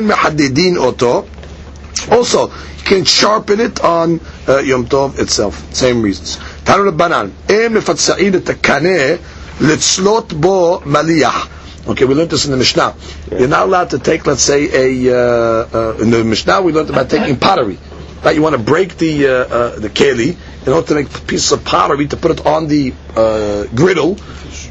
mehadidin 0.10 0.78
oto, 0.78 1.30
also, 2.12 2.48
can 2.90 3.06
sharpen 3.06 3.60
it 3.60 3.80
on 3.82 4.20
uh, 4.48 4.58
Yom 4.60 4.86
Tov 4.88 5.20
itself. 5.20 5.74
Same 5.74 6.02
reasons. 6.02 6.38
Tanu 6.66 6.92
Rabbanan, 6.92 7.32
em 7.48 7.74
mefatza'in 7.74 8.34
et 8.36 8.56
kaneh 8.62 9.18
letzlot 9.60 10.40
bo 10.42 10.80
maliach. 10.80 11.88
Okay, 11.88 12.06
we 12.06 12.14
learned 12.14 12.30
this 12.32 12.46
in 12.46 12.52
the 12.52 12.58
Mishnah. 12.58 12.96
You're 13.32 13.48
not 13.48 13.68
allowed 13.68 13.92
to 13.92 14.00
take, 14.00 14.26
let's 14.26 14.42
say, 14.42 14.68
a 15.08 15.16
uh, 15.16 15.70
uh, 15.74 15.98
in 16.02 16.10
the 16.10 16.24
Mishnah 16.24 16.62
we 16.62 16.74
learned 16.74 16.90
about 16.90 17.10
taking 17.10 17.38
pottery. 17.38 17.78
Right, 18.24 18.36
you 18.36 18.42
want 18.42 18.56
to 18.58 18.62
break 18.62 18.98
the 18.98 19.28
uh, 19.28 19.32
uh, 19.32 19.80
the 19.80 19.90
keli 19.90 20.36
in 20.68 20.74
order 20.74 20.88
to 20.88 20.96
make 20.96 21.28
pieces 21.28 21.52
of 21.54 21.64
pottery 21.64 22.08
to 22.08 22.18
put 22.18 22.32
it 22.32 22.46
on 22.46 22.68
the 22.68 22.94
uh, 23.16 23.64
griddle 23.74 24.18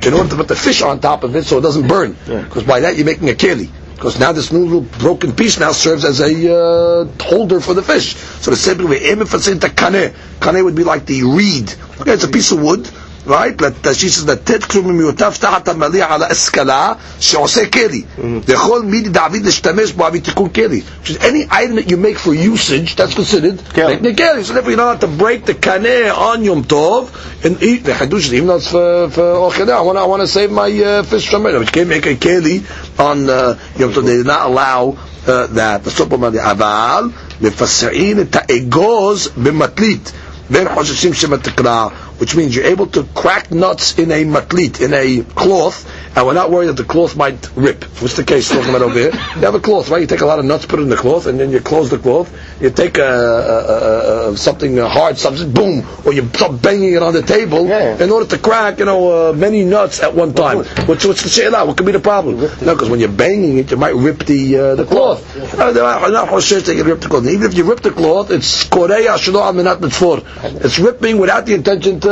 in 0.04 0.12
order 0.12 0.28
to 0.28 0.37
put 0.37 0.48
the 0.48 0.57
fish 0.57 0.83
on 0.83 1.00
top 1.00 1.24
of 1.24 1.35
it 1.35 1.44
so 1.44 1.59
it 1.59 1.62
doesn't 1.62 1.88
burn. 1.88 2.14
Because 2.26 2.64
by 2.64 2.81
that 2.81 2.96
you're 2.96 3.07
making 3.07 3.31
a 3.31 3.33
keli. 3.33 3.70
Because 3.98 4.20
now 4.20 4.30
this 4.30 4.52
new 4.52 4.64
little 4.64 4.82
broken 5.00 5.32
piece 5.34 5.58
now 5.58 5.72
serves 5.72 6.04
as 6.04 6.20
a 6.20 6.54
uh, 6.54 7.04
holder 7.20 7.58
for 7.58 7.74
the 7.74 7.82
fish. 7.82 8.14
So 8.14 8.52
the 8.52 8.56
same 8.56 8.88
way, 8.88 9.00
kane. 9.00 10.14
Kane 10.40 10.64
would 10.64 10.76
be 10.76 10.84
like 10.84 11.04
the 11.04 11.24
reed. 11.24 11.74
Okay, 12.00 12.12
it's 12.12 12.22
a 12.22 12.28
piece 12.28 12.52
of 12.52 12.62
wood, 12.62 12.88
right? 13.28 13.56
But 13.56 13.86
uh, 13.86 13.93
she 13.93 14.10
says 14.10 14.26
that 14.26 14.45
tet 14.45 14.63
כלום 14.63 14.97
מיעוטיו 14.97 15.34
תחת 15.39 15.67
המליע 15.67 16.06
על 16.10 16.23
ההשכלה 16.23 16.93
שעושה 17.19 17.65
כלי. 17.65 18.04
לכל 18.47 18.82
מידי 18.82 19.10
דעביד 19.10 19.45
להשתמש 19.45 19.91
בו 19.91 20.06
בתיקון 20.13 20.49
כלי. 20.49 20.82
Which 21.04 21.10
is 21.10 21.17
any 21.17 21.47
item 21.52 21.76
that 21.76 21.89
you 21.89 21.97
make 21.97 22.17
for 22.17 22.34
usage, 22.34 22.95
that's 22.95 23.13
considered 23.15 23.62
making 23.76 24.06
a 24.06 24.13
keli. 24.13 24.43
So 24.43 24.54
therefore 24.54 24.71
you're 24.71 24.78
not 24.78 24.88
allowed 24.88 25.02
to 25.02 25.08
break 25.08 25.45
the 25.45 25.54
kaneh 25.54 26.15
on 26.15 26.43
Yom 26.43 26.63
Tov 26.63 27.10
and 27.45 27.62
eat 27.63 27.84
the 27.84 27.93
hadush, 27.93 28.32
even 28.34 28.47
though 28.47 28.58
it's 28.58 28.69
for, 28.69 29.10
for 29.10 29.23
ocheda. 29.47 29.71
I 29.71 29.82
want 29.82 29.97
to 29.97 30.04
I 30.04 30.06
want 30.06 30.21
to 30.21 30.28
save 30.28 30.52
my 30.52 30.69
uh, 30.69 31.04
fish 31.04 31.30
from 31.30 31.45
it. 31.45 31.58
Which 31.58 31.71
can't 31.71 31.89
make 31.89 32.06
a 32.06 32.15
keli 32.15 32.58
on 32.99 33.30
uh, 33.30 33.58
Yom 33.78 33.91
Tov. 33.93 34.06
They 34.06 34.17
did 34.17 34.26
not 34.26 34.47
allow 34.47 34.97
uh, 35.28 35.47
that. 35.47 35.84
The 35.84 35.89
בסוף 35.89 36.12
אומר 36.12 36.30
לי, 36.30 36.41
אבל 36.41 37.10
מפסעים 37.41 38.19
את 38.19 38.36
האגוז 38.39 39.30
במטלית. 39.38 40.12
בין 40.49 40.67
חוששים 40.73 41.13
שבתקרה, 41.13 41.88
which 42.18 42.37
means 42.37 42.54
you're 42.54 42.66
able 42.66 42.87
to 42.88 43.04
crack 43.14 43.50
nuts 43.50 43.98
in 43.98 44.11
a 44.12 44.24
matlit, 44.24 44.81
in 44.81 44.92
a 44.94 45.22
cloth, 45.35 45.88
and 46.16 46.26
we're 46.26 46.35
not 46.35 46.50
worried 46.50 46.66
that 46.66 46.76
the 46.76 46.85
cloth 46.85 47.16
might 47.16 47.48
rip. 47.57 47.85
What's 48.00 48.16
the 48.16 48.24
case 48.24 48.48
talking 48.50 48.70
about 48.70 48.83
over 48.83 48.98
here? 48.98 49.12
You 49.12 49.42
have 49.42 49.54
a 49.54 49.61
cloth, 49.61 49.88
right? 49.88 50.00
You 50.00 50.07
take 50.07 50.20
a 50.20 50.26
lot 50.26 50.38
of 50.38 50.44
nuts, 50.44 50.66
put 50.66 50.78
it 50.81 50.83
in 50.83 50.88
the 50.88 50.96
cloth, 50.96 51.26
and 51.26 51.38
then 51.38 51.50
you 51.50 51.61
close 51.61 51.90
the 51.90 51.98
cloth. 51.98 52.28
You 52.61 52.70
take 52.70 52.98
a, 52.98 53.02
a, 53.02 54.31
a, 54.33 54.37
something 54.37 54.78
a 54.78 54.88
hard 54.88 55.18
substance, 55.18 55.52
boom, 55.52 55.87
or 56.04 56.12
you 56.12 56.26
start 56.31 56.61
banging 56.61 56.94
it 56.94 57.02
on 57.02 57.12
the 57.14 57.22
table 57.22 57.66
Yeah. 57.66 58.02
in 58.02 58.11
order 58.11 58.26
to 58.26 58.38
crack, 58.38 58.78
you 58.78 58.85
know, 58.85 59.31
uh, 59.31 59.33
many 59.33 59.64
nuts 59.64 60.00
at 60.00 60.14
one 60.14 60.35
time. 60.35 60.59
What's 60.59 61.04
what's 61.07 61.22
the 61.22 61.28
sheila? 61.28 61.64
What 61.66 61.76
could 61.76 61.87
be 61.87 61.92
the 61.92 62.00
problem? 62.00 62.40
No, 62.40 62.74
because 62.74 62.90
when 62.90 63.00
you're 63.00 63.09
banging 63.09 63.59
it, 63.59 63.70
you 63.70 63.76
might 63.76 63.94
rip 63.94 64.24
the 64.24 64.57
uh, 64.59 64.74
the 64.74 64.85
cloth. 64.85 65.22
Uh, 65.59 65.72
they're 65.72 65.83
not- 65.83 66.11
not 66.11 66.28
choshesh 66.28 66.64
that 66.66 66.74
you 66.74 66.85
rip 66.85 67.00
the 67.00 67.09
cloth. 67.09 67.26
Even 67.26 67.50
if 67.50 67.54
you 67.57 67.64
rip 67.64 67.81
the 67.81 67.90
cloth, 67.90 68.31
it's 68.31 68.64
koreya 68.64 69.16
shelo 69.18 69.42
al 69.42 69.52
menat 69.52 69.81
mitzvor. 69.81 70.22
It's 70.64 70.78
ripping 70.78 71.18
without 71.18 71.46
the 71.46 71.54
intention 71.54 72.00
to 72.00 72.08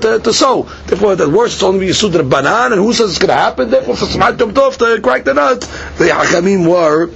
to, 0.00 0.20
to 0.22 0.32
sew. 0.32 0.62
Therefore, 0.86 1.16
the 1.16 1.28
worst 1.28 1.54
it's 1.54 1.62
only 1.62 1.92
sudra 1.92 2.22
banan, 2.24 2.72
and 2.72 2.80
who 2.80 2.92
says 2.92 3.10
it's 3.10 3.18
going 3.18 3.28
to 3.28 3.34
happen? 3.34 3.70
Therefore, 3.70 3.96
for 3.96 4.06
smart 4.06 4.38
yom 4.40 4.52
tov 4.52 4.76
to 4.78 5.00
crack 5.00 5.24
the 5.24 5.34
nut, 5.34 5.60
the 5.98 6.06
hachamim 6.06 6.66
were 6.68 7.08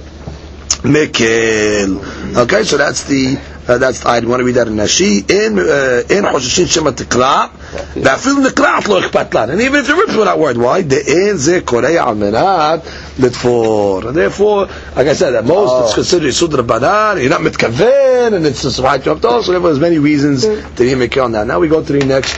mekel. 0.83 2.37
Okay, 2.37 2.63
so 2.63 2.77
that's 2.77 3.03
the 3.03 3.37
uh, 3.69 3.77
that's 3.77 4.03
I 4.03 4.19
want 4.21 4.39
to 4.39 4.43
read 4.45 4.55
that 4.55 4.67
in 4.67 4.73
Rashi 4.75 5.29
in 5.29 5.59
uh, 5.59 6.01
in 6.09 6.23
Choshishin 6.23 6.67
Shema 6.67 6.89
Tikra. 6.91 7.51
the 7.93 8.01
Nikra 8.49 8.87
Lo 8.87 8.99
Ekpatlan. 8.99 9.51
And 9.51 9.61
even 9.61 9.81
if 9.81 9.89
it 9.89 9.93
rips 9.93 10.15
without 10.15 10.39
word, 10.39 10.57
why? 10.57 10.81
The 10.81 11.29
in 11.29 11.37
ze 11.37 11.61
Korei 11.61 11.95
Al 11.97 12.15
Menat 12.15 12.79
Litfor. 13.17 14.11
Therefore, 14.11 14.65
like 14.95 15.07
I 15.07 15.13
said, 15.13 15.35
at 15.35 15.45
most 15.45 15.69
oh. 15.69 15.85
it's 15.85 15.93
considered 15.93 16.33
Sudra 16.33 16.63
Banan. 16.63 17.19
You're 17.21 17.29
not 17.29 17.41
Mitkaven, 17.41 18.33
and 18.33 18.43
it's 18.47 18.63
just 18.63 18.79
right 18.79 19.05
up 19.05 19.21
to 19.21 19.29
us. 19.29 19.45
So 19.45 19.59
there's 19.59 19.79
many 19.79 19.99
reasons 19.99 20.41
to 20.41 20.63
be 20.77 20.91
Mikkel 20.93 21.29
now. 21.29 21.43
Now 21.43 21.59
we 21.59 21.67
go 21.67 21.83
to 21.83 21.93
the 21.93 22.03
next. 22.03 22.35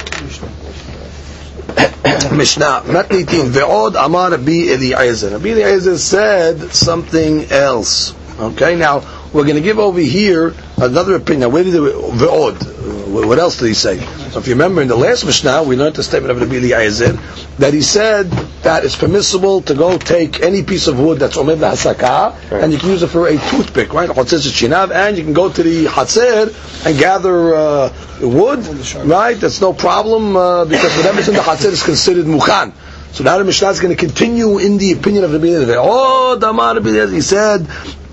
Mishnah, 2.33 2.83
Matnitin, 2.87 3.51
Ve'od 3.51 3.95
Amar 3.95 4.31
Bi 4.37 4.67
Eliezer. 4.73 5.39
Bi 5.39 5.49
Eliezer 5.49 5.97
said 5.97 6.73
something 6.73 7.45
else. 7.51 8.13
Okay, 8.37 8.75
now 8.75 8.99
we're 9.33 9.43
going 9.43 9.55
to 9.55 9.61
give 9.61 9.79
over 9.79 9.99
here 9.99 10.53
another 10.77 11.15
opinion. 11.15 11.41
Now, 11.41 11.49
where 11.49 11.63
did 11.63 11.75
it, 11.75 11.81
Ve'od? 11.81 13.25
What 13.25 13.39
else 13.39 13.57
did 13.57 13.67
he 13.67 13.73
say? 13.73 13.99
So 14.31 14.39
if 14.39 14.47
you 14.47 14.53
remember 14.53 14.81
in 14.81 14.87
the 14.87 14.95
last 14.95 15.25
Mishnah, 15.25 15.63
we 15.63 15.75
learned 15.75 15.95
the 15.95 16.03
statement 16.03 16.31
of 16.31 16.39
the 16.39 16.45
Rabbi 16.45 16.57
Eliezer 16.57 17.13
that 17.59 17.73
he 17.73 17.81
said 17.81 18.29
that 18.63 18.85
it's 18.85 18.95
permissible 18.95 19.61
to 19.63 19.73
go 19.73 19.97
take 19.97 20.41
any 20.41 20.63
piece 20.63 20.87
of 20.87 20.99
wood 20.99 21.19
that's 21.19 21.37
omed 21.37 21.57
hasaka 21.57 22.35
and 22.51 22.71
you 22.71 22.79
can 22.79 22.89
use 22.89 23.03
it 23.03 23.07
for 23.07 23.27
a 23.27 23.37
toothpick, 23.37 23.93
right? 23.93 24.09
Chatzis 24.09 24.47
shinav, 24.51 24.91
and 24.91 25.17
you 25.17 25.23
can 25.23 25.33
go 25.33 25.51
to 25.51 25.63
the 25.63 25.85
hatzer 25.85 26.85
and 26.85 26.97
gather 26.97 27.55
uh, 27.55 27.93
wood, 28.21 28.65
right? 29.05 29.37
That's 29.37 29.61
no 29.61 29.73
problem 29.73 30.35
uh, 30.35 30.65
because 30.65 30.95
whatever's 30.95 31.27
in 31.27 31.35
the 31.35 31.41
hatzer 31.41 31.71
is 31.71 31.83
considered 31.83 32.25
mukhan. 32.25 32.73
So 33.11 33.25
now 33.25 33.37
the 33.37 33.43
Mishnah 33.43 33.69
is 33.69 33.81
going 33.81 33.95
to 33.95 33.99
continue 33.99 34.57
in 34.57 34.77
the 34.77 34.93
opinion 34.93 35.25
of 35.25 35.33
Rabbi 35.33 35.47
Eliezer. 35.47 35.75
Oh, 35.77 36.37
Damar 36.39 36.75
Rabbi 36.75 36.89
Eliezer, 36.89 37.13
he 37.13 37.21
said 37.21 37.67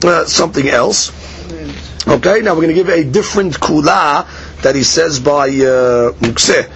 uh, 0.04 0.24
something 0.24 0.68
else. 0.68 1.12
Okay, 2.06 2.40
now 2.40 2.54
we're 2.54 2.62
going 2.62 2.68
to 2.68 2.74
give 2.74 2.88
a 2.88 3.04
different 3.04 3.54
kula 3.60 4.26
that 4.62 4.74
he 4.74 4.82
says 4.82 5.20
by 5.20 5.48
uh, 5.48 6.12
Mukseh. 6.22 6.70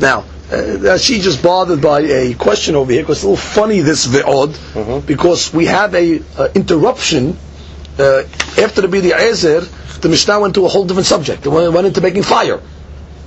Now, 0.00 0.24
uh, 0.50 0.96
she 0.96 1.20
just 1.20 1.42
bothered 1.42 1.80
by 1.82 2.00
a 2.00 2.34
question 2.34 2.76
over 2.76 2.92
here 2.92 3.02
because 3.02 3.18
it's 3.18 3.24
a 3.24 3.28
little 3.28 3.36
funny 3.36 3.80
this 3.80 4.06
ve'od 4.06 5.04
because 5.06 5.52
we 5.52 5.66
have 5.66 5.94
a 5.94 6.20
uh, 6.38 6.48
interruption 6.54 7.36
uh, 7.98 8.22
after 8.58 8.82
the 8.82 8.88
Bidi 8.88 9.10
Ezer, 9.12 9.60
the 10.00 10.08
Mishnah 10.08 10.38
went 10.40 10.54
to 10.54 10.66
a 10.66 10.68
whole 10.68 10.84
different 10.84 11.06
subject. 11.06 11.46
It 11.46 11.48
went, 11.48 11.72
went 11.72 11.86
into 11.86 12.00
making 12.00 12.22
fire. 12.22 12.60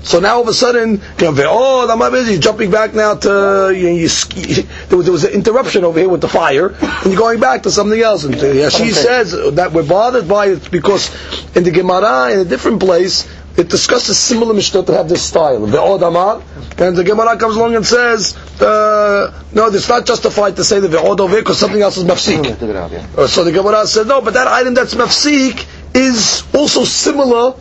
So 0.01 0.19
now 0.19 0.35
all 0.35 0.41
of 0.41 0.47
a 0.47 0.53
sudden, 0.53 0.91
you 0.91 0.97
know, 0.97 1.33
ve'od, 1.33 1.89
I'm 1.89 2.41
jumping 2.41 2.71
back 2.71 2.93
now 2.93 3.15
to 3.15 3.73
you 3.75 3.83
know, 3.83 3.95
you, 3.95 4.07
there 4.87 4.97
was 4.97 5.05
there 5.05 5.11
was 5.11 5.23
an 5.25 5.33
interruption 5.33 5.83
over 5.83 5.99
here 5.99 6.09
with 6.09 6.21
the 6.21 6.29
fire, 6.29 6.69
and 6.69 7.05
you're 7.05 7.17
going 7.17 7.39
back 7.39 7.63
to 7.63 7.71
something 7.71 7.99
else. 7.99 8.23
And 8.23 8.35
uh, 8.35 8.69
she 8.69 8.91
says 8.91 9.31
that 9.31 9.71
we're 9.73 9.87
bothered 9.87 10.27
by 10.27 10.47
it 10.47 10.71
because 10.71 11.09
in 11.55 11.63
the 11.63 11.71
Gemara, 11.71 12.31
in 12.31 12.39
a 12.39 12.45
different 12.45 12.79
place, 12.79 13.27
it 13.57 13.69
discusses 13.69 14.17
similar 14.17 14.53
mishnah 14.53 14.83
that 14.83 14.95
have 14.95 15.09
this 15.09 15.21
style. 15.21 15.59
Ve'od 15.67 16.07
amar, 16.07 16.41
and 16.77 16.95
the 16.95 17.03
Gemara 17.03 17.37
comes 17.37 17.57
along 17.57 17.75
and 17.75 17.85
says, 17.85 18.37
uh, 18.61 19.43
no, 19.53 19.67
it's 19.67 19.89
not 19.89 20.05
justified 20.05 20.55
to 20.55 20.63
say 20.63 20.79
the 20.79 20.87
ve'od 20.87 21.19
over 21.19 21.37
because 21.37 21.59
something 21.59 21.81
else 21.81 21.97
is 21.97 22.05
mafsik. 22.05 23.17
Uh, 23.17 23.27
so 23.27 23.43
the 23.43 23.51
Gemara 23.51 23.85
says, 23.85 24.07
no, 24.07 24.21
but 24.21 24.35
that 24.35 24.47
item 24.47 24.73
that's 24.73 24.95
mafsik 24.95 25.67
is 25.93 26.43
also 26.53 26.85
similar 26.85 27.55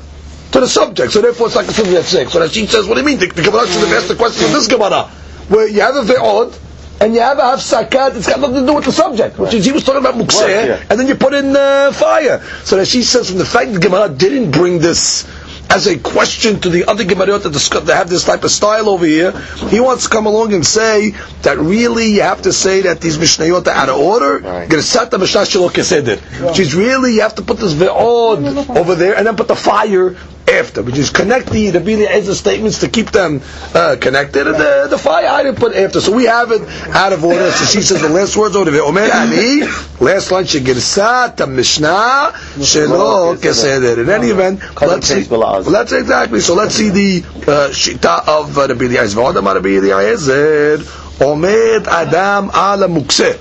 to 0.53 0.61
the 0.61 0.69
subject. 0.69 1.13
So 1.13 1.21
therefore 1.21 1.49
it's 1.49 1.57
like 1.57 1.69
a 1.69 1.73
simple 1.73 1.95
mafsik. 1.95 2.31
So 2.31 2.41
Rashi 2.41 2.67
says, 2.67 2.87
what 2.87 2.95
do 2.95 3.01
you 3.01 3.07
mean? 3.07 3.19
The, 3.19 3.27
the 3.27 3.43
Gemara 3.43 3.67
should 3.67 3.87
have 3.87 3.97
asked 3.97 4.09
the 4.09 4.17
question 4.17 4.47
of 4.47 4.53
this 4.53 4.67
Gemara, 4.69 5.05
where 5.49 5.69
you 5.69 5.81
have 5.81 5.97
a 5.97 6.03
ve'od, 6.03 6.59
and 7.01 7.15
you 7.15 7.21
have 7.21 7.39
a 7.39 7.43
hafsakat, 7.43 8.17
it's 8.17 8.27
got 8.27 8.41
nothing 8.41 8.61
to 8.63 8.67
do 8.67 8.75
with 8.75 8.85
the 8.85 8.93
subject, 8.93 9.39
which 9.39 9.55
is 9.55 9.65
he 9.65 9.73
was 9.73 9.85
talking 9.85 10.01
about 10.01 10.15
mukseh, 10.15 10.67
yeah. 10.67 10.87
and 10.91 10.99
then 10.99 11.07
you 11.07 11.15
put 11.15 11.33
in 11.33 11.55
uh, 11.55 11.93
fire. 11.93 12.43
So 12.65 12.77
that 12.77 12.89
she 12.89 13.03
says, 13.03 13.31
from 13.31 13.39
the 13.39 13.45
fact 13.45 13.73
that 13.73 13.81
Gemara 13.81 14.09
didn't 14.09 14.51
bring 14.51 14.81
this 14.81 15.29
as 15.71 15.87
a 15.87 15.99
question 15.99 16.59
to 16.61 16.71
the 16.71 16.87
other 16.87 17.05
Gemara 17.05 17.39
that, 17.39 17.53
discuss, 17.53 17.85
that 17.85 17.97
have 17.97 18.09
this 18.09 18.25
type 18.25 18.43
of 18.43 18.51
style 18.51 18.89
over 18.89 19.05
here, 19.05 19.33
he 19.69 19.81
wants 19.81 20.05
to 20.05 20.11
come 20.11 20.27
along 20.27 20.55
and 20.55 20.67
say 20.67 21.11
that 21.43 21.59
really 21.59 22.07
you 22.07 22.23
have 22.23 22.43
to 22.43 22.53
say 22.53 22.83
that 22.83 23.01
these 23.01 23.19
Mishnayot 23.19 23.67
are 23.67 23.71
out 23.71 23.89
of 23.91 23.97
order. 23.97 24.39
Right. 24.39 24.69
Gersata 24.69 25.21
Mishnah 25.21 25.43
Shelo 25.43 25.69
Keseder. 25.69 26.19
Which 26.49 26.59
is 26.59 26.75
really, 26.75 27.15
you 27.15 27.21
have 27.21 27.35
to 27.35 27.43
put 27.43 27.59
this 27.59 27.75
ve'od 27.75 28.77
over 28.77 28.95
there 28.95 29.17
and 29.17 29.27
then 29.27 29.37
put 29.37 29.49
the 29.49 29.57
fire 29.57 30.17
after, 30.49 30.83
We 30.83 30.93
just 30.93 31.15
connect 31.15 31.51
the 31.51 31.71
the 31.71 31.79
Rabbi 31.79 31.93
Eliezer 31.93 32.35
statements 32.35 32.81
to 32.81 32.89
keep 32.89 33.11
them 33.11 33.41
uh, 33.75 33.97
connected, 34.01 34.47
and 34.47 34.57
the, 34.57 34.87
the 34.91 34.99
fire 34.99 35.27
I 35.27 35.43
didn't 35.43 35.59
put 35.59 35.75
after. 35.75 36.01
So 36.01 36.13
we 36.13 36.25
have 36.25 36.51
it 36.53 36.63
out 36.95 37.13
of 37.13 37.25
order. 37.25 37.51
So 37.51 37.65
she 37.65 37.83
says 37.83 38.01
the 38.01 38.09
last 38.09 38.37
words 38.37 38.57
over 38.57 38.71
there. 38.71 38.83
Omer 38.83 39.01
ani, 39.01 39.63
last 40.01 40.31
line, 40.31 40.45
shegirsat 40.45 41.49
Mishnah 41.49 42.33
shelo 42.59 43.37
keseder. 43.37 43.99
In 43.99 44.11
any 44.11 44.29
event, 44.29 44.61
let's 44.81 45.07
see. 45.07 45.25
Let's 45.25 45.93
exactly. 45.93 46.41
So 46.41 46.55
let's 46.55 46.75
see 46.75 46.91
the 46.91 47.27
uh, 47.27 47.69
shita 47.71 48.27
of 48.29 48.57
uh, 48.57 48.69
Rabbi 48.69 48.85
Eliezer. 48.85 49.19
V'od 49.19 49.37
amar 49.37 49.55
Rabbi 49.57 49.69
Eliezer, 49.69 50.79
omed 51.21 51.87
adam 51.87 52.51
ala 52.51 52.89
mukseh. 52.89 53.39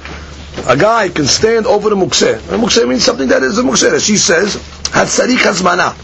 A 0.67 0.75
guy 0.75 1.09
can 1.09 1.25
stand 1.25 1.67
over 1.67 1.89
the 1.89 1.95
mukseh. 1.95 2.33
And 2.51 2.63
mukseh 2.63 2.87
means 2.89 3.03
something 3.03 3.27
that 3.29 3.43
is 3.43 3.59
a 3.59 3.63
mukseh. 3.63 4.05
She 4.05 4.17
says, 4.17 4.55
hatzarik 4.91 5.37
hazmana 5.37 5.95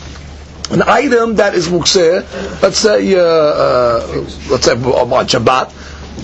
an 0.73 0.81
item 0.83 1.35
that 1.35 1.53
is 1.53 1.67
mukseh, 1.67 2.61
let's 2.61 2.77
say, 2.79 3.13
uh, 3.15 3.19
uh, 3.19 4.07
let's 4.49 4.65
say 4.65 4.73
about 4.73 5.27
Shabbat, 5.27 5.69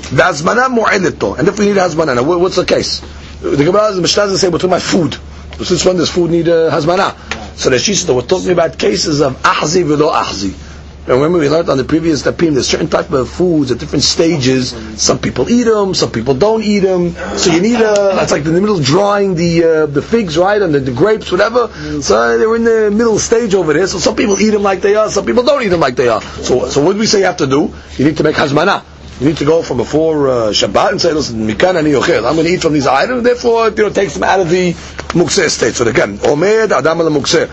the 0.09 0.23
hazmana 0.23 0.67
mu'inito. 0.75 1.37
And 1.37 1.47
if 1.47 1.59
we 1.59 1.65
need 1.67 1.75
hazmana, 1.77 2.25
what's 2.39 2.55
the 2.55 2.65
case? 2.65 3.01
The 3.41 3.55
Gemara, 3.63 3.93
the 3.93 4.01
Mishnah 4.01 4.37
say, 4.37 4.47
we're 4.49 4.57
talking 4.57 4.69
about 4.71 4.81
food. 4.81 5.17
Since 5.65 5.85
when 5.85 5.97
does 5.97 6.09
food 6.09 6.31
need 6.31 6.47
uh, 6.47 6.71
hazmana? 6.71 7.15
So 7.57 7.69
the 7.69 7.75
Shisa, 7.75 8.15
we're 8.15 8.21
talking 8.21 8.51
about 8.51 8.77
cases 8.77 9.21
of 9.21 9.35
ahzi 9.43 9.83
v'lo 9.83 10.11
ahzi. 10.13 10.68
And 11.09 11.17
remember 11.17 11.39
we 11.39 11.49
learned 11.49 11.71
on 11.71 11.77
the 11.77 11.83
previous 11.83 12.21
tapim, 12.21 12.53
there's 12.53 12.67
certain 12.67 12.87
type 12.87 13.09
of 13.11 13.27
foods 13.27 13.71
at 13.71 13.79
different 13.79 14.03
stages. 14.03 14.75
Some 15.01 15.17
people 15.17 15.49
eat 15.49 15.63
them, 15.63 15.95
some 15.95 16.11
people 16.11 16.35
don't 16.35 16.61
eat 16.61 16.81
them. 16.81 17.15
So 17.35 17.51
you 17.51 17.61
need 17.61 17.81
a, 17.81 18.21
it's 18.21 18.31
like 18.31 18.45
in 18.45 18.53
the 18.53 18.61
middle 18.61 18.79
drying 18.79 19.33
the 19.33 19.63
uh, 19.63 19.85
the 19.87 20.03
figs, 20.03 20.37
right, 20.37 20.61
and 20.61 20.71
the, 20.71 20.79
the 20.79 20.91
grapes, 20.91 21.31
whatever. 21.31 21.69
So 22.03 22.37
they're 22.37 22.55
in 22.55 22.63
the 22.63 22.91
middle 22.91 23.17
stage 23.17 23.55
over 23.55 23.73
there. 23.73 23.87
So 23.87 23.97
some 23.97 24.15
people 24.15 24.39
eat 24.39 24.51
them 24.51 24.61
like 24.61 24.81
they 24.81 24.93
are, 24.93 25.09
some 25.09 25.25
people 25.25 25.41
don't 25.41 25.63
eat 25.63 25.69
them 25.69 25.79
like 25.79 25.95
they 25.95 26.09
are. 26.09 26.21
So 26.21 26.69
so 26.69 26.85
what 26.85 26.93
do 26.93 26.99
we 26.99 27.07
say 27.07 27.19
you 27.19 27.25
have 27.25 27.37
to 27.37 27.47
do? 27.47 27.73
You 27.97 28.05
need 28.05 28.17
to 28.17 28.23
make 28.23 28.35
hazmana. 28.35 28.83
You 29.19 29.27
need 29.27 29.37
to 29.37 29.45
go 29.45 29.63
from 29.63 29.77
before 29.77 30.29
uh, 30.29 30.33
Shabbat 30.51 30.91
and 30.91 31.01
say, 31.01 31.11
listen, 31.11 31.45
mikan 31.45 31.75
ani 31.75 31.91
yochel. 31.91 32.25
I'm 32.25 32.35
going 32.35 32.45
to 32.45 32.53
eat 32.53 32.61
from 32.61 32.71
these 32.71 32.87
items. 32.87 33.23
Therefore, 33.23 33.67
you 33.69 33.75
know, 33.75 33.89
takes 33.89 34.13
them 34.13 34.23
out 34.23 34.39
of 34.39 34.49
the 34.49 34.71
mukseh 34.71 35.49
state. 35.49 35.73
So 35.73 35.85
again, 35.85 36.19
omed 36.19 36.71
adam 36.71 37.01
al 37.01 37.09
mukseh. 37.09 37.49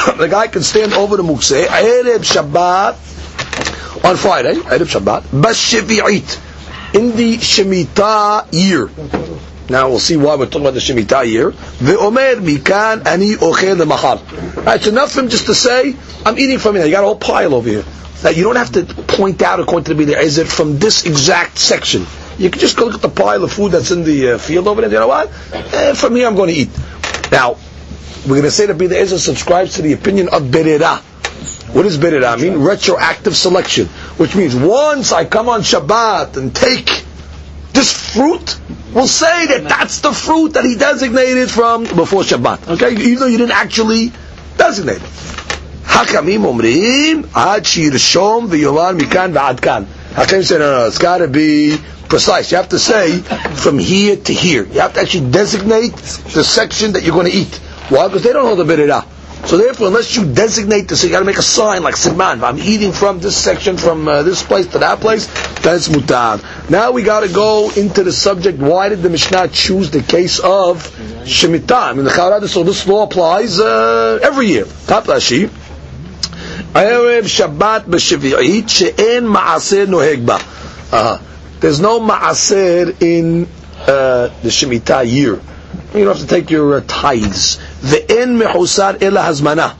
The 0.00 0.28
guy 0.28 0.48
can 0.48 0.62
stand 0.62 0.94
over 0.94 1.16
the 1.16 1.22
mukseh 1.22 1.66
erev 1.66 2.24
Shabbat 2.24 4.04
on 4.04 4.16
Friday, 4.16 4.54
erev 4.54 4.86
Shabbat, 4.86 5.22
bashivi'it 5.24 6.94
in 6.94 7.16
the 7.16 7.36
shemitah 7.36 8.48
year. 8.50 8.90
Now 9.68 9.90
we'll 9.90 9.98
see 9.98 10.16
why 10.16 10.36
we're 10.36 10.46
talking 10.46 10.62
about 10.62 10.72
the 10.74 10.80
shemitah 10.80 11.26
year. 11.26 11.50
The 11.50 11.92
Ve'omer 11.92 12.36
mikan 12.36 13.06
ani 13.06 13.34
ochel 13.34 13.76
lemachar. 13.76 14.64
Right, 14.64 14.76
it's 14.76 14.86
enough 14.86 15.12
for 15.12 15.20
him 15.20 15.28
just 15.28 15.46
to 15.46 15.54
say, 15.54 15.94
I'm 16.24 16.38
eating 16.38 16.58
from 16.58 16.76
here. 16.76 16.86
You 16.86 16.92
got 16.92 17.04
a 17.04 17.06
whole 17.06 17.16
pile 17.16 17.54
over 17.54 17.68
here. 17.68 17.84
That 18.22 18.36
you 18.36 18.44
don't 18.44 18.56
have 18.56 18.72
to 18.72 18.84
point 18.84 19.42
out 19.42 19.60
according 19.60 19.84
to 19.84 19.94
the 19.94 20.04
Bidei 20.04 20.16
Ezer 20.16 20.46
from 20.46 20.78
this 20.78 21.04
exact 21.04 21.58
section. 21.58 22.06
You 22.38 22.48
can 22.50 22.58
just 22.58 22.76
go 22.78 22.86
look 22.86 22.94
at 22.94 23.02
the 23.02 23.10
pile 23.10 23.44
of 23.44 23.52
food 23.52 23.72
that's 23.72 23.90
in 23.90 24.02
the 24.02 24.32
uh, 24.32 24.38
field 24.38 24.66
over 24.66 24.80
there. 24.80 24.90
You 24.90 24.98
know 24.98 25.08
what? 25.08 25.30
Eh, 25.52 25.92
from 25.92 26.16
here 26.16 26.26
I'm 26.26 26.36
going 26.36 26.48
to 26.48 26.54
eat. 26.54 26.70
Now, 27.30 27.56
we're 28.23 28.35
going 28.35 28.43
to 28.43 28.51
say 28.51 28.65
that 28.65 28.77
Bidei 28.77 28.93
Ezer 29.01 29.17
subscribes 29.19 29.75
to 29.75 29.81
the 29.81 29.93
opinion 29.93 30.29
of 30.29 30.43
Berera. 30.43 30.99
What 31.73 31.83
does 31.83 31.97
Berera 31.97 32.39
mean? 32.41 32.59
Retroactive 32.59 33.35
selection. 33.35 33.87
Which 34.17 34.35
means 34.35 34.55
once 34.55 35.11
I 35.11 35.25
come 35.25 35.49
on 35.49 35.61
Shabbat 35.61 36.37
and 36.37 36.55
take 36.55 37.03
this 37.73 37.91
fruit, 38.13 38.57
we'll 38.93 39.07
say 39.07 39.47
that 39.47 39.63
that's 39.67 39.99
the 39.99 40.11
fruit 40.13 40.53
that 40.53 40.63
he 40.65 40.75
designated 40.75 41.51
from 41.51 41.83
before 41.83 42.21
Shabbat. 42.23 42.67
Okay? 42.75 42.93
Even 42.93 43.19
though 43.19 43.27
you 43.27 43.37
didn't 43.37 43.51
actually 43.55 44.11
designate 44.57 45.01
it. 45.01 45.25
חכמים 45.85 46.45
אומרים, 46.45 47.21
עד 47.33 47.65
שירשום 47.65 48.47
ויאמר 48.49 48.91
מכאן 48.91 49.31
ועד 49.33 49.59
כאן. 49.59 49.83
Hakim 50.15 50.43
say, 50.43 50.57
no, 50.57 50.79
no, 50.79 50.87
it's 50.87 50.97
got 50.97 51.17
to 51.17 51.27
be 51.27 51.77
precise. 52.07 52.49
You 52.51 52.57
have 52.57 52.69
to 52.69 52.79
say 52.79 53.19
from 53.19 53.77
here 53.79 54.15
to 54.15 54.33
here. 54.33 54.63
You 54.65 54.79
have 54.79 54.93
to 54.93 55.01
actually 55.01 55.29
designate 55.29 55.93
the 56.33 56.43
section 56.43 56.93
that 56.93 57.03
you're 57.03 57.13
going 57.13 57.29
to 57.29 57.37
eat. 57.37 57.59
Why? 57.89 58.07
Because 58.07 58.23
they 58.23 58.33
don't 58.33 58.45
hold 58.45 58.59
the 58.59 58.63
birira. 58.65 59.05
So 59.45 59.57
therefore, 59.57 59.87
unless 59.87 60.15
you 60.15 60.25
designate 60.33 60.87
this, 60.87 61.03
you 61.03 61.11
got 61.11 61.19
to 61.19 61.25
make 61.25 61.37
a 61.37 61.41
sign 61.43 61.83
like 61.83 61.93
Sidman. 61.95 62.41
I'm 62.43 62.57
eating 62.57 62.91
from 62.91 63.19
this 63.19 63.37
section, 63.37 63.77
from 63.77 64.07
uh, 64.07 64.23
this 64.23 64.41
place 64.41 64.65
to 64.67 64.79
that 64.79 65.01
place. 65.01 65.27
That's 65.61 65.87
mutar. 65.87 66.41
Now 66.67 66.91
we 66.91 67.03
got 67.03 67.19
to 67.19 67.27
go 67.31 67.69
into 67.71 68.03
the 68.03 68.11
subject. 68.11 68.57
Why 68.57 68.89
did 68.89 69.03
the 69.03 69.09
Mishnah 69.11 69.49
choose 69.49 69.91
the 69.91 70.01
case 70.01 70.39
of 70.39 70.87
shemitah? 71.25 71.91
I 71.91 71.93
mean, 71.93 72.05
the 72.05 72.09
Chavara, 72.11 72.47
so 72.47 72.63
this 72.63 72.87
law 72.87 73.03
applies 73.03 73.59
uh, 73.59 74.17
every 74.23 74.47
year. 74.47 74.65
Top 74.87 75.03
Rashi. 75.05 75.49
ערב 76.75 77.27
שבת 77.27 77.83
בשביעית 77.87 78.69
שאין 78.69 79.27
מעשר 79.27 79.85
נוהג 79.87 80.19
בה. 80.25 80.37
Uh, 80.91 80.95
there's 81.61 81.79
no 81.79 81.99
מעשר 81.99 82.89
in 83.01 83.45
uh, 83.85 84.29
the 84.43 84.49
Shemitah 84.49 85.05
year. 85.05 85.39
You 85.93 86.03
don't 86.03 86.17
have 86.17 86.19
to 86.19 86.27
take 86.27 86.49
your 86.51 86.75
uh, 86.77 86.81
tithes. 86.87 87.57
Ve'en 87.82 88.36
mehusar 88.40 89.02
elah 89.02 89.20
hazmana. 89.22 89.72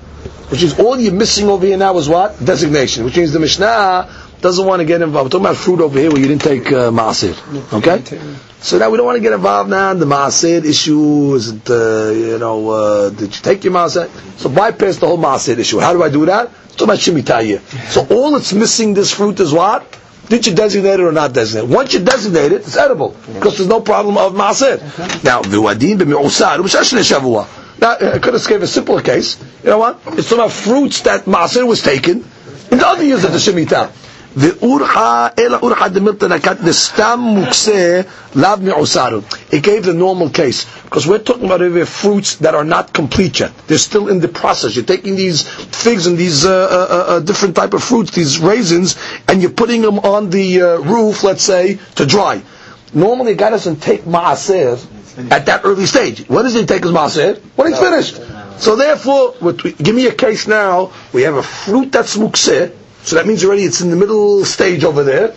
Which 0.50 0.62
is 0.64 0.78
all 0.80 0.98
you're 0.98 1.12
missing 1.12 1.48
over 1.48 1.64
here 1.64 1.76
now 1.76 1.96
is 1.96 2.08
what? 2.08 2.44
Designation. 2.44 3.04
Which 3.04 3.16
means 3.16 3.32
the 3.32 3.38
Mishnah 3.38 4.08
doesn't 4.40 4.66
want 4.66 4.80
to 4.80 4.84
get 4.86 5.00
involved. 5.02 5.26
We're 5.32 5.38
talking 5.38 5.46
about 5.46 5.56
fruit 5.56 5.80
over 5.80 5.98
here 5.98 6.10
where 6.10 6.20
you 6.20 6.26
didn't 6.26 6.42
take 6.42 6.66
uh, 6.72 6.90
ma'asir. 6.90 7.72
Okay? 7.74 8.02
So 8.60 8.78
now 8.78 8.90
we 8.90 8.96
don't 8.96 9.06
want 9.06 9.16
to 9.16 9.22
get 9.22 9.32
involved 9.32 9.70
now 9.70 9.92
in 9.92 9.98
the 9.98 10.06
ma'asir 10.06 10.64
issue. 10.64 11.34
Is 11.34 11.48
it, 11.50 11.70
uh, 11.70 12.10
you 12.10 12.38
know, 12.38 12.68
uh, 12.70 13.10
did 13.10 13.34
you 13.36 13.42
take 13.42 13.62
your 13.64 13.72
ma'asir? 13.74 14.08
So 14.38 14.48
bypass 14.48 14.96
the 14.96 15.06
whole 15.06 15.18
ma'asir 15.18 15.56
issue. 15.58 15.78
How 15.78 15.92
do 15.92 16.02
I 16.02 16.08
do 16.10 16.26
that? 16.26 16.50
Talk 16.72 16.82
about 16.88 16.98
shemitah 16.98 17.60
So 17.90 18.06
all 18.10 18.32
that's 18.32 18.52
missing 18.52 18.94
this 18.94 19.12
fruit 19.12 19.38
is 19.40 19.52
what? 19.52 19.98
Did 20.28 20.46
you 20.46 20.54
designate 20.54 20.94
it 20.94 21.00
or 21.00 21.12
not 21.12 21.32
designate 21.32 21.70
it? 21.70 21.74
Once 21.76 21.92
you 21.94 22.00
designate 22.00 22.52
it, 22.52 22.62
it's 22.62 22.76
edible. 22.76 23.16
Because 23.34 23.56
there's 23.58 23.68
no 23.68 23.80
problem 23.80 24.16
of 24.18 24.32
ma'asir. 24.34 25.22
Now, 25.24 25.42
Now, 27.79 27.93
I 27.93 28.19
could 28.19 28.33
have 28.33 28.47
gave 28.47 28.61
a 28.63 28.67
simpler 28.67 29.01
case. 29.01 29.37
You 29.63 29.69
know 29.71 29.77
what? 29.79 29.99
It's 30.17 30.29
talking 30.29 30.39
about 30.45 30.51
fruits 30.53 31.01
that 31.01 31.25
maaser 31.25 31.67
was 31.67 31.81
taken 31.81 32.23
in 32.71 32.77
the 32.77 32.87
other 32.87 33.03
years 33.03 33.23
of 33.23 33.31
the 33.33 33.39
Shemitah. 33.39 33.91
ואורחה, 34.37 35.27
אלא 35.39 35.57
אורחה 35.61 35.87
דמילתא 35.87 36.25
נקט 36.25 36.57
לסתם 36.63 37.19
מוקצה 37.23 38.01
לאו 38.35 38.49
מעוסרו. 38.61 39.19
It 39.51 39.61
gave 39.63 39.85
the 39.85 39.93
normal 39.93 40.29
case. 40.29 40.65
Because 40.83 41.07
we're 41.07 41.19
talking 41.19 41.45
about 41.45 41.61
over 41.61 41.85
fruits 41.85 42.35
that 42.35 42.53
are 42.53 42.65
not 42.65 42.91
complete 42.93 43.39
yet. 43.39 43.51
They're 43.67 43.77
still 43.77 44.07
in 44.09 44.19
the 44.19 44.27
process. 44.27 44.75
You're 44.75 44.85
taking 44.95 45.15
these 45.15 45.43
figs 45.83 46.05
and 46.07 46.17
these 46.17 46.45
uh, 46.45 46.51
uh, 46.51 47.11
uh, 47.13 47.19
different 47.21 47.55
type 47.55 47.73
of 47.73 47.81
fruits, 47.83 48.11
these 48.11 48.39
raisins, 48.39 48.97
and 49.27 49.41
you're 49.41 49.51
putting 49.63 49.81
them 49.81 49.99
on 49.99 50.29
the 50.29 50.61
uh, 50.61 50.67
roof, 50.79 51.23
let's 51.23 51.43
say, 51.43 51.79
to 51.95 52.05
dry. 52.05 52.41
Normally 52.93 53.33
a 53.33 53.35
guy 53.35 53.49
doesn't 53.49 53.81
take 53.81 54.01
maaser 54.03 54.77
at 55.18 55.46
that 55.46 55.62
early 55.64 55.86
stage. 55.86 56.26
When 56.28 56.44
does 56.44 56.54
he 56.54 56.64
take 56.66 56.82
his 56.82 56.92
maaser? 56.92 57.38
When 57.56 57.68
he's 57.68 57.78
finished. 57.78 58.20
So 58.60 58.76
therefore, 58.76 59.34
give 59.62 59.94
me 59.94 60.06
a 60.06 60.14
case 60.14 60.46
now, 60.46 60.92
we 61.12 61.22
have 61.22 61.34
a 61.34 61.42
fruit 61.42 61.92
that's 61.92 62.16
mukseh, 62.16 62.74
so 63.02 63.16
that 63.16 63.26
means 63.26 63.44
already 63.44 63.64
it's 63.64 63.80
in 63.80 63.90
the 63.90 63.96
middle 63.96 64.44
stage 64.44 64.84
over 64.84 65.02
there, 65.02 65.34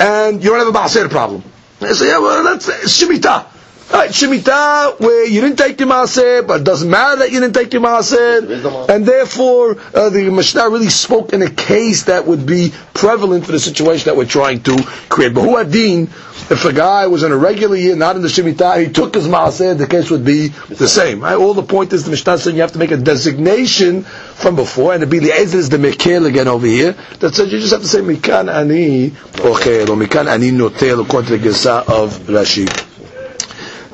and 0.00 0.42
you 0.42 0.50
don't 0.50 0.58
have 0.58 0.74
a 0.74 0.78
maaser 0.78 1.08
problem. 1.08 1.44
I 1.80 1.92
say, 1.92 2.08
yeah, 2.08 2.18
well, 2.18 2.42
that's 2.42 2.68
shemitah. 2.68 3.46
Right, 3.88 4.10
shemitah, 4.10 4.98
where 4.98 5.26
you 5.28 5.40
didn't 5.40 5.58
take 5.58 5.78
your 5.78 5.88
maaser, 5.88 6.44
but 6.44 6.62
it 6.62 6.64
doesn't 6.64 6.90
matter 6.90 7.20
that 7.20 7.30
you 7.30 7.38
didn't 7.38 7.54
take 7.54 7.72
your 7.72 7.82
maaser, 7.82 8.88
and 8.88 9.06
therefore 9.06 9.78
uh, 9.94 10.10
the 10.10 10.28
Mishnah 10.28 10.68
really 10.68 10.88
spoke 10.88 11.32
in 11.32 11.40
a 11.42 11.50
case 11.50 12.04
that 12.04 12.26
would 12.26 12.44
be 12.46 12.72
prevalent 12.94 13.46
for 13.46 13.52
the 13.52 13.60
situation 13.60 14.06
that 14.06 14.16
we're 14.16 14.24
trying 14.26 14.60
to 14.64 14.76
create. 15.08 15.34
But 15.34 15.42
who 15.42 15.56
adin, 15.56 16.02
if 16.50 16.64
a 16.64 16.72
guy 16.72 17.06
was 17.06 17.22
in 17.22 17.30
a 17.30 17.36
regular 17.36 17.76
year, 17.76 17.94
not 17.94 18.16
in 18.16 18.22
the 18.22 18.28
shemitah, 18.28 18.84
he 18.84 18.92
took 18.92 19.14
his 19.14 19.28
maaser, 19.28 19.78
the 19.78 19.86
case 19.86 20.10
would 20.10 20.24
be 20.24 20.48
the 20.48 20.88
same. 20.88 21.20
Right? 21.20 21.36
All 21.36 21.54
the 21.54 21.62
point 21.62 21.92
is 21.92 22.04
the 22.04 22.10
Mishnah 22.10 22.38
saying 22.38 22.56
you 22.56 22.62
have 22.62 22.72
to 22.72 22.80
make 22.80 22.90
a 22.90 22.96
designation 22.96 24.02
from 24.02 24.56
before, 24.56 24.94
and 24.94 25.02
the 25.02 25.06
Bili 25.06 25.30
is 25.30 25.68
the 25.68 25.76
Mekel 25.76 26.26
again 26.26 26.48
over 26.48 26.66
here, 26.66 26.96
that 27.20 27.36
says 27.36 27.52
you 27.52 27.60
just 27.60 27.72
have 27.72 27.82
to 27.82 27.88
say 27.88 28.00
Mikan 28.00 28.52
Ani 28.52 29.10
Ochel, 29.10 29.88
or 29.90 29.96
Mikan 29.96 30.26
Ani 30.26 30.50
Notel, 30.50 31.04
according 31.04 31.30
to 31.30 31.38
the 31.38 31.48
Girsa 31.48 31.88
of 31.88 32.18
Rashi. 32.26 32.95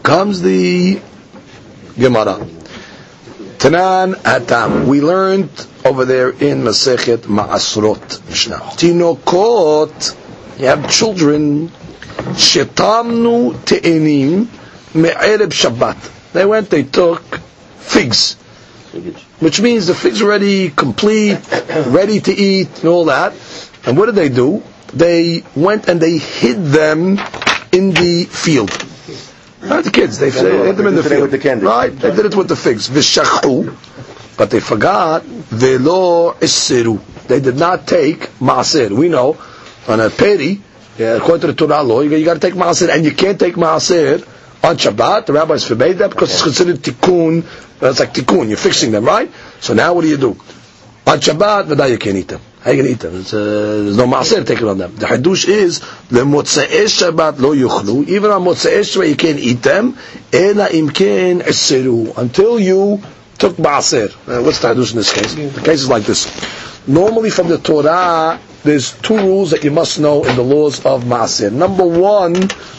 Comes 0.03 0.43
the 0.43 1.01
Gemara. 1.99 2.45
Tanan 3.59 4.21
Atam. 4.25 4.89
We 4.89 5.01
learned 5.01 5.49
over 5.85 6.05
there 6.05 6.31
in 6.31 6.63
Masechet 6.63 7.19
Ma'asrot 7.19 8.29
Mishnah. 8.29 8.57
Tinokot, 8.57 10.59
you 10.59 10.67
have 10.67 10.91
children, 10.91 11.69
Shetamnu 11.69 13.55
Te'enim 13.65 14.49
Me'ereb 14.95 15.53
Shabbat. 15.53 16.33
They 16.33 16.45
went, 16.47 16.71
they 16.71 16.83
took 16.83 17.23
figs. 17.79 18.35
Which 19.39 19.61
means 19.61 19.87
the 19.87 19.95
figs 19.95 20.21
are 20.21 20.27
already 20.27 20.71
complete, 20.71 21.39
ready 21.87 22.21
to 22.21 22.33
eat, 22.33 22.81
and 22.81 22.89
all 22.89 23.05
that. 23.05 23.33
And 23.87 23.97
what 23.97 24.07
did 24.07 24.17
they 24.17 24.29
do? 24.29 24.63
They 24.93 25.45
went 25.55 25.89
and 25.89 26.01
they 26.01 26.19
hid 26.19 26.65
them 26.65 27.19
in 27.71 27.91
the 27.91 28.27
field. 28.29 28.71
Not 29.63 29.85
the 29.85 29.91
kids. 29.91 30.19
They, 30.19 30.31
they 30.31 30.67
hid 30.67 30.77
them 30.77 30.87
in 30.89 30.95
the 30.95 31.03
They 31.03 31.09
field. 31.11 31.23
with 31.23 31.31
the 31.31 31.39
candy. 31.39 31.67
Right? 31.67 31.91
They 31.97 32.15
did 32.15 32.27
it 32.27 32.35
with 32.35 32.49
the 32.49 32.57
figs. 32.57 32.89
Vishachu. 32.89 33.75
But 34.37 34.51
they 34.51 34.61
forgot. 34.61 35.23
Velo 35.25 36.33
isiru. 36.35 37.01
They 37.29 37.41
did 37.41 37.57
not 37.57 37.87
take 37.87 38.21
maaser. 38.41 38.91
We 38.91 39.09
know 39.09 39.39
on 39.89 40.01
a 40.01 40.11
peri, 40.11 40.61
yeah, 40.99 41.17
according 41.17 41.41
to 41.43 41.47
the 41.49 41.55
Torah 41.55 41.83
law, 41.83 42.01
you, 42.01 42.25
got 42.25 42.35
to 42.35 42.41
take 42.41 42.55
maaser, 42.55 42.89
and 42.89 43.05
you 43.05 43.13
can't 43.13 43.39
take 43.39 43.55
maaser 43.55 44.27
on 44.65 44.77
Shabbat. 44.77 45.27
The 45.27 45.33
rabbis 45.33 45.65
forbade 45.65 45.99
that 45.99 46.11
because 46.11 46.33
it's 46.33 46.43
considered 46.43 46.77
tikkun. 46.79 47.45
That's 47.79 48.01
like 48.01 48.15
tikkun. 48.15 48.49
You're 48.49 48.57
fixing 48.57 48.91
them, 48.91 49.05
right? 49.05 49.31
So 49.61 49.75
now 49.75 49.95
what 49.95 50.03
do 50.03 50.09
you 50.09 50.17
do? 50.17 50.31
On 51.07 51.19
Shabbat, 51.19 51.67
v'day 51.67 51.91
you 51.91 51.99
can't 51.99 52.17
eat 52.17 52.29
them. 52.29 52.41
How 52.63 52.71
you 52.71 52.77
going 52.83 52.87
to 52.87 52.93
eat 52.93 53.01
them? 53.01 53.21
It's, 53.21 53.35
uh, 53.35 53.39
there's 53.39 53.97
no 53.97 54.07
maaser 54.07 54.47
taken 54.47 54.69
on 54.69 54.79
them. 54.79 54.95
The 54.95 55.07
hadush 55.07 55.49
is 55.49 55.81
the 56.09 56.21
motzei 56.21 56.85
Shabbat 56.85 57.41
lo 57.41 57.57
yuchlu. 57.57 58.07
Even 58.07 58.31
on 58.31 58.45
motzei 58.45 58.81
Shabbat 58.81 59.09
you 59.09 59.17
can't 59.17 59.39
eat 59.41 59.63
them. 59.63 59.99
Ela 60.33 60.69
imken 60.69 61.41
esiru 61.41 62.17
until 62.17 62.61
you 62.61 63.03
took 63.39 63.57
maaser. 63.57 64.11
Uh, 64.29 64.45
what's 64.45 64.61
the 64.61 64.69
hadus 64.69 64.93
in 64.93 64.99
this 64.99 65.13
case? 65.13 65.35
The 65.35 65.61
case 65.61 65.81
is 65.81 65.89
like 65.89 66.05
this. 66.05 66.29
Normally, 66.87 67.31
from 67.31 67.49
the 67.49 67.59
Torah, 67.59 68.39
there's 68.63 68.93
two 68.93 69.17
rules 69.17 69.51
that 69.51 69.65
you 69.65 69.73
must 69.73 69.99
know 69.99 70.25
in 70.25 70.37
the 70.37 70.43
laws 70.43 70.85
of 70.87 71.03
maaser. 71.03 71.51
Number 71.51 71.85
one, 71.85 72.35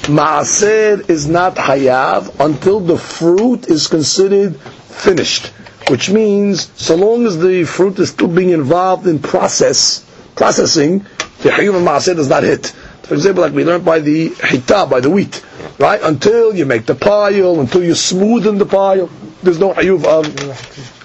maaser 0.08 1.10
is 1.10 1.28
not 1.28 1.56
hayav 1.56 2.40
until 2.40 2.80
the 2.80 2.98
fruit 2.98 3.68
is 3.68 3.88
considered 3.88 4.56
finished, 4.56 5.52
which 5.90 6.10
means 6.10 6.72
so 6.82 6.96
long 6.96 7.26
as 7.26 7.38
the 7.40 7.64
fruit 7.66 8.00
is 8.00 8.10
still 8.10 8.28
being 8.28 8.50
involved 8.50 9.08
in 9.08 9.20
process 9.20 10.06
processing, 10.36 11.00
the 11.42 11.50
hayuv 11.50 11.76
of 11.76 11.82
maaser 11.84 12.16
does 12.16 12.30
not 12.30 12.44
hit. 12.44 12.68
For 13.04 13.14
example, 13.16 13.44
like 13.44 13.54
we 13.54 13.66
learned 13.66 13.84
by 13.86 14.00
the 14.00 14.30
hita, 14.30 14.90
by 14.90 15.00
the 15.02 15.10
wheat, 15.10 15.44
right? 15.78 16.00
Until 16.02 16.56
you 16.56 16.66
make 16.66 16.86
the 16.86 16.96
pile, 16.96 17.60
until 17.60 17.84
you 17.84 17.92
smoothen 17.94 18.58
the 18.58 18.66
pile, 18.66 19.10
there's 19.44 19.60
no 19.60 19.74
hayuv 19.74 20.06
of 20.06 20.26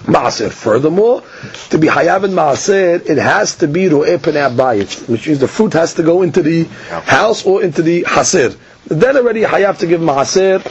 maaser. 0.05 0.49
Furthermore, 0.49 1.23
to 1.69 1.77
be 1.77 1.87
hayav 1.87 2.23
in 2.23 2.31
maaser, 2.31 3.07
it 3.07 3.17
has 3.17 3.55
to 3.57 3.67
be 3.67 3.89
ro'eh 3.89 4.17
abayit, 4.17 5.09
which 5.09 5.27
means 5.27 5.39
the 5.39 5.47
fruit 5.47 5.73
has 5.73 5.93
to 5.95 6.03
go 6.03 6.21
into 6.21 6.41
the 6.41 6.63
house 6.63 7.45
or 7.45 7.61
into 7.63 7.81
the 7.81 8.03
hasir. 8.07 8.55
Then 8.89 9.17
already 9.17 9.41
hayav 9.41 9.77
to 9.79 9.87
give 9.87 10.01
maaser 10.01 10.63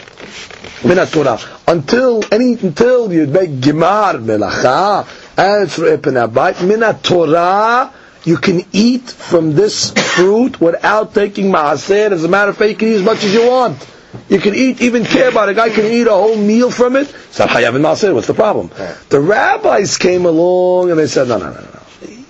min 0.85 1.07
Torah 1.07 1.41
until 1.67 2.23
any 2.33 2.53
until 2.55 3.13
you 3.13 3.27
make 3.27 3.51
gimar 3.61 4.15
melacha 4.23 5.07
and 5.37 5.69
ro'eh 5.69 5.97
penei 5.99 6.29
abayit 6.29 6.67
min 6.67 6.81
Torah 7.03 7.93
you 8.25 8.37
can 8.37 8.65
eat 8.73 9.09
from 9.09 9.55
this 9.55 9.91
fruit 9.93 10.61
without 10.61 11.15
taking 11.15 11.51
maaser. 11.51 12.11
As 12.13 12.25
a 12.25 12.29
matter 12.29 12.51
of 12.51 12.57
fact, 12.59 12.71
you 12.71 12.77
can 12.77 12.89
eat 12.89 12.95
as 12.97 13.03
much 13.03 13.25
as 13.25 13.33
you 13.33 13.49
want. 13.49 13.87
You 14.29 14.41
can 14.41 14.55
eat 14.55 14.81
even 14.83 15.05
kibbutz. 15.05 15.49
A 15.49 15.55
guy 15.55 15.71
can 15.71 15.87
eat 15.87 16.07
a 16.07 16.11
whole 16.11 16.37
meal 16.37 16.71
from 16.71 16.97
it. 16.97 17.09
It's 17.09 17.39
not 17.39 17.49
hayav 17.51 17.75
and. 17.75 18.15
What's 18.15 18.27
the 18.27 18.35
problem? 18.35 18.71
The 19.09 19.21
rabbis 19.21 19.97
came 19.97 20.27
along 20.27 20.91
and 20.91 20.99
they 20.99 21.07
said, 21.07 21.29
no, 21.29 21.39
no, 21.39 21.51
no, 21.51 21.61
no. 21.61 21.81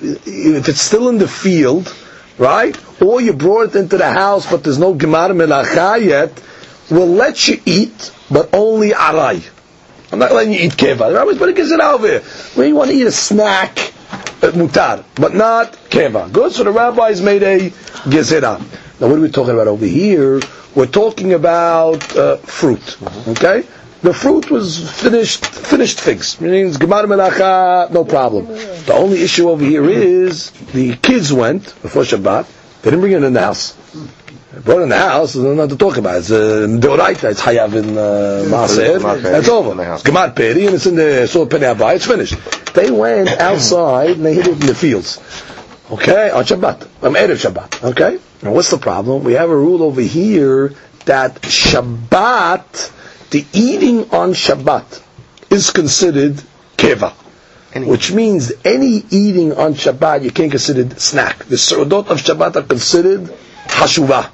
If 0.00 0.68
it's 0.68 0.80
still 0.80 1.08
in 1.08 1.18
the 1.18 1.26
field, 1.26 1.92
right? 2.38 2.76
Or 3.02 3.20
you 3.20 3.32
brought 3.32 3.70
it 3.70 3.76
into 3.76 3.98
the 3.98 4.10
house, 4.10 4.50
but 4.50 4.64
there's 4.64 4.78
no 4.78 4.94
gemar 4.94 5.30
melacha 5.30 6.02
yet, 6.04 6.42
we'll 6.90 7.06
let 7.08 7.48
you 7.48 7.60
eat, 7.66 8.12
but 8.30 8.50
only 8.52 8.92
aray. 8.92 9.42
I'm 10.10 10.18
not 10.18 10.32
letting 10.32 10.54
you 10.54 10.60
eat 10.60 10.72
keva. 10.72 11.10
The 11.10 11.14
rabbis, 11.14 11.38
but 11.38 11.50
it 11.50 11.56
gets 11.56 11.70
it 11.70 11.80
over 11.80 12.06
here. 12.06 12.20
When 12.54 12.68
you 12.68 12.74
want 12.74 12.90
to 12.90 12.96
eat 12.96 13.06
a 13.06 13.12
snack, 13.12 13.76
mutar, 14.40 15.04
but 15.16 15.34
not 15.34 15.72
keva. 15.90 16.32
Good. 16.32 16.52
So 16.52 16.64
the 16.64 16.72
rabbis 16.72 17.20
made 17.20 17.42
a 17.42 17.70
gezerah. 18.08 18.58
Now, 19.00 19.08
what 19.08 19.18
are 19.18 19.20
we 19.20 19.30
talking 19.30 19.54
about 19.54 19.68
over 19.68 19.84
here? 19.84 20.40
We're 20.74 20.86
talking 20.86 21.34
about 21.34 22.16
uh, 22.16 22.36
fruit. 22.38 22.96
Okay, 23.28 23.66
the 24.02 24.14
fruit 24.14 24.50
was 24.50 24.90
finished, 25.00 25.44
finished 25.46 26.00
figs. 26.00 26.40
Meaning 26.40 26.70
gemar 26.72 27.04
melacha, 27.04 27.90
no 27.90 28.04
problem. 28.04 28.46
The 28.46 28.94
only 28.94 29.22
issue 29.22 29.48
over 29.50 29.64
here 29.64 29.88
is 29.88 30.50
the 30.72 30.96
kids 30.96 31.32
went 31.32 31.64
before 31.82 32.02
Shabbat. 32.02 32.46
They 32.82 32.90
didn't 32.90 33.00
bring 33.00 33.12
it 33.12 33.22
in 33.24 33.32
the 33.32 33.40
house. 33.40 33.76
They 34.52 34.60
brought 34.60 34.78
it 34.80 34.82
in 34.84 34.88
the 34.90 34.98
house. 34.98 35.34
There's 35.34 35.56
nothing 35.56 35.76
to 35.76 35.84
talk 35.84 35.96
about. 35.96 36.18
It's 36.18 36.30
uh, 36.30 36.66
deoraita. 36.68 37.30
It's 37.32 37.40
hayav 37.42 37.74
in 37.74 37.98
uh, 37.98 38.44
maaser. 38.48 39.22
That's 39.22 39.48
over. 39.48 39.70
It's 39.94 40.02
gemar 40.04 40.34
peri 40.34 40.66
and 40.66 40.76
it's 40.76 40.86
in 40.86 40.94
the 40.96 41.26
so 41.26 41.46
penei 41.46 41.74
abai. 41.74 41.96
It's 41.96 42.06
finished. 42.06 42.36
They 42.74 42.90
went 42.90 43.28
outside 43.40 44.10
and 44.10 44.24
they 44.24 44.34
hid 44.34 44.46
it 44.46 44.60
in 44.60 44.66
the 44.66 44.74
fields. 44.74 45.18
Okay, 45.90 46.30
on 46.30 46.44
Shabbat. 46.44 46.86
I'm 47.02 47.14
Erev 47.14 47.40
Shabbat. 47.50 47.82
Okay? 47.92 48.18
Now 48.42 48.52
what's 48.52 48.70
the 48.70 48.76
problem? 48.76 49.24
We 49.24 49.32
have 49.32 49.48
a 49.48 49.56
rule 49.56 49.82
over 49.82 50.02
here 50.02 50.74
that 51.06 51.40
Shabbat, 51.40 52.92
the 53.30 53.44
eating 53.52 54.10
on 54.10 54.32
Shabbat, 54.32 55.02
is 55.50 55.70
considered 55.70 56.42
keva. 56.76 57.12
Which 57.76 58.12
means 58.12 58.52
any 58.64 59.04
eating 59.10 59.52
on 59.52 59.74
Shabbat 59.74 60.22
you 60.24 60.30
can't 60.30 60.50
consider 60.50 60.80
it 60.80 61.00
snack. 61.00 61.44
The 61.44 61.56
surdot 61.56 62.08
of 62.08 62.18
Shabbat 62.18 62.56
are 62.56 62.62
considered 62.62 63.24
hashuvah. 63.66 64.30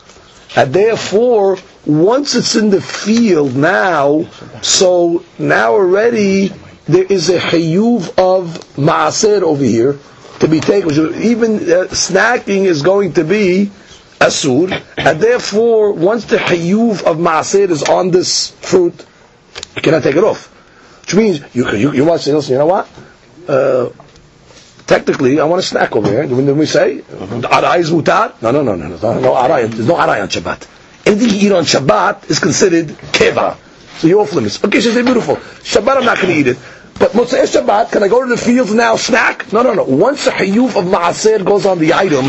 And 0.56 0.72
therefore, 0.72 1.58
once 1.84 2.34
it's 2.36 2.54
in 2.54 2.70
the 2.70 2.80
field 2.80 3.54
now, 3.56 4.26
so 4.62 5.24
now 5.38 5.72
already 5.72 6.52
there 6.86 7.04
is 7.04 7.28
a 7.28 7.38
hayuv 7.38 8.08
of 8.18 8.46
maaser 8.76 9.42
over 9.42 9.64
here 9.64 9.98
to 10.40 10.48
be 10.48 10.60
taken. 10.60 10.90
Even 11.22 11.56
uh, 11.56 11.86
snacking 11.90 12.64
is 12.64 12.82
going 12.82 13.14
to 13.14 13.24
be 13.24 13.70
asur, 14.26 14.70
and 14.96 15.20
therefore, 15.20 15.92
once 15.92 16.24
the 16.26 16.36
hayuv 16.36 17.02
of 17.02 17.16
maaser 17.18 17.70
is 17.70 17.82
on 17.82 18.10
this 18.10 18.50
fruit, 18.50 18.94
you 19.76 19.82
cannot 19.82 20.02
take 20.02 20.16
it 20.16 20.24
off. 20.24 20.46
Which 21.02 21.14
means 21.14 21.40
you 21.54 21.68
you, 21.72 21.92
you 21.92 22.04
want 22.04 22.20
to 22.20 22.24
say, 22.24 22.32
listen, 22.34 22.52
you 22.52 22.58
know 22.58 22.66
what? 22.66 22.88
Uh, 23.46 23.90
technically, 24.86 25.38
I 25.40 25.44
want 25.44 25.60
a 25.60 25.62
snack 25.66 25.94
over 25.96 26.08
here. 26.08 26.26
When 26.26 26.56
we 26.56 26.66
say 26.66 27.02
aray 27.10 27.80
is 27.80 27.90
mutar, 27.90 28.40
no, 28.42 28.50
no, 28.50 28.62
no, 28.62 28.74
no, 28.76 28.88
no, 28.88 29.20
no 29.20 29.34
aray. 29.36 29.66
There's 29.66 29.86
no 29.88 29.96
aray 29.96 30.20
on 30.20 30.28
Shabbat. 30.28 30.68
Anything 31.06 31.28
you 31.30 31.48
eat 31.48 31.52
on 31.52 31.64
Shabbat 31.64 32.30
is 32.30 32.38
considered 32.38 32.88
keva. 33.12 33.56
So 33.98 34.08
you're 34.08 34.20
off 34.20 34.32
limits. 34.32 34.62
Okay, 34.64 34.80
she 34.80 34.90
said 34.90 35.04
beautiful. 35.04 35.36
Shabbat, 35.36 35.98
I'm 35.98 36.04
not 36.04 36.16
going 36.16 36.32
to 36.34 36.40
eat 36.40 36.46
it. 36.48 36.58
But 36.96 37.10
Motzei 37.10 37.42
Shabbat, 37.42 37.90
can 37.90 38.04
I 38.04 38.08
go 38.08 38.22
to 38.22 38.28
the 38.28 38.36
fields 38.36 38.72
now 38.72 38.94
snack? 38.94 39.52
No, 39.52 39.62
no, 39.62 39.74
no. 39.74 39.82
Once 39.82 40.26
the 40.26 40.30
hayuf 40.30 40.76
of 40.76 40.84
maaser 40.84 41.44
goes 41.44 41.66
on 41.66 41.80
the 41.80 41.92
item, 41.92 42.26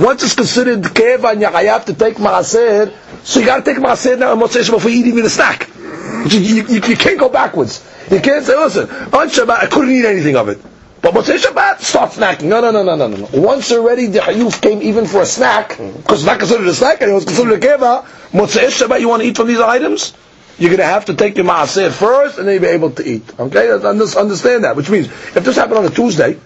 once 0.00 0.22
it's 0.22 0.34
considered 0.34 0.82
keva 0.82 1.32
and 1.32 1.42
have 1.42 1.84
to 1.84 1.94
take 1.94 2.16
maaser, 2.16 2.94
so 3.24 3.40
you 3.40 3.46
got 3.46 3.62
to 3.62 3.74
take 3.74 3.82
maaser 3.82 4.18
now 4.18 4.32
on 4.32 4.40
Motzei 4.40 4.62
Shabbat 4.62 4.70
before 4.70 4.90
you 4.90 5.00
eat 5.04 5.06
even 5.08 5.22
the 5.22 5.30
snack. 5.30 5.68
You, 6.32 6.40
you, 6.40 6.62
you, 6.68 6.96
can't 6.96 7.20
go 7.20 7.28
backwards. 7.28 7.86
You 8.10 8.20
can't 8.20 8.44
say, 8.44 8.56
listen, 8.56 8.88
on 8.88 9.28
Shabbat 9.28 9.50
I 9.50 9.66
couldn't 9.66 9.90
eat 9.90 10.06
anything 10.06 10.36
of 10.36 10.48
it. 10.48 10.62
But 11.02 11.12
Motzei 11.12 11.36
Shabbat, 11.36 11.80
start 11.80 12.12
snacking. 12.12 12.44
No, 12.44 12.62
no, 12.62 12.70
no, 12.70 12.82
no, 12.82 12.96
no, 12.96 13.06
no. 13.06 13.16
no. 13.16 13.28
Once 13.38 13.70
already 13.70 14.06
the 14.06 14.20
hayuf 14.20 14.62
came 14.62 14.80
even 14.80 15.06
for 15.06 15.20
a 15.20 15.26
snack, 15.26 15.76
because 15.76 16.20
it's 16.20 16.24
not 16.24 16.38
considered 16.38 16.66
a 16.66 16.74
snack 16.74 17.02
anymore, 17.02 17.18
it's 17.20 17.26
considered 17.26 17.62
a 17.62 17.66
keva, 17.66 18.04
Motzei 18.32 18.68
Shabbat 18.68 19.00
you 19.00 19.10
want 19.10 19.22
to 19.22 19.28
eat 19.28 19.36
from 19.36 19.48
these 19.48 19.60
items? 19.60 20.14
You're 20.58 20.70
going 20.70 20.78
to 20.78 20.86
have 20.86 21.06
to 21.06 21.14
take 21.14 21.36
your 21.36 21.46
maaser 21.46 21.90
first, 21.90 22.38
and 22.38 22.46
then 22.46 22.54
you'll 22.54 22.62
be 22.62 22.68
able 22.68 22.90
to 22.92 23.04
eat. 23.04 23.38
Okay, 23.38 23.72
understand 23.72 24.64
that. 24.64 24.76
Which 24.76 24.88
means, 24.88 25.06
if 25.08 25.44
this 25.44 25.56
happened 25.56 25.78
on 25.78 25.84
a 25.86 25.90
Tuesday, 25.90 26.38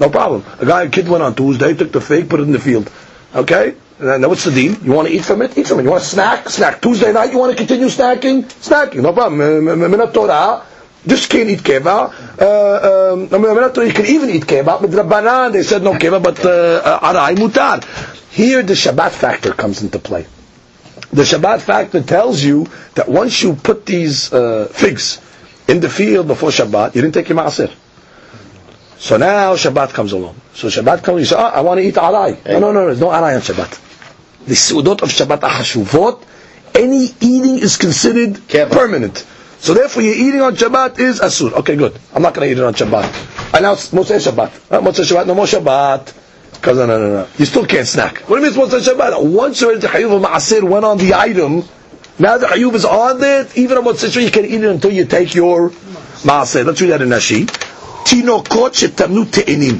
no 0.00 0.10
problem. 0.10 0.44
A 0.58 0.66
guy, 0.66 0.82
a 0.82 0.88
kid 0.88 1.08
went 1.08 1.22
on 1.22 1.34
Tuesday, 1.34 1.74
took 1.74 1.92
the 1.92 2.00
fig, 2.00 2.28
put 2.28 2.40
it 2.40 2.44
in 2.44 2.52
the 2.52 2.58
field. 2.58 2.90
Okay, 3.34 3.74
and 4.00 4.08
then 4.08 4.28
what's 4.28 4.44
the 4.44 4.50
deal? 4.50 4.74
You 4.82 4.92
want 4.92 5.08
to 5.08 5.14
eat 5.14 5.24
from 5.24 5.42
it? 5.42 5.56
Eat 5.56 5.68
from 5.68 5.78
it. 5.80 5.84
You 5.84 5.90
want 5.90 6.02
to 6.02 6.08
snack? 6.08 6.48
Snack. 6.48 6.82
Tuesday 6.82 7.12
night, 7.12 7.30
you 7.32 7.38
want 7.38 7.52
to 7.52 7.56
continue 7.56 7.86
snacking? 7.86 8.42
Snacking. 8.42 9.02
No 9.02 9.12
problem. 9.12 10.12
Torah. 10.12 10.64
Just 11.06 11.28
can't 11.28 11.50
eat 11.50 11.60
keva. 11.60 12.10
Uh, 12.40 13.12
um, 13.12 13.86
you 13.86 13.92
can 13.92 14.06
even 14.06 14.30
eat 14.30 14.44
keva, 14.44 14.80
but 14.80 14.90
Rabbanan, 14.90 15.52
they 15.52 15.62
said 15.62 15.82
no 15.82 15.92
keva, 15.92 16.22
but 16.22 16.44
uh, 16.44 16.48
uh, 16.48 17.12
arai 17.12 17.36
mutar. 17.36 17.84
Here, 18.30 18.62
the 18.62 18.72
Shabbat 18.72 19.10
factor 19.10 19.52
comes 19.52 19.82
into 19.82 19.98
play 19.98 20.26
the 21.14 21.22
Shabbat 21.22 21.60
factor 21.60 22.02
tells 22.02 22.42
you 22.42 22.66
that 22.96 23.08
once 23.08 23.40
you 23.40 23.54
put 23.54 23.86
these 23.86 24.32
uh, 24.32 24.66
figs 24.66 25.20
in 25.68 25.78
the 25.78 25.88
field 25.88 26.26
before 26.26 26.50
Shabbat, 26.50 26.96
you 26.96 27.02
didn't 27.02 27.14
take 27.14 27.28
your 27.28 27.38
maaser. 27.38 27.72
So 28.98 29.16
now 29.16 29.54
Shabbat 29.54 29.92
comes 29.92 30.10
along. 30.12 30.40
So 30.54 30.66
Shabbat 30.66 31.04
comes, 31.04 31.20
you 31.20 31.26
say, 31.26 31.36
oh, 31.36 31.44
I 31.44 31.60
want 31.60 31.78
to 31.78 31.86
eat 31.86 31.96
aray. 31.96 32.36
No, 32.46 32.58
no, 32.58 32.72
no, 32.72 32.86
there's 32.86 33.00
no 33.00 33.10
aray 33.12 33.36
on 33.36 33.42
Shabbat. 33.42 34.46
The 34.46 34.54
su'udot 34.54 35.02
of 35.02 35.10
Shabbat 35.10 35.44
are 35.44 35.50
hashuvot. 35.50 36.22
Any 36.74 37.04
eating 37.20 37.58
is 37.58 37.76
considered 37.76 38.40
permanent. 38.48 39.24
So 39.58 39.72
therefore 39.72 40.02
your 40.02 40.14
eating 40.14 40.40
on 40.40 40.56
Shabbat 40.56 40.98
is 40.98 41.20
asur. 41.20 41.52
Okay, 41.52 41.76
good. 41.76 41.96
I'm 42.12 42.22
not 42.22 42.34
going 42.34 42.48
to 42.48 42.52
eat 42.52 42.58
it 42.58 42.64
on 42.64 42.74
Shabbat. 42.74 43.54
And 43.54 43.62
now 43.62 43.74
it's 43.74 43.90
Motzei 43.92 44.18
Shabbat. 44.18 44.72
Uh, 44.72 44.80
Motzei 44.80 45.04
Shabbat, 45.08 45.28
no 45.28 45.34
more 45.36 45.46
Shabbat. 45.46 46.23
Because 46.64 46.78
no, 46.78 46.86
no, 46.86 46.98
no, 46.98 47.12
no. 47.12 47.28
You 47.36 47.44
still 47.44 47.66
can't 47.66 47.86
snack. 47.86 48.20
What 48.20 48.38
do 48.38 48.46
you 48.46 48.50
mean 48.50 48.58
it's 48.58 48.74
Motzei 48.74 48.94
Shabbat? 48.94 49.22
Once 49.22 49.62
already 49.62 49.80
the 49.80 49.88
Hayuv 49.88 50.16
of 50.16 50.22
Ma'asir 50.22 50.62
went 50.66 50.86
on 50.86 50.96
the 50.96 51.12
item, 51.12 51.62
now 52.18 52.38
the 52.38 52.46
Hayuv 52.46 52.72
is 52.72 52.86
on 52.86 53.22
it, 53.22 53.54
even 53.54 53.76
on 53.76 53.84
Motzei 53.84 54.24
you 54.24 54.30
can 54.30 54.46
eat 54.46 54.54
it 54.54 54.64
until 54.64 54.90
you 54.90 55.04
take 55.04 55.34
your 55.34 55.68
Ma'asir. 55.68 56.64
Let's 56.64 56.80
read 56.80 56.92
that 56.92 57.02
in 57.02 57.10
Rashi. 57.10 57.44
Tinokot 57.44 58.72
shetamnu 58.72 59.26
te'enim. 59.26 59.78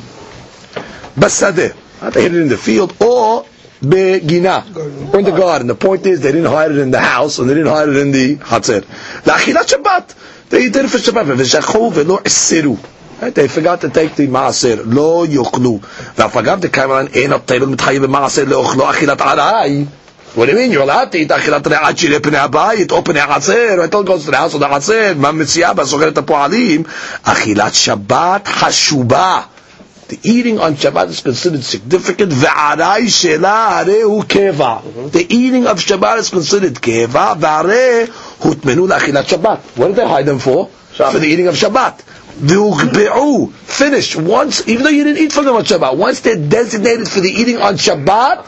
Basadeh. 1.18 1.74
Ah, 2.02 2.10
they 2.10 2.20
hid 2.20 2.34
it 2.34 2.42
in 2.42 2.48
the 2.48 2.58
field, 2.58 2.94
or 3.00 3.46
begina, 3.80 5.14
or 5.14 5.20
in 5.20 5.24
the 5.24 5.30
garden. 5.30 5.68
The 5.68 5.74
point 5.74 6.04
is, 6.04 6.20
they 6.20 6.32
didn't 6.32 6.52
hide 6.52 6.70
it 6.70 6.76
in 6.76 6.90
the 6.90 7.00
house, 7.00 7.38
and 7.38 7.48
they 7.48 7.54
didn't 7.54 7.72
hide 7.72 7.88
it 7.88 7.96
in 7.96 8.12
the 8.12 8.36
Hatzer. 8.36 8.82
La'achilat 9.22 9.72
Shabbat. 9.72 10.48
They 10.50 10.68
did 10.68 10.84
it 10.84 10.88
for 10.88 10.98
Shabbat. 10.98 11.34
V'shachu 11.34 11.92
ve'lo 11.94 12.22
esiru. 12.22 12.78
Right? 13.24 13.34
They 13.34 13.48
forgot 13.48 13.80
to 13.80 13.88
take 13.88 14.16
the 14.16 14.26
maaser. 14.26 14.84
Lo 14.84 15.26
yochlu. 15.26 15.80
The 16.14 16.68
kamaran 16.68 17.06
ein 17.06 18.10
maaser 18.10 18.44
leochlo 18.44 18.92
achilat 18.92 19.16
arai. 19.16 19.86
What 20.34 20.44
do 20.44 20.52
you 20.52 20.58
mean? 20.58 20.72
You're 20.72 20.82
allowed 20.82 21.10
to 21.12 21.16
eat 21.16 21.30
achilat 21.30 21.62
re'at 21.62 21.94
shirei 21.94 22.18
pnei 22.18 22.46
abayit 22.46 22.92
Open 22.92 23.16
a 23.16 23.20
ha'atzer. 23.20 23.78
Right? 23.78 23.90
Don't 23.90 24.04
to 24.04 24.18
the 24.18 24.36
house 24.36 24.52
of 24.52 24.60
the 24.60 24.68
ha'atzer. 24.68 25.14
Ma 25.14 25.32
mitziyah 25.32 25.72
ba'sogeret 25.72 26.14
ha'po'alim. 26.14 26.84
Achilat 26.84 27.72
Shabbat 27.72 28.44
hashuba. 28.44 29.48
The 30.08 30.18
eating 30.22 30.58
on 30.58 30.74
Shabbat 30.74 31.08
is 31.08 31.22
considered 31.22 31.64
significant. 31.64 32.30
V'arai 32.30 33.04
shela 33.04 33.84
arehu 33.86 34.22
keva. 34.24 35.10
The 35.12 35.34
eating 35.34 35.66
of 35.66 35.78
Shabbat 35.78 36.18
is 36.18 36.28
considered 36.28 36.74
keva. 36.74 37.40
V'areh 37.40 38.06
hutmenu 38.40 38.86
lachilat 38.86 39.24
Shabbat. 39.24 39.78
What 39.78 39.86
did 39.86 39.96
they 39.96 40.06
hide 40.06 40.26
them 40.26 40.40
for? 40.40 40.68
Shabbat. 40.92 41.12
For 41.12 41.18
the 41.20 41.26
eating 41.28 41.46
of 41.46 41.54
Shabbat. 41.54 42.10
V'uchbe'u, 42.40 43.52
finished. 43.52 44.16
Once, 44.16 44.66
even 44.66 44.82
though 44.84 44.90
you 44.90 45.04
didn't 45.04 45.22
eat 45.22 45.32
from 45.32 45.44
them 45.44 45.54
on 45.56 45.64
Shabbat, 45.64 45.96
once 45.96 46.20
they're 46.20 46.36
designated 46.36 47.08
for 47.08 47.20
the 47.20 47.30
eating 47.30 47.58
on 47.58 47.74
Shabbat, 47.74 48.46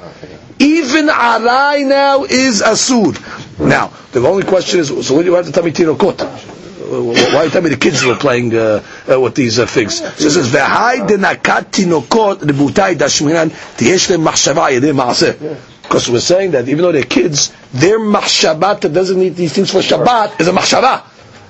even 0.59 1.07
arai 1.09 1.87
now 1.87 2.25
is 2.25 2.63
asur. 2.63 3.15
Now, 3.59 3.93
the 4.13 4.21
only 4.27 4.43
question 4.45 4.81
is, 4.81 4.89
so 4.89 5.15
what 5.15 5.23
do 5.23 5.29
you 5.31 5.35
have 5.35 5.47
to 5.47 5.53
tell 5.53 5.63
me 5.63 5.71
tinokot? 5.71 6.55
Why 6.87 7.45
you 7.45 7.51
tell 7.51 7.63
me 7.63 7.71
the 7.71 7.77
kids 7.77 8.05
were 8.05 8.15
playing 8.15 8.55
uh, 8.55 8.83
uh, 9.11 9.21
with 9.21 9.35
these 9.35 9.59
uh, 9.59 9.67
figs? 9.67 9.99
So 9.99 10.05
it 10.07 10.31
says, 10.31 10.49
"V'hai 10.53 11.07
denakat 11.07 11.73
tinokot 11.73 12.37
rebutai 12.41 12.95
dashminan 12.95 13.51
tiyesh 13.77 14.09
lehem 14.09 14.25
machshava 14.25 14.71
yedei 14.71 14.95
maaseh." 14.95 15.59
Because 15.83 16.09
we're 16.09 16.21
saying 16.21 16.53
that 16.53 16.69
even 16.69 16.83
though 16.83 16.93
they're 16.93 17.03
kids, 17.03 17.53
their 17.73 17.99
machshava 17.99 18.79
to 18.81 18.89
designate 18.89 19.31
these 19.31 19.53
things 19.53 19.71
for 19.73 19.79
Shabbat 19.79 20.41
is 20.41 20.47
a 20.47 20.53
machshava. 20.53 21.03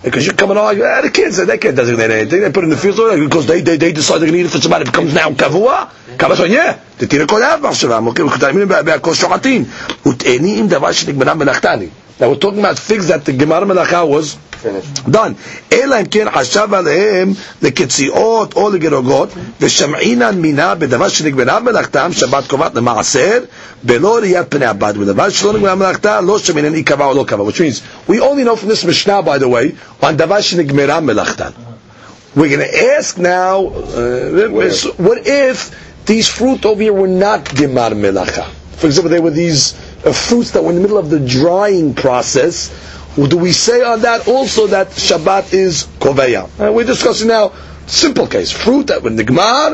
Because 0.06 0.26
you 0.26 0.34
come 0.34 0.50
and 0.50 0.60
argue, 0.60 0.84
ah, 0.84 1.02
the 1.02 1.12
kids, 1.12 1.38
they 1.38 1.58
can't 1.60 1.76
designate 1.76 2.10
anything. 2.10 2.42
They 2.42 2.52
put 2.52 2.64
it 2.64 2.66
in 2.66 2.70
the 2.72 2.78
field 2.78 2.98
because 3.20 3.46
they, 3.46 3.62
they, 3.62 3.78
they 3.78 3.92
decide 3.92 4.18
they're 4.20 4.30
going 4.32 4.34
to 4.34 4.40
eat 4.40 4.46
it 4.46 4.50
for 4.50 4.58
Shabbat. 4.58 4.82
It 4.82 4.86
becomes 4.88 5.14
now 5.14 5.30
kavua. 5.32 5.90
כמה 6.18 6.36
שוניה, 6.36 6.74
תתיר 6.98 7.26
כל 7.28 7.44
אב 7.44 7.60
מחשבה, 7.68 8.00
מוקים 8.00 8.28
וקטעים 8.28 8.68
בהכל 8.68 9.14
שוחטים, 9.14 9.66
ותאנים 10.08 10.68
דבר 10.68 10.92
שנגמרה 10.92 11.34
מלאכתני. 11.34 11.88
Now 12.20 12.30
we're 12.30 12.36
talking 12.36 12.60
about 12.60 12.78
figs 12.78 13.08
that 13.08 13.26
the 13.26 13.32
גמר 13.32 13.66
מלאכה 13.66 14.04
was 14.04 14.36
done. 15.08 15.34
אלא 15.72 16.00
אם 16.00 16.06
כן 16.06 16.26
חשב 16.36 16.68
עליהם 16.74 17.34
לקציעות 17.62 18.54
או 18.54 18.70
לגרוגות, 18.70 19.30
ושמעינן 19.62 20.36
מינה 20.42 20.76
בדבר 20.76 21.08
שנגמרה 21.08 21.60
מלאכתם, 21.60 22.10
שבת 22.14 22.48
קובעת 22.48 22.76
למעשר, 22.76 23.40
בלא 23.84 24.18
ראיית 24.22 24.46
פני 24.50 24.66
הבת, 24.66 24.96
בדבר 24.96 25.30
שלא 25.30 25.54
נגמרה 25.54 25.76
מלאכתה, 25.76 26.22
לא 26.22 26.40
שמעינן 26.40 26.74
אי 26.74 26.84
קבע 26.84 27.06
או 27.06 27.14
לא 27.14 27.24
קבע. 27.28 27.44
Which 27.44 27.60
means, 27.60 27.82
we 28.10 28.20
only 28.20 28.44
know 28.44 28.56
from 28.56 28.70
this 28.70 28.84
Mishnah, 28.86 29.22
by 29.22 29.38
the 29.38 29.48
way, 29.48 29.72
on 30.04 30.12
דבר 30.18 30.42
שנגמרה 30.42 31.00
מלאכתן. 31.00 31.50
We're 32.36 32.48
going 32.48 32.60
to 32.60 32.96
ask 32.98 33.18
now, 33.18 33.68
uh, 33.68 34.48
what 34.98 35.28
if 35.28 35.58
these 36.06 36.30
fruit 36.30 36.66
over 36.66 36.82
here 36.82 36.94
were 36.94 37.10
not 37.10 37.44
gemar 37.44 37.92
melacha? 37.92 38.46
For 38.78 38.88
example, 38.88 39.10
they 39.10 39.20
were 39.20 39.32
these 39.32 39.74
uh, 40.06 40.14
fruits 40.14 40.52
that 40.52 40.64
were 40.64 40.70
in 40.70 40.76
the 40.78 40.82
middle 40.82 40.98
of 40.98 41.10
the 41.10 41.20
drying 41.20 41.94
process. 41.94 42.70
do 43.17 43.39
we 43.39 43.53
say 43.53 43.83
on 43.83 44.03
that 44.03 44.29
also 44.29 44.67
that 44.67 44.89
Shabbat 44.89 45.55
is 45.55 45.85
koveya? 45.99 46.45
Uh, 46.61 46.71
we're 46.71 46.85
discussing 46.85 47.29
now 47.29 47.53
simple 47.87 48.27
case 48.27 48.53
fruit 48.53 48.89
that 48.89 49.03
were 49.03 49.09
nigmar 49.09 49.73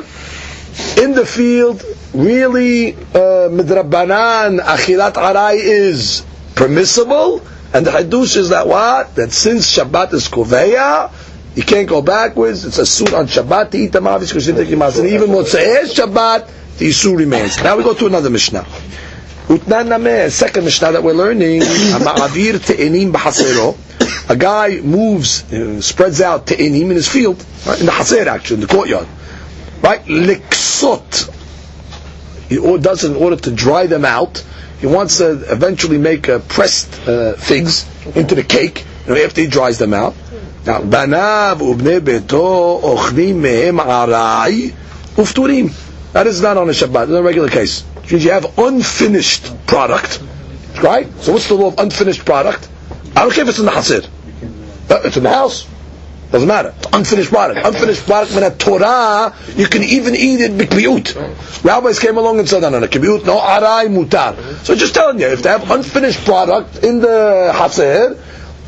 in 1.02 1.12
the 1.14 1.26
field. 1.26 1.82
Really, 2.14 2.94
uh, 2.94 3.50
midrabanan 3.50 4.60
achilat 4.60 5.14
arai 5.14 5.56
is 5.56 6.24
permissible, 6.54 7.42
and 7.74 7.84
the 7.84 7.90
hadush 7.90 8.36
is 8.36 8.50
that 8.50 8.68
what 8.68 9.16
that 9.16 9.32
since 9.32 9.76
Shabbat 9.76 10.12
is 10.12 10.28
koveya. 10.28 11.10
You 11.56 11.64
can't 11.64 11.88
go 11.88 12.00
backwards. 12.00 12.64
It's 12.64 12.78
a 12.78 12.86
suit 12.86 13.12
on 13.12 13.26
Shabbat 13.26 13.72
to 13.72 13.78
eat 13.78 13.92
the 13.92 14.00
mavis 14.00 14.30
because 14.30 14.46
you 14.46 14.54
And 14.54 14.68
even 14.70 15.30
Motzei 15.30 15.82
Shabbat, 15.84 16.78
the 16.78 16.88
Yisur 16.88 17.16
remains. 17.16 17.62
Now 17.62 17.76
we 17.76 17.82
go 17.82 17.92
to 17.92 18.06
another 18.06 18.30
Mishnah. 18.30 18.64
Utnan 19.48 19.88
Nameh, 19.88 20.30
second 20.30 20.64
Mishnah 20.64 20.92
that 20.92 21.02
we're 21.02 21.12
learning. 21.12 21.60
Ma'avir 22.06 22.58
te'enim 22.64 23.12
b'hasero. 23.12 23.76
A 24.30 24.36
guy 24.36 24.80
moves, 24.80 25.52
uh, 25.52 25.80
spreads 25.80 26.20
out 26.20 26.46
te'enim 26.46 26.82
in 26.82 26.90
his 26.90 27.08
field, 27.08 27.44
right, 27.66 27.80
in 27.80 27.86
the 27.86 27.92
haser 27.92 28.26
actually, 28.26 28.54
in 28.56 28.60
the 28.60 28.66
courtyard. 28.66 29.08
Right? 29.82 30.02
Liksot. 30.04 31.30
He 32.48 32.56
does 32.78 33.04
it 33.04 33.10
in 33.10 33.16
order 33.16 33.36
to 33.36 33.50
dry 33.50 33.86
them 33.86 34.04
out. 34.04 34.44
He 34.80 34.86
wants 34.86 35.18
to 35.18 35.30
eventually 35.52 35.98
make 35.98 36.28
uh, 36.28 36.38
pressed 36.40 37.08
uh, 37.08 37.34
figs 37.34 37.86
into 38.16 38.34
the 38.34 38.42
cake 38.42 38.84
you 39.06 39.14
know, 39.14 39.24
after 39.24 39.40
he 39.40 39.46
dries 39.46 39.78
them 39.78 39.94
out. 39.94 40.14
Now, 40.64 40.80
banav 40.80 41.58
ubnei 41.58 42.00
beto 42.00 42.80
ochnim 42.80 43.40
mehem 43.40 43.78
arai 43.80 44.72
ufturim. 45.16 45.72
That 46.12 46.26
is 46.26 46.40
not 46.40 46.56
on 46.56 46.68
a 46.68 46.72
Shabbat. 46.72 47.04
It's 47.04 47.12
a 47.12 47.22
regular 47.22 47.48
case. 47.48 47.84
Means 48.10 48.24
you 48.24 48.30
have 48.32 48.58
unfinished 48.58 49.66
product, 49.66 50.20
right? 50.82 51.08
So 51.20 51.32
what's 51.32 51.48
the 51.48 51.54
law 51.54 51.68
of 51.68 51.78
unfinished 51.78 52.24
product? 52.24 52.68
I 53.16 53.20
don't 53.22 53.32
care 53.32 53.44
if 53.44 53.48
it's 53.50 53.58
in 53.58 53.66
the 53.66 53.70
hasir. 53.70 54.02
Uh, 54.90 55.00
It's 55.04 55.16
in 55.16 55.22
the 55.22 55.30
house. 55.30 55.66
Doesn't 56.30 56.48
matter. 56.48 56.74
It's 56.78 56.86
unfinished 56.92 57.30
product. 57.30 57.60
Unfinished 57.66 58.06
product, 58.06 58.34
when 58.34 58.42
a 58.42 58.50
Torah, 58.50 59.34
you 59.54 59.66
can 59.66 59.82
even 59.82 60.14
eat 60.16 60.40
it 60.40 60.52
b'kbiyut. 60.52 61.62
Rabbis 61.62 61.98
came 61.98 62.16
along 62.16 62.38
and 62.38 62.48
said, 62.48 62.62
no, 62.62 62.70
no, 62.70 62.80
no, 62.80 62.86
kbiyut, 62.86 63.26
no, 63.26 63.38
arai 63.38 63.86
mutar. 63.88 64.34
So 64.64 64.74
just 64.74 64.94
telling 64.94 65.20
you, 65.20 65.26
if 65.28 65.42
they 65.42 65.50
have 65.50 65.70
unfinished 65.70 66.24
product 66.24 66.82
in 66.84 67.00
the 67.00 67.52
hasir, 67.54 68.18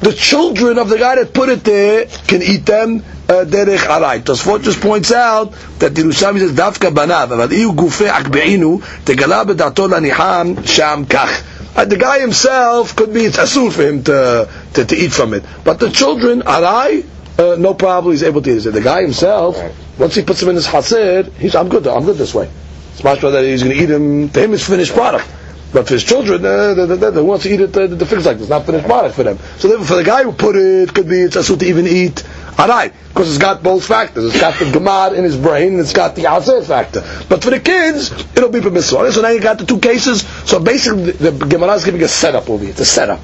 the 0.00 0.12
children 0.12 0.76
of 0.78 0.90
the 0.90 0.98
guy 0.98 1.14
that 1.16 1.32
put 1.32 1.48
it 1.48 1.64
there 1.64 2.04
can 2.26 2.42
eat 2.42 2.66
them 2.66 3.02
uh, 3.26 3.44
derech 3.46 3.78
arai. 3.78 4.20
Tosfot 4.20 4.62
just 4.62 4.82
points 4.82 5.10
out 5.10 5.52
that 5.78 5.94
the 5.94 6.02
Yerushalmi 6.02 6.40
says 6.40 6.52
dafka 6.52 6.94
banav, 6.94 7.30
but 7.30 7.52
iu 7.52 7.72
gufe 7.72 8.06
akbeinu 8.06 8.82
tegala 9.04 9.46
bedato 9.46 9.88
laniham 9.88 10.66
sham 10.66 11.06
kach. 11.06 11.42
And 11.74 11.90
the 11.90 11.96
guy 11.96 12.20
himself 12.20 12.94
could 12.94 13.14
be 13.14 13.24
it's 13.24 13.38
asur 13.38 13.72
for 13.72 13.82
him 13.82 14.04
to, 14.04 14.48
to, 14.74 14.84
to 14.84 14.94
eat 14.94 15.12
from 15.12 15.32
it, 15.32 15.42
but 15.64 15.80
the 15.80 15.90
children 15.90 16.42
arai. 16.42 17.06
Uh, 17.36 17.56
no 17.58 17.74
problem, 17.74 18.12
he's 18.12 18.22
able 18.22 18.42
to 18.42 18.56
eat 18.56 18.64
it. 18.64 18.70
The 18.70 18.80
guy 18.80 19.02
himself, 19.02 19.58
once 19.98 20.14
he 20.14 20.22
puts 20.22 20.40
him 20.40 20.50
in 20.50 20.54
his 20.54 20.66
hasir, 20.66 21.24
he's, 21.36 21.56
I'm 21.56 21.68
good, 21.68 21.84
I'm 21.88 22.04
good 22.04 22.16
this 22.16 22.32
way. 22.32 22.48
It's 22.92 23.02
much 23.02 23.22
better 23.22 23.32
that 23.32 23.44
he's 23.44 23.64
going 23.64 23.76
to 23.76 23.82
eat 23.82 23.90
him, 23.90 24.28
to 24.28 24.40
him 24.40 24.54
it's 24.54 24.68
finished 24.68 24.92
product. 24.92 25.26
But 25.74 25.88
for 25.88 25.94
his 25.94 26.04
children, 26.04 26.44
uh, 26.44 26.72
they, 26.74 26.86
they, 26.86 27.10
they 27.10 27.20
want 27.20 27.42
to 27.42 27.52
eat 27.52 27.60
it, 27.60 27.76
uh, 27.76 27.88
the 27.88 28.06
figs 28.06 28.24
like 28.24 28.38
this, 28.38 28.48
not 28.48 28.64
finished 28.64 28.86
product 28.86 29.16
for 29.16 29.24
them. 29.24 29.38
So 29.58 29.66
therefore, 29.68 29.86
for 29.86 29.96
the 29.96 30.04
guy 30.04 30.22
who 30.22 30.32
put 30.32 30.54
it, 30.54 30.94
could 30.94 31.08
be 31.08 31.22
it's 31.22 31.36
asur 31.36 31.58
to 31.58 31.66
even 31.66 31.88
eat 31.88 32.22
arai, 32.54 32.92
because 33.08 33.28
it's 33.28 33.38
got 33.42 33.62
both 33.64 33.84
factors. 33.84 34.26
It's 34.26 34.40
got 34.40 34.56
the 34.58 34.66
gemar 34.66 35.14
in 35.14 35.24
his 35.24 35.36
brain, 35.36 35.72
and 35.72 35.80
it's 35.80 35.92
got 35.92 36.14
the 36.14 36.32
asir 36.32 36.62
factor. 36.62 37.00
But 37.28 37.42
for 37.42 37.50
the 37.50 37.58
kids, 37.58 38.12
it'll 38.36 38.50
be 38.50 38.60
permissible. 38.60 39.10
So 39.10 39.20
now 39.20 39.30
you 39.30 39.40
got 39.40 39.58
the 39.58 39.66
two 39.66 39.80
cases. 39.80 40.22
So 40.48 40.60
basically, 40.60 41.10
the, 41.10 41.32
the 41.32 41.46
Gemara 41.46 41.72
is 41.74 41.84
giving 41.84 42.02
a 42.02 42.08
setup 42.08 42.48
over 42.48 42.62
here. 42.62 42.70
It's 42.70 42.80
a 42.80 42.84
setup. 42.84 43.20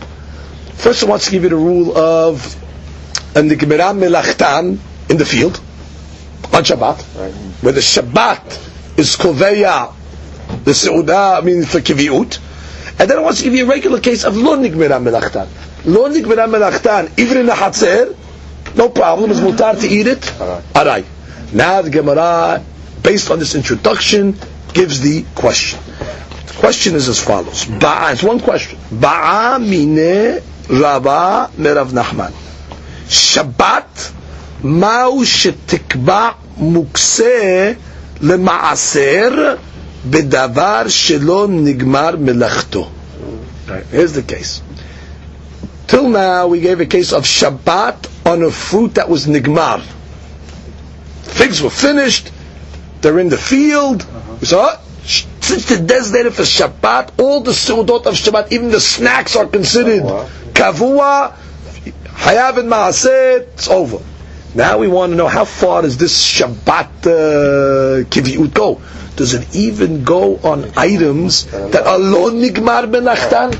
First, 0.74 1.05
it 1.05 1.09
wants 1.09 1.26
to 1.26 1.30
give 1.30 1.44
you 1.44 1.51
the 1.51 1.57
rule 1.57 1.96
of 1.96 2.57
and 3.36 3.51
the 3.51 3.57
Gemara 3.57 3.92
melachtan 3.94 4.78
in 5.09 5.16
the 5.16 5.24
field 5.24 5.61
on 6.53 6.64
Shabbat, 6.64 7.01
where 7.62 7.72
the 7.72 7.80
Shabbat 7.80 8.98
is 8.98 9.16
koveya, 9.16 9.94
the 10.64 10.72
Seudah, 10.72 11.38
I 11.38 11.41
mean 11.41 11.64
for 11.66 11.80
kiviut, 11.80 12.39
and 12.99 13.10
then 13.10 13.18
it 13.20 13.22
wants 13.22 13.39
to 13.39 13.43
give 13.45 13.53
you 13.53 13.66
a 13.66 13.68
regular 13.68 13.99
case 13.99 14.24
of 14.24 14.36
lo 14.38 14.56
nigmera 14.58 15.01
melachtan. 15.01 15.47
Lo 15.86 16.10
nigmera 16.10 16.47
melachtan, 16.47 17.12
even 17.20 17.38
in 17.38 17.45
the 17.45 17.53
hatzer, 17.53 18.16
no 18.76 18.89
problem, 18.89 19.32
it's 19.32 19.39
mutar 19.39 19.80
to 19.80 19.88
eat 19.88 20.08
it. 20.08 20.22
Arai. 20.22 21.06
Now 21.53 21.82
the 21.82 21.89
Gemara, 21.89 22.64
based 23.03 23.32
on 23.32 23.39
this 23.39 23.56
introduction, 23.56 24.38
gives 24.74 24.99
the 25.01 25.26
question. 25.36 25.80
The 26.47 26.53
question 26.58 26.95
is 26.95 27.08
as 27.08 27.22
follows. 27.24 27.66
Ba'a, 27.66 28.14
it's 28.14 28.24
one 28.24 28.39
question. 28.39 28.78
Ba'a 28.91 29.60
mine 29.60 30.41
Rava 30.70 31.49
merav 31.58 31.91
Nachman. 31.91 32.34
שבת, 33.10 34.12
מהו 34.64 35.26
שתקבע 35.26 36.30
מוקצה 36.58 37.72
למעשר 38.22 39.56
בדבר 40.10 40.84
שלא 40.88 41.47
נגמר 41.49 42.16
מלאכתו. 42.20 42.89
Here's 43.91 44.14
the 44.14 44.22
case. 44.22 44.62
Till 45.88 46.10
now 46.10 46.47
we 46.47 46.60
gave 46.60 46.80
a 46.80 46.86
case 46.86 47.12
of 47.14 47.24
Shabbat 47.26 47.95
on 48.26 48.43
a 48.43 48.51
fruit 48.51 48.95
that 48.95 49.10
was 49.10 49.26
nigmar. 49.28 49.82
Figs 51.24 51.62
were 51.62 51.70
finished, 51.70 52.32
they're 53.01 53.20
in 53.20 53.30
the 53.30 53.38
field. 53.38 54.06
We 54.39 54.47
saw 54.47 54.74
it. 54.74 54.80
Since 55.41 55.66
the 55.66 55.78
designated 55.78 56.34
for 56.34 56.41
Shabbat, 56.41 57.20
all 57.20 57.41
the 57.41 57.51
seudot 57.51 58.06
of 58.08 58.16
Shabbat, 58.16 58.51
even 58.51 58.72
the 58.72 58.80
snacks 58.80 59.36
are 59.36 59.45
considered 59.45 60.01
kavua, 60.53 61.36
Hayav 62.24 62.58
and 62.58 62.70
Maaseh, 62.70 63.41
it's 63.53 63.68
over. 63.68 63.99
Now 64.56 64.80
we 64.80 64.88
want 64.88 65.12
to 65.12 65.16
know 65.16 65.28
how 65.28 65.45
far 65.45 65.84
does 65.84 65.97
this 65.97 66.16
Shabbat 66.26 67.06
uh, 67.06 68.06
kiviut 68.06 68.53
go? 68.53 68.82
Does 69.21 69.35
it 69.35 69.55
even 69.55 70.03
go 70.03 70.39
on 70.39 70.73
items 70.79 71.45
that 71.45 71.87
are 71.87 71.99
lo 71.99 72.31
nigmar 72.31 72.91
benachtan? 72.91 73.55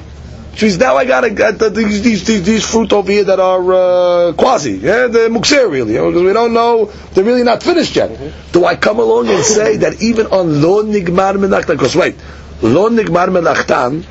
Which 0.53 0.63
means 0.63 0.79
now 0.79 0.97
I 0.97 1.05
got 1.05 1.21
to 1.21 1.29
get 1.29 1.59
the, 1.59 1.69
these, 1.69 2.03
these, 2.03 2.25
these, 2.25 2.47
these 2.47 2.65
fruit 2.65 2.91
over 2.95 3.13
here 3.13 3.25
that 3.25 3.39
are 3.39 3.73
uh, 3.75 4.33
quasi, 4.33 4.79
yeah, 4.79 5.09
the 5.09 5.29
muksir 5.29 5.71
really, 5.71 5.93
you 5.93 5.99
know, 5.99 6.07
because 6.11 6.23
we 6.23 6.33
don't 6.33 6.55
know, 6.55 6.87
they're 7.13 7.25
really 7.25 7.43
not 7.43 7.63
finished 7.63 7.95
yet. 7.95 8.09
Do 8.53 8.65
I 8.65 8.75
come 8.75 9.01
along 9.01 9.29
and 9.29 9.45
say 9.45 9.77
that 9.85 10.01
even 10.01 10.29
on 10.29 10.63
lo 10.63 10.83
nigmar 10.83 11.37
benachtan, 11.37 11.67
because 11.77 11.95
wait, 11.95 12.17
lo 12.63 12.89
nigmar 12.89 13.29
benachtan, 13.29 14.07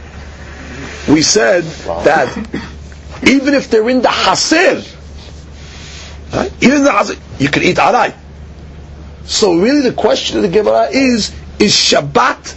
we 1.11 1.23
said 1.23 1.63
that 1.63 2.29
even 3.23 3.55
if 3.55 3.71
they're 3.71 3.89
in 3.89 4.03
the 4.03 4.09
hasir, 4.09 4.83
right? 6.31 6.53
even 6.61 6.83
the 6.83 6.91
hasir, 6.91 7.15
you 7.39 7.49
can 7.49 7.63
eat 7.63 7.77
arai. 7.77 8.13
So 9.29 9.53
really 9.53 9.81
the 9.81 9.93
question 9.93 10.37
of 10.37 10.41
the 10.43 10.49
Gemara 10.49 10.89
is, 10.91 11.31
is 11.59 11.73
Shabbat 11.73 12.55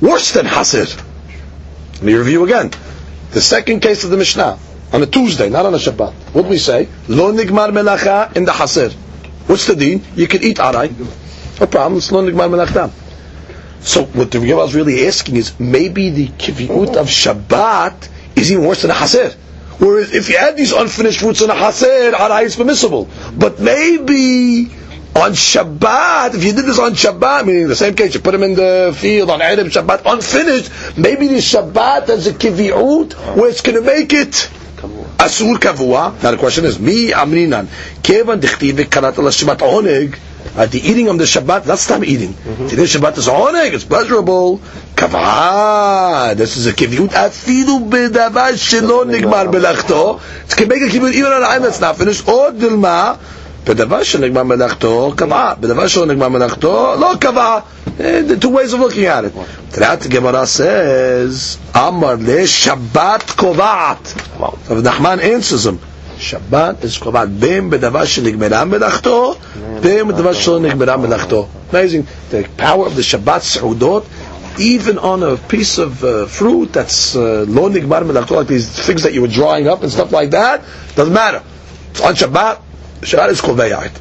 worse 0.00 0.32
than 0.32 0.46
hasir? 0.46 0.86
Let 1.94 2.02
me 2.02 2.14
review 2.14 2.44
again. 2.44 2.70
The 3.32 3.40
second 3.40 3.80
case 3.80 4.04
of 4.04 4.10
the 4.10 4.16
Mishnah, 4.16 4.58
on 4.92 5.02
a 5.02 5.06
Tuesday, 5.06 5.48
not 5.48 5.66
on 5.66 5.74
a 5.74 5.78
Shabbat. 5.78 6.12
What 6.34 6.46
we 6.46 6.58
say? 6.58 6.88
Lo 7.08 7.32
nigmar 7.32 7.70
melacha 7.70 8.34
in 8.36 8.44
the 8.44 8.52
hasir. 8.52 8.90
What's 9.46 9.66
the 9.66 9.76
deen? 9.76 10.02
You 10.14 10.26
can 10.28 10.42
eat 10.42 10.58
aray. 10.58 10.90
No 11.60 11.66
problem. 11.66 11.96
It's 11.98 12.10
lo 12.12 12.22
nigmar 12.22 12.48
melachtam. 12.48 12.90
So 13.80 14.04
what 14.04 14.30
the 14.30 14.38
Gemara 14.38 14.64
is 14.64 14.74
really 14.74 15.06
asking 15.06 15.36
is 15.36 15.58
maybe 15.58 16.10
the 16.10 16.28
kiviut 16.28 16.96
of 16.96 17.06
Shabbat 17.08 18.08
is 18.36 18.52
even 18.52 18.64
worse 18.64 18.82
than 18.82 18.90
a 18.90 18.94
haser. 18.94 19.34
Whereas 19.78 20.14
if 20.14 20.28
you 20.28 20.38
had 20.38 20.56
these 20.56 20.72
unfinished 20.72 21.20
fruits 21.20 21.42
in 21.42 21.50
a 21.50 21.54
haser, 21.54 22.12
aray 22.12 22.44
is 22.44 22.54
permissible. 22.56 23.08
But 23.36 23.58
maybe 23.60 24.70
on 25.14 25.32
Shabbat, 25.32 26.34
if 26.34 26.44
you 26.44 26.52
did 26.52 26.64
this 26.64 26.78
on 26.78 26.92
Shabbat, 26.92 27.46
meaning 27.46 27.68
the 27.68 27.76
same 27.76 27.94
case, 27.94 28.14
you 28.14 28.20
put 28.20 28.32
them 28.32 28.42
in 28.42 28.54
the 28.54 28.96
field 28.96 29.30
on 29.30 29.40
Erev 29.40 29.70
Shabbat, 29.70 30.02
unfinished, 30.10 30.96
maybe 30.96 31.28
the 31.28 31.36
Shabbat 31.36 32.08
as 32.08 32.26
a 32.26 32.32
kivi'ut, 32.32 33.36
where 33.36 33.50
it's 33.50 33.60
going 33.60 33.76
to 33.76 33.82
make 33.82 34.12
it 34.12 34.50
asur 35.18 35.56
kavua. 35.56 36.22
Now 36.22 36.30
the 36.30 36.38
question 36.38 36.64
is, 36.64 36.78
me 36.80 37.10
amrinan, 37.10 37.68
kevan 38.02 38.40
dichtiv 38.40 38.72
v'karat 38.72 39.18
ala 39.18 39.30
Shabbat 39.30 39.58
oneg, 39.58 40.18
at 40.56 40.70
the 40.70 40.80
eating 40.80 41.08
on 41.08 41.18
the 41.18 41.24
Shabbat, 41.24 41.64
that's 41.64 41.86
time 41.86 42.04
eating. 42.04 42.32
Mm-hmm. 42.32 42.68
Today 42.68 42.82
Shabbat 42.82 43.18
is 43.18 43.28
oneg, 43.28 43.72
it's 43.74 43.84
pleasurable. 43.84 44.58
Kavah, 44.96 46.34
this 46.36 46.56
is 46.56 46.66
a 46.66 46.72
kiviut. 46.72 47.08
Afidu 47.08 47.88
bedavar 47.88 48.52
shelo 48.52 49.04
nigmar 49.04 49.50
belachto. 49.52 50.20
It's 50.44 50.54
can 50.54 50.68
make 50.68 50.82
a 50.82 50.86
kiviut 50.86 51.12
even 51.12 51.32
on 51.32 51.42
a 51.42 51.46
item 51.46 51.62
that's 51.64 51.80
not 51.80 51.96
finished. 51.96 52.26
Or 52.28 52.50
dilma, 52.50 53.18
בדבר 53.65 54.03
שנגמר 54.03 54.43
מלאכתו, 54.43 55.13
קבעה. 55.15 55.53
בדבר 55.59 55.87
שלא 55.87 56.05
נגמר 56.05 56.29
מלאכתו, 56.29 56.95
לא 56.99 57.13
קבעה. 57.19 57.59
Eh, 57.99 58.01
The 58.27 58.37
two 58.37 58.49
ways 58.49 58.73
of 58.73 58.79
looking 58.79 59.05
at 59.05 59.25
it. 59.25 59.33
That 59.71 60.01
Gemara 60.09 60.45
says, 60.45 61.57
Amar 61.73 62.15
le 62.17 62.45
Shabbat 62.45 63.23
kovaat. 63.41 64.03
So 64.67 64.81
Nachman 64.81 65.19
answers 65.21 65.65
him. 65.65 65.79
Shabbat 66.17 66.83
is 66.83 66.97
kovaat. 66.97 67.27
Bem 67.39 67.69
b'davar 67.71 68.05
שנגמרה 68.05 68.65
מלאכתו, 68.65 69.35
bem 69.81 70.07
b'davar 70.11 70.33
שלא 70.33 70.59
נגמרה 70.59 70.97
מלאכתו. 70.97 71.47
Amazing. 71.71 72.05
The 72.31 72.43
power 72.57 72.85
of 72.85 72.95
the 72.95 73.01
Shabbat 73.01 73.41
Seudot, 73.41 74.05
even 74.59 74.97
on 74.97 75.23
a 75.23 75.37
piece 75.37 75.77
of 75.77 76.03
uh, 76.03 76.25
fruit 76.27 76.71
that's 76.73 77.15
uh, 77.15 77.45
lo 77.47 77.69
nigmar 77.69 78.03
melachto, 78.03 78.31
like 78.31 78.47
these 78.47 78.67
things 78.69 79.03
that 79.03 79.13
you 79.13 79.21
were 79.21 79.27
drying 79.27 79.67
up 79.67 79.83
and 79.83 79.91
stuff 79.91 80.11
like 80.11 80.31
that, 80.31 80.63
doesn't 80.95 81.13
matter. 81.13 81.43
It's 81.91 82.01
on 82.01 82.15
Shabbat, 82.15 82.61
Shabbat 83.02 83.30
is 83.30 83.40
kovaat. 83.40 83.92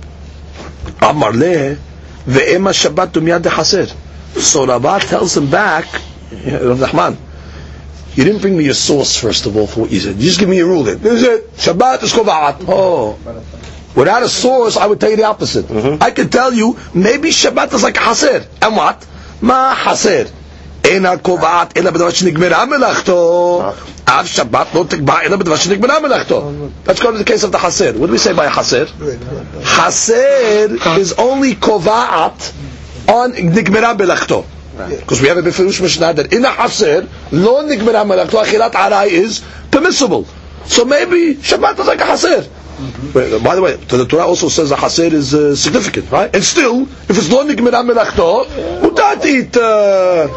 Amar 1.01 1.33
le, 1.33 1.75
ve'ema 2.27 2.71
Shabbat 2.71 3.11
tumyad 3.11 3.41
dechaser. 3.41 3.87
So 4.39 4.65
Rabat 4.65 5.09
tells 5.09 5.35
him 5.35 5.49
back, 5.49 5.85
Rav 6.31 6.77
Nachman, 6.77 7.17
you 8.15 8.23
didn't 8.23 8.41
bring 8.41 8.57
me 8.57 8.65
your 8.65 8.73
source 8.73 9.17
first 9.17 9.45
of 9.45 9.57
all 9.57 9.67
for 9.67 9.81
what 9.81 9.91
you 9.91 9.99
said. 9.99 10.15
You 10.17 10.23
just 10.23 10.39
give 10.39 10.49
me 10.49 10.59
a 10.59 10.65
ruling. 10.65 10.99
This 10.99 11.13
is 11.13 11.23
it. 11.23 11.53
Shabbat 11.53 12.03
is 12.03 12.13
kovaat. 12.13 12.65
Oh. 12.67 13.17
Without 13.95 14.23
a 14.23 14.29
source, 14.29 14.77
I 14.77 14.85
would 14.85 14.99
tell 14.99 15.09
you 15.09 15.17
the 15.17 15.25
opposite. 15.25 15.65
Mm-hmm. 15.65 16.01
I 16.01 16.11
could 16.11 16.31
tell 16.31 16.53
you, 16.53 16.77
maybe 16.93 17.29
Shabbat 17.29 17.73
is 17.73 17.83
like 17.83 17.97
a 17.97 18.01
haser. 18.01 18.47
And 18.61 18.75
what? 18.75 19.05
Ma 19.41 19.75
haser. 19.75 20.31
אינה 20.84 21.16
קובעת 21.16 21.78
אלא 21.78 21.90
בדבר 21.90 22.11
שנגמרה 22.11 22.64
מלאכתו, 22.66 23.62
אף 24.04 24.26
שבת 24.26 24.66
לא 24.74 24.84
תקבע 24.88 25.20
אלא 25.24 25.36
בדבר 25.36 25.57
שנגמרה 25.57 26.00
מלאכתו. 26.00 26.50
Let's 26.86 27.00
go 27.00 27.11
to 27.12 27.18
the 27.18 27.24
case 27.24 27.42
of 27.44 27.52
the 27.52 27.59
haser. 27.59 27.92
What 27.98 28.07
do 28.07 28.12
we 28.12 28.18
say 28.18 28.32
by 28.32 28.46
haser? 28.48 28.86
Haser 29.62 30.98
is 30.98 31.12
only 31.18 31.54
קובעת 31.61 32.50
on 33.09 33.30
נגמרה 33.36 33.94
מלאכתו. 33.94 34.44
Because 34.78 35.20
we 35.20 35.26
have 35.28 35.38
a 35.38 35.42
בפירוש 35.42 35.80
משנה 35.80 36.12
that 36.14 36.32
in 36.32 36.44
a 36.44 36.62
haser, 36.62 37.04
לא 37.32 37.62
נגמרה 37.68 38.04
מלאכתו, 38.04 38.42
אכילת 38.42 38.74
עראי 38.74 39.24
is 39.26 39.40
permissible. 39.76 40.24
So 40.68 40.84
maybe 40.84 41.36
Shabbat 41.42 41.78
is 41.78 41.86
like 41.86 42.00
a 42.00 42.04
haser. 42.04 42.46
Wait, 43.14 43.42
By 43.42 43.54
the 43.54 43.62
way, 43.62 43.76
the 43.76 44.04
Torah 44.04 44.26
also 44.26 44.48
says 44.48 44.68
the 44.68 44.76
haser 44.76 45.11
is 45.12 45.32
uh, 45.34 45.57
significant, 45.57 46.11
right? 46.11 46.34
And 46.34 46.44
still, 46.44 46.82
if 47.09 47.16
it's 47.16 47.30
lo 47.30 47.44
nigmera 47.44 47.80
melachto, 47.88 48.44
to 49.20 49.28
eat, 49.28 49.57
uh, 49.57 50.28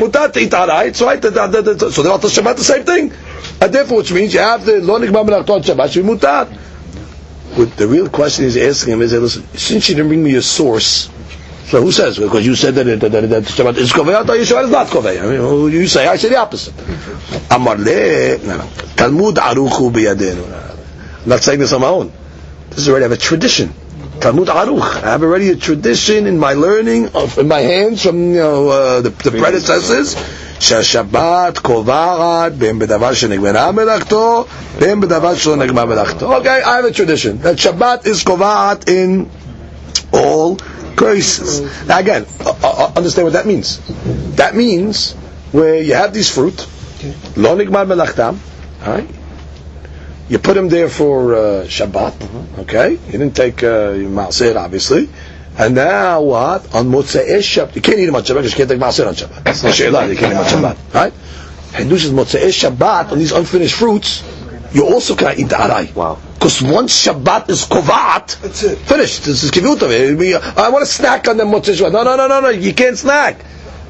mutar 0.00 0.32
to 0.32 0.40
eat. 0.40 0.52
It's 0.52 0.98
that- 1.00 1.52
that- 1.52 1.64
that- 1.78 1.92
So 1.92 2.02
they're 2.02 2.12
all 2.12 2.18
Shabbat 2.18 2.56
the 2.56 2.64
same 2.64 2.84
thing. 2.84 3.12
And 3.60 3.72
therefore, 3.72 3.98
which 3.98 4.12
means 4.12 4.34
you 4.34 4.40
have 4.40 4.64
the 4.64 4.80
lo 4.80 4.98
nigmera 4.98 5.24
melachto 5.26 5.50
on 5.50 5.62
Shabbat 5.62 5.90
should 5.92 6.06
be 6.06 6.12
mutar. 6.12 6.48
What 7.54 7.76
the 7.76 7.86
real 7.86 8.08
question 8.08 8.44
he's 8.46 8.56
asking 8.56 8.94
him 8.94 9.02
is, 9.02 9.12
listen, 9.12 9.44
since 9.54 9.88
you 9.88 9.94
didn't 9.94 10.08
bring 10.08 10.22
me 10.24 10.34
a 10.34 10.42
source, 10.42 11.08
so 11.68 11.80
who 11.80 11.92
says? 11.92 12.18
Because 12.18 12.44
you 12.44 12.56
said 12.56 12.74
that, 12.74 12.84
that, 13.00 13.12
that, 13.12 13.30
that 13.30 13.42
Shabbat 13.44 13.76
is 13.76 13.92
kovei, 13.92 14.28
or 14.28 14.34
is 14.36 14.50
not 14.70 14.88
kovei. 14.88 15.22
I 15.22 15.26
mean, 15.26 15.72
you 15.72 15.86
say, 15.86 16.06
I 16.06 16.16
say 16.16 16.30
the 16.30 16.36
opposite. 16.38 16.74
Amar 17.50 17.76
le, 17.76 18.38
no, 18.38 18.56
no. 18.56 18.68
Talmud 18.96 19.36
aruchu 19.36 19.92
biyadenu. 19.92 20.44
I'm 21.22 21.28
not 21.28 21.42
saying 21.42 21.60
this 21.60 21.72
on 21.72 21.80
my 21.80 21.86
own. 21.88 22.12
This 22.70 22.78
is 22.80 22.88
already 22.88 23.04
I 23.04 23.08
have 23.08 23.18
a 23.18 23.20
tradition. 23.20 23.72
Talmud 24.23 24.47
Aruch. 24.47 25.03
I 25.03 25.11
have 25.11 25.23
already 25.23 25.49
a 25.49 25.55
tradition 25.55 26.27
in 26.27 26.37
my 26.37 26.53
learning, 26.53 27.09
of, 27.15 27.37
in 27.37 27.47
my 27.47 27.59
hands 27.61 28.03
from 28.03 28.17
you 28.33 28.39
know 28.39 28.69
uh, 28.69 29.01
the, 29.01 29.09
the 29.09 29.31
predecessors. 29.31 30.15
שהשבת 30.59 31.57
קובעת 31.61 32.55
בין 32.55 32.79
בדבר 32.79 33.13
שנגמרה 33.13 33.71
מלאכתו, 33.71 34.45
בין 34.79 35.01
בדבר 35.01 35.35
שלא 35.35 35.55
נגמר 35.55 35.85
מלאכתו. 35.85 36.37
Okay, 36.37 36.61
I 36.63 36.81
have 36.81 36.85
a 36.85 36.91
tradition 36.91 37.39
that 37.41 37.57
Shabbat 37.57 38.05
is 38.05 38.23
קובעת 38.23 38.89
in 38.89 39.29
all 40.11 40.57
cases. 40.97 41.61
Now 41.87 41.99
again, 41.99 42.25
uh, 42.45 42.53
uh, 42.63 42.91
understand 42.95 43.25
what 43.25 43.33
that 43.33 43.45
means. 43.45 43.79
That 44.35 44.55
means 44.55 45.13
where 45.51 45.81
you 45.81 45.93
have 45.93 46.13
these 46.13 46.29
fruit, 46.29 46.65
לא 47.37 47.55
נגמר 47.55 47.83
מלאכתם, 47.83 48.33
right? 48.85 49.07
You 50.28 50.38
put 50.38 50.54
them 50.54 50.68
there 50.70 50.88
for 50.88 51.34
uh, 51.34 51.38
Shabbat, 51.64 52.58
okay? 52.60 52.92
You 52.92 53.12
didn't 53.12 53.36
take 53.36 53.62
uh, 53.62 53.92
Maaser, 54.08 54.56
obviously. 54.56 55.08
And 55.58 55.74
now 55.74 56.22
what? 56.22 56.74
On 56.74 56.86
Motzei 56.86 57.26
Shabbat, 57.38 57.76
you 57.76 57.82
can't 57.82 57.98
eat 57.98 58.06
them 58.06 58.16
on 58.16 58.22
Shabbat 58.22 58.36
because 58.36 58.52
you 58.52 58.56
can't 58.56 58.70
take 58.70 58.80
Maaser 58.80 59.06
on 59.06 59.14
Shabbat. 59.14 59.44
That's 59.44 59.62
not 59.62 59.74
Sheila, 59.74 60.08
you 60.08 60.16
can't 60.16 60.32
eat 60.32 60.50
them 60.50 60.64
on 60.64 60.74
Shabbat, 60.74 60.94
right? 60.94 61.12
Hidush 61.72 62.04
is 62.06 62.10
Motzei 62.10 62.48
Shabbat, 62.48 63.12
on 63.12 63.18
these 63.18 63.32
unfinished 63.32 63.74
fruits, 63.74 64.22
you 64.72 64.86
also 64.86 65.14
cannot 65.14 65.38
eat 65.38 65.48
the 65.50 65.56
Arai. 65.56 65.94
Wow. 65.94 66.18
Because 66.34 66.62
once 66.62 67.06
Shabbat 67.06 67.50
is 67.50 67.66
Kovat, 67.66 68.40
That's 68.40 68.62
it. 68.64 68.78
finished. 68.78 69.24
This 69.24 69.44
is 69.44 69.50
Kivut 69.50 69.82
of 69.82 69.90
it. 69.90 70.16
We- 70.16 70.34
I 70.34 70.68
want 70.70 70.86
to 70.86 70.90
snack 70.90 71.28
on 71.28 71.36
them 71.36 71.48
Motzei 71.48 71.74
Shabbat. 71.76 71.92
No, 71.92 72.02
no, 72.02 72.16
no, 72.16 72.26
no, 72.28 72.40
no, 72.40 72.48
you 72.48 72.72
can't 72.72 72.96
snack. 72.96 73.44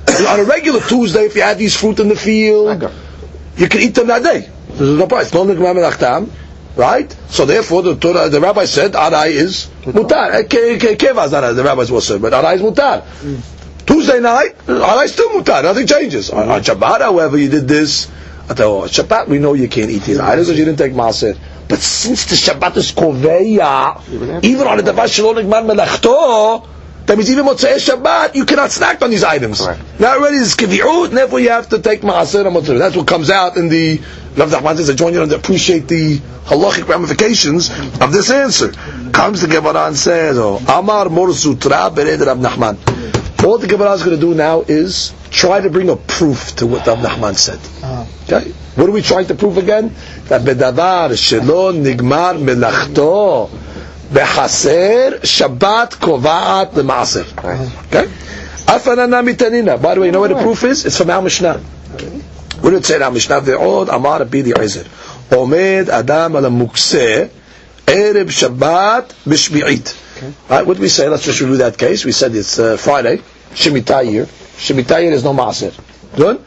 on 0.09 0.41
a 0.41 0.45
regular 0.45 0.80
Tuesday, 0.80 1.24
if 1.26 1.37
you 1.37 1.43
had 1.43 1.59
these 1.59 1.74
fruit 1.76 1.99
in 2.01 2.09
the 2.09 2.16
field, 2.16 2.91
you 3.57 3.68
can 3.68 3.80
eat 3.80 3.95
them 3.95 4.09
that 4.09 4.22
day. 4.22 4.51
There's 4.77 4.99
no 4.99 5.07
price. 5.07 5.33
No 5.33 5.45
nigmar 5.45 5.75
melachtam, 5.75 6.29
right? 6.77 7.11
So 7.29 7.47
therefore, 7.47 7.83
the 7.83 7.97
Torah, 7.97 8.29
the 8.29 8.41
rabbi 8.41 8.64
said, 8.64 8.93
arai 8.93 9.29
is 9.31 9.66
mutar. 9.85 10.33
Eh, 10.33 10.43
ke- 10.45 10.79
ke- 10.81 10.99
Keva 10.99 11.27
is 11.27 11.33
not 11.33 11.53
the 11.53 11.62
rabbis 11.64 11.91
will 11.91 12.01
say, 12.01 12.18
but 12.18 12.33
arai 12.33 12.57
is 12.57 12.62
mutar. 12.62 13.05
Tuesday 13.87 14.20
night, 14.20 14.57
arai 14.66 15.05
is 15.05 15.12
still 15.12 15.31
mutar. 15.31 15.62
Nothing 15.62 15.87
changes. 15.87 16.31
On, 16.31 16.49
on 16.49 16.62
Shabbat, 16.62 17.01
however, 17.01 17.37
you 17.39 17.49
did 17.49 17.68
this. 17.68 18.09
I 18.49 18.55
thought, 18.55 18.61
oh, 18.61 18.83
Shabbat, 18.89 19.29
we 19.29 19.39
know 19.39 19.55
you 19.55 19.68
can't 19.68 19.91
eat 19.91 20.03
these 20.03 20.18
items 20.18 20.49
because 20.49 20.59
you 20.59 20.64
didn't 20.64 20.79
take 20.79 20.93
maaser. 20.93 21.39
But 21.68 21.79
since 21.79 22.27
the 22.27 22.37
Shabbat 22.37 22.77
is 22.77 22.93
koveya, 22.93 24.45
even 24.45 24.66
on 24.66 24.77
the 24.77 24.83
davar 24.83 25.09
shalom 25.12 25.37
nigmar 25.37 25.64
melachto, 25.64 26.68
that 27.07 27.16
means 27.18 27.31
even 27.31 27.45
Motzei 27.45 27.77
Shabbat, 27.77 28.35
you 28.35 28.45
cannot 28.47 28.70
snack 28.70 29.03
on 29.03 29.11
these 29.11 29.25
items. 29.25 29.61
Correct. 29.61 29.81
Now 30.01 30.16
already 30.18 30.37
it's 30.39 30.57
kivi'ut, 30.57 31.09
and 31.09 31.16
therefore 31.18 31.41
you 31.41 31.51
have 31.51 31.68
to 31.70 31.79
take 31.79 32.01
maaser 32.01 32.47
and 32.47 32.81
That's 32.81 32.97
what 32.97 33.07
comes 33.07 33.31
out 33.31 33.57
in 33.57 33.68
the 33.68 34.01
Rav 34.37 34.51
Nachman 34.51 34.76
says, 34.76 34.91
I 34.91 34.95
join 34.95 35.14
you 35.14 35.24
to 35.24 35.37
appreciate 35.37 35.87
the 35.87 36.18
halachic 36.18 36.89
ramifications 36.89 37.70
of 38.01 38.12
this 38.12 38.30
answer. 38.30 38.72
Comes 39.12 39.43
the 39.43 39.47
Gemara 39.47 39.87
and 39.87 39.97
says, 39.97 40.37
oh, 40.39 40.57
Amar 40.68 41.09
Mar 41.09 41.28
Zutra 41.28 41.95
Bered 41.95 42.26
Rav 42.26 42.39
Nachman. 42.39 43.45
All 43.45 43.59
the 43.59 43.68
Gemara 43.68 43.93
is 43.93 44.03
going 44.03 44.16
to 44.18 44.20
do 44.20 44.35
now 44.35 44.62
is 44.62 45.14
try 45.30 45.61
to 45.61 45.70
bring 45.70 45.89
a 45.89 45.97
proof 45.97 46.57
to 46.57 46.66
what 46.66 46.87
Rav 46.87 46.99
Nachman 46.99 47.37
said. 47.37 47.61
Ah. 47.85 48.07
Okay? 48.24 48.51
What 48.74 48.89
are 48.89 48.93
we 48.93 49.03
trying 49.03 49.26
to 49.26 49.37
prove 49.37 49.57
again? 49.57 49.95
That 50.28 50.43
bedavar 50.43 51.11
shelo 51.11 51.72
nigmar 51.72 52.35
melachto 52.37 53.49
bechaser 54.11 55.20
Shabbat 55.20 55.91
kovaat 56.01 56.72
lemaaser. 56.72 57.24
Okay? 57.87 58.11
Afanana 58.66 59.22
mitanina. 59.22 59.80
By 59.80 59.95
the 59.95 60.01
way, 60.01 60.07
you 60.07 60.12
know 60.12 60.20
what 60.20 60.30
the 60.30 60.43
proof 60.43 60.64
is? 60.64 60.87
It's 60.87 60.99
from 60.99 61.11
our 61.11 61.22
Mishnah. 61.22 61.61
What 62.65 62.71
did 62.71 62.79
it 62.79 62.87
say 62.87 62.97
in 62.97 63.03
our 63.03 63.11
Mishnah? 63.11 63.43
Ve'od 63.43 63.95
amar 63.95 64.21
bidi 64.21 64.59
Ezer. 64.59 64.85
Omed 65.37 65.91
adam 65.91 66.35
al 66.37 66.45
mukse 66.45 67.29
Erev 67.85 68.31
Shabbat 68.31 69.09
b'shmi'it. 69.27 70.49
Right, 70.49 70.67
what 70.67 70.73
did 70.79 70.81
we 70.81 70.89
say? 70.89 71.07
Let's 71.07 71.25
just 71.27 71.43
review 71.43 71.59
that 71.59 71.77
case. 71.77 72.07
We 72.07 72.12
said 72.12 72.35
it's 72.35 72.59
uh, 72.59 72.79
Friday, 72.79 73.19
Shemitah 73.51 74.11
year. 74.11 74.25
Shemitah 74.25 75.03
year 75.03 75.12
is 75.12 75.23
no 75.23 75.35
maaser. 75.35 75.75
Good? 76.17 76.39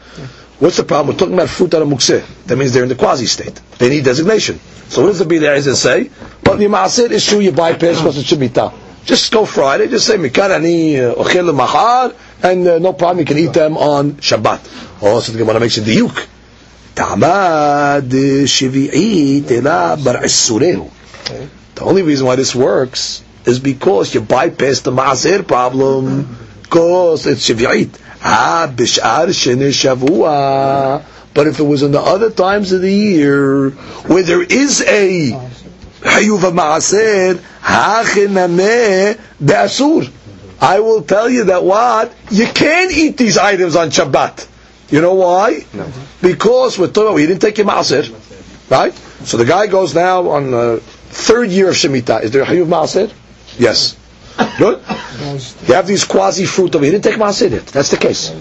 What's 0.58 0.78
the 0.78 0.82
problem? 0.82 1.14
We're 1.14 1.20
talking 1.20 1.34
about 1.34 1.50
fruit 1.50 1.72
of 1.74 1.86
mukseh. 1.86 2.26
That 2.46 2.56
means 2.56 2.72
they're 2.72 2.82
in 2.82 2.88
the 2.88 2.96
quasi 2.96 3.26
state. 3.26 3.54
They 3.78 3.88
need 3.88 4.02
designation. 4.04 4.58
So 4.88 5.02
what 5.02 5.10
does 5.10 5.20
the 5.20 5.24
Bidei 5.24 5.54
Ezer 5.56 5.76
say? 5.76 6.10
Well, 6.44 6.60
your 6.60 6.70
maaser 6.70 7.12
is 7.12 7.24
true, 7.24 7.38
you 7.38 7.52
bypass 7.52 7.98
because 7.98 8.18
it's 8.18 8.28
Shemitah. 8.32 8.74
Just 9.04 9.30
go 9.32 9.44
Friday, 9.46 9.86
just 9.86 10.04
say, 10.06 10.16
Mikan 10.16 10.50
ani 10.50 10.94
ochel 10.94 11.54
mahar, 11.54 12.12
and 12.42 12.66
uh, 12.66 12.78
no 12.78 12.92
problem, 12.92 13.18
you 13.20 13.24
can 13.24 13.38
eat 13.38 13.52
them 13.52 13.76
on 13.76 14.12
Shabbat. 14.14 15.02
Also, 15.02 15.32
so 15.32 15.32
the 15.32 15.38
Gemara 15.38 15.60
makes 15.60 15.76
a 15.78 15.80
diuk. 15.82 16.26
Ta'amad. 16.94 18.10
The 21.74 21.84
only 21.84 22.02
reason 22.02 22.26
why 22.26 22.36
this 22.36 22.54
works 22.54 23.22
is 23.44 23.58
because 23.60 24.14
you 24.14 24.20
bypass 24.20 24.80
the 24.80 24.90
Maaser 24.90 25.46
problem. 25.46 26.36
Because 26.62 27.26
it's 27.26 27.48
Shavuot. 27.48 27.90
Ah, 28.22 28.72
Bishar 28.74 29.28
Shavua. 29.28 31.04
But 31.34 31.46
if 31.46 31.60
it 31.60 31.62
was 31.62 31.82
in 31.84 31.92
the 31.92 32.00
other 32.00 32.30
times 32.30 32.72
of 32.72 32.80
the 32.82 32.92
year 32.92 33.70
where 33.70 34.22
there 34.24 34.42
is 34.42 34.82
a 34.82 35.30
Hayuv 36.00 36.40
Maaser, 36.52 37.34
Hachinameh 37.62 39.18
Be'asur. 39.44 40.10
I 40.60 40.80
will 40.80 41.02
tell 41.02 41.30
you 41.30 41.44
that 41.44 41.62
what? 41.64 42.12
You 42.30 42.46
can't 42.46 42.92
eat 42.92 43.16
these 43.16 43.38
items 43.38 43.76
on 43.76 43.90
Shabbat. 43.90 44.46
You 44.90 45.00
know 45.00 45.14
why? 45.14 45.64
No. 45.72 45.90
Because 46.20 46.78
we're 46.78 46.88
talking 46.88 47.08
about, 47.10 47.16
you 47.18 47.26
didn't 47.26 47.42
take 47.42 47.58
your 47.58 47.66
Maaser, 47.66 48.10
right? 48.70 48.94
So 49.24 49.36
the 49.36 49.44
guy 49.44 49.66
goes 49.66 49.94
now 49.94 50.28
on 50.30 50.50
the 50.50 50.80
third 50.82 51.50
year 51.50 51.68
of 51.68 51.74
Shemitah. 51.74 52.22
Is 52.22 52.30
there 52.32 52.44
Hayuv 52.44 52.66
Maaser? 52.66 53.12
Yes. 53.58 53.96
Good? 54.58 54.82
You 55.66 55.74
have 55.74 55.86
these 55.86 56.04
quasi 56.04 56.46
fruit 56.46 56.72
here. 56.74 56.82
He 56.82 56.90
didn't 56.90 57.04
take 57.04 57.16
Maaser 57.16 57.50
yet. 57.50 57.66
That's 57.66 57.90
the 57.90 57.96
case. 57.96 58.32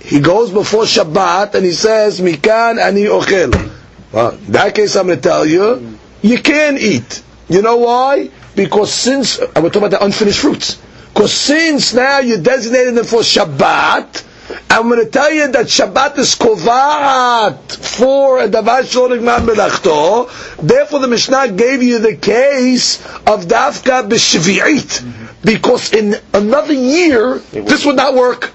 He 0.00 0.20
goes 0.20 0.50
before 0.50 0.84
Shabbat 0.84 1.54
and 1.54 1.64
he 1.64 1.72
says, 1.72 2.20
Mikan 2.20 2.78
ani 2.78 3.04
ochel. 3.04 3.72
Well, 4.12 4.32
in 4.32 4.52
that 4.52 4.74
case 4.74 4.96
I'm 4.96 5.06
going 5.06 5.18
to 5.20 5.22
tell 5.28 5.44
you, 5.44 5.98
you 6.22 6.38
can 6.38 6.78
eat. 6.78 7.22
You 7.48 7.62
know 7.62 7.76
why? 7.76 8.30
Because 8.54 8.92
since, 8.92 9.38
and 9.38 9.56
we're 9.56 9.70
talking 9.70 9.88
about 9.88 9.90
the 9.90 10.04
unfinished 10.04 10.38
fruits. 10.40 10.80
Because 11.14 11.32
since 11.32 11.94
now 11.94 12.18
you 12.18 12.38
designated 12.38 12.96
them 12.96 13.04
for 13.04 13.20
Shabbat, 13.20 14.24
I'm 14.68 14.88
going 14.88 15.04
to 15.04 15.08
tell 15.10 15.32
you 15.32 15.46
that 15.52 15.66
Shabbat 15.66 16.18
is 16.18 16.34
kovat 16.34 17.72
for 17.72 18.40
a 18.40 18.48
davar 18.48 18.82
shlo 18.82 19.08
nigmar 19.08 19.38
melachto. 19.38 20.28
Therefore, 20.56 20.98
the 20.98 21.06
Mishnah 21.08 21.52
gave 21.52 21.84
you 21.84 22.00
the 22.00 22.16
case 22.16 23.04
of 23.28 23.46
dafka 23.46 24.08
b'shvi'it. 24.08 25.42
Because 25.44 25.92
in 25.92 26.16
another 26.32 26.72
year, 26.72 27.38
this 27.52 27.86
would 27.86 27.96
not 27.96 28.14
work. 28.14 28.50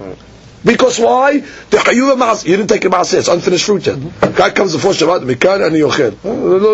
Because 0.63 0.99
why? 0.99 1.39
The 1.39 1.77
Hayuva 1.77 2.17
Maas, 2.17 2.45
you 2.45 2.57
didn't 2.57 2.69
take 2.69 2.83
a 2.85 2.89
Maas, 2.89 3.13
it's 3.13 3.27
unfinished 3.29 3.65
fruit 3.65 3.87
yet. 3.87 3.97
Guy 4.35 4.49
comes 4.49 4.73
before 4.73 4.91
Shabbat, 4.91 5.23
Mikan 5.23 5.65
and 5.65 5.75
Yochel. 5.75 6.13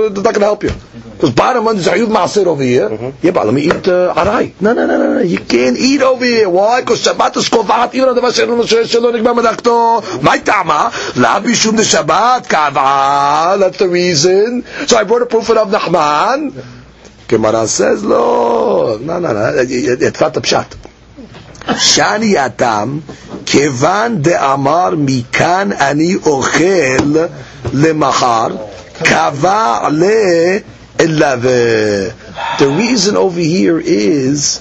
It's 0.10 0.16
not 0.16 0.24
going 0.24 0.34
to 0.34 0.40
help 0.40 0.64
you. 0.64 0.72
Because 1.12 1.32
bottom 1.32 1.66
one 1.66 1.78
is 1.78 1.88
Hayuv 1.88 2.10
Maas 2.10 2.36
over 2.38 2.64
here. 2.64 3.14
Yeah, 3.22 3.32
but 3.32 3.46
let 3.46 3.54
me 3.54 3.62
eat 3.62 3.88
uh, 3.88 4.14
Arai. 4.16 4.60
No, 4.60 4.74
no, 4.74 4.86
no, 4.86 4.98
no, 4.98 5.14
no. 5.14 5.20
You 5.22 5.38
can't 5.38 5.78
eat 5.78 6.02
over 6.02 6.26
here. 6.26 6.50
Why? 6.50 6.82
Because 6.82 7.06
Shabbat 7.06 7.38
is 7.38 7.50
Kovat, 7.50 7.94
even 7.94 8.10
on 8.10 8.16
the 8.16 8.22
Vasher, 8.22 8.88
Shalom, 8.88 9.14
Nigma, 9.14 9.34
Medakto. 9.40 10.22
My 10.24 10.40
Tama, 10.40 10.92
La 11.18 11.40
Bishum 11.40 11.78
de 11.78 11.84
Shabbat, 11.84 12.50
Kava. 12.50 13.58
That's 13.60 13.78
the 13.78 13.88
reason. 13.88 14.66
So 14.88 14.98
I 14.98 15.04
brought 15.04 15.22
a 15.22 15.26
proof 15.28 15.50
of 15.52 15.68
Nachman. 15.70 16.64
Gemara 17.28 17.68
says, 17.68 18.04
no, 18.04 18.98
no, 18.98 19.20
no, 19.20 19.34
no. 19.34 19.54
It's 19.58 20.20
not 20.22 20.34
the 20.34 20.42
pshat. 20.42 20.85
שאני 21.79 22.39
התם, 22.39 22.99
כיוון 23.47 24.23
דאמר 24.23 24.91
מכאן 24.97 25.71
אני 25.73 26.15
אוכל 26.27 27.17
למחר, 27.73 28.47
קבע 29.05 29.89
לאליו. 29.91 31.41
The 32.59 32.69
reason 32.69 33.17
over 33.17 33.41
here 33.41 33.79
is, 33.81 34.61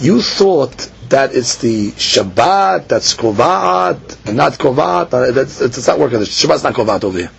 you 0.00 0.22
thought 0.22 0.88
that 1.10 1.34
it's 1.34 1.56
the 1.56 1.90
Shabbat, 1.92 2.86
that's 2.88 3.14
Kovaat, 3.14 3.98
and 4.26 4.36
not 4.36 4.52
Kovaat, 4.52 5.12
uh, 5.12 5.32
that's, 5.32 5.60
it's 5.60 5.86
not 5.86 5.98
working, 5.98 6.20
the 6.20 6.24
Shabbat's 6.24 6.62
not 6.62 6.74
Kovaat 6.74 7.02
over 7.04 7.18
here. 7.18 7.30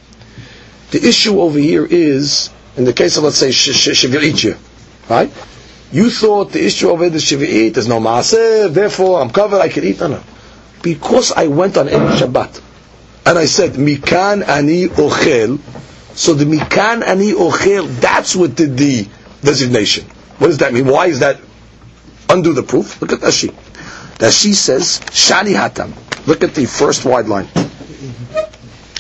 The 0.92 1.08
issue 1.08 1.40
over 1.40 1.58
here 1.58 1.86
is, 1.90 2.50
in 2.76 2.84
the 2.84 2.92
case 2.94 3.16
of, 3.18 3.24
let's 3.24 3.38
say, 3.38 3.50
Shavuot, 3.50 4.58
right? 5.10 5.32
You 5.93 6.11
thought 6.11 6.53
the 6.53 6.65
issue 6.65 6.91
over 6.91 7.09
the 7.09 7.19
Shavuot, 7.19 7.75
there's 7.75 7.89
no 7.89 8.01
Maaseh, 8.01 8.73
therefore 8.73 9.21
I'm 9.21 9.31
covered, 9.31 9.61
I 9.61 9.69
can 9.69 9.85
eat. 9.85 10.01
No, 10.01 10.09
no. 10.09 10.23
Because 10.83 11.33
I 11.33 11.47
went 11.47 11.77
on 11.77 11.89
any 11.89 12.05
Shabbat, 12.17 12.61
and 13.27 13.39
I 13.39 13.47
said, 13.47 13.73
Mikan 13.73 14.47
ani 14.47 14.87
ochel, 14.87 15.59
so 16.17 16.35
the 16.35 16.45
Mikan 16.45 17.03
ani 17.07 17.33
ochel, 17.33 17.87
that's 18.01 18.35
what 18.35 18.55
did 18.57 18.77
the 18.77 19.09
designation. 19.43 20.07
What 20.39 20.49
does 20.49 20.59
that 20.59 20.73
mean? 20.73 20.87
Why 20.87 21.07
is 21.07 21.21
that? 21.21 21.41
Undo 22.29 22.53
the 22.53 22.63
proof. 22.63 23.01
Look 23.01 23.13
at 23.13 23.21
Rashi. 23.21 23.51
Rashi 24.19 24.55
says, 24.55 25.01
Shani 25.01 25.55
hatam. 25.55 25.93
Look 26.27 26.43
at 26.43 26.55
the 26.55 26.67
first 26.67 27.05
wide 27.05 27.27
line. 27.29 27.49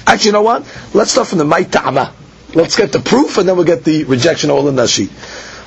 Actually, 0.06 0.26
you 0.26 0.32
know 0.32 0.42
what? 0.42 0.64
Let's 0.94 1.10
start 1.10 1.26
from 1.28 1.38
the 1.38 1.44
Maitama. 1.44 2.12
Let's 2.54 2.76
get 2.76 2.92
the 2.92 3.00
proof, 3.00 3.38
and 3.38 3.48
then 3.48 3.56
we'll 3.56 3.66
get 3.66 3.82
the 3.84 4.04
rejection 4.04 4.50
of 4.50 4.56
all 4.56 4.68
in 4.68 4.76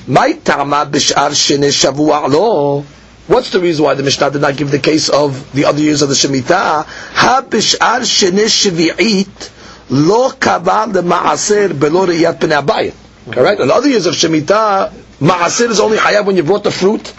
Rashi. 0.08 0.40
Maitama 0.42 0.90
b'shar 0.90 1.30
shene 1.30 1.68
shavua 1.70 2.28
lo. 2.28 2.84
What's 3.26 3.50
the 3.50 3.60
reason 3.60 3.84
why 3.84 3.94
the 3.94 4.02
Mishnah 4.02 4.30
did 4.32 4.42
not 4.42 4.56
give 4.56 4.70
the 4.70 4.78
case 4.78 5.08
of 5.08 5.52
the 5.54 5.64
other 5.64 5.80
years 5.80 6.02
of 6.02 6.08
the 6.10 6.14
Shemitah? 6.14 6.84
Ha 6.86 7.42
b'shar 7.48 8.00
shene 8.04 8.44
shvi'it 8.44 9.50
lo 9.90 10.30
kava 10.30 10.92
the 10.92 11.02
ma'aser 11.02 11.78
below 11.78 12.06
re'iyat 12.06 12.38
pnei 12.38 12.60
abayit. 12.62 12.94
Correct? 13.32 13.60
In 13.60 13.68
the 13.68 13.74
other 13.74 13.88
years 13.88 14.06
of 14.06 14.14
Shemitah, 14.14 14.92
ma'aser 15.20 15.70
is 15.70 15.80
only 15.80 15.96
hayab 15.96 16.26
when 16.26 16.36
you 16.36 16.42
brought 16.42 16.64
the 16.64 16.70
fruit 16.70 17.14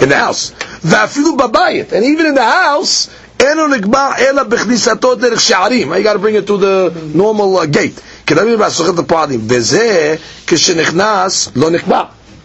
in 0.00 0.08
the 0.08 0.16
house. 0.16 0.52
Va'afilu 0.80 1.36
babayit. 1.36 1.92
And 1.92 2.04
even 2.06 2.26
in 2.26 2.34
the 2.34 2.44
house, 2.44 3.08
eno 3.38 3.68
nigba 3.68 4.18
ela 4.18 4.44
b'chnisato 4.46 5.16
derech 5.16 5.50
sha'arim. 5.50 5.94
You 5.96 6.02
got 6.02 6.14
to 6.14 6.18
bring 6.18 6.34
it 6.36 6.46
to 6.46 6.56
the 6.56 7.10
normal 7.14 7.56
uh, 7.58 7.66
gate. 7.66 8.00
כדאי 8.26 8.56
בסוכת 8.56 8.98
הפועלים, 8.98 9.40
וזה 9.48 10.16
כשנכנס 10.46 11.48
לא 11.56 11.70
נקבע. 11.70 12.02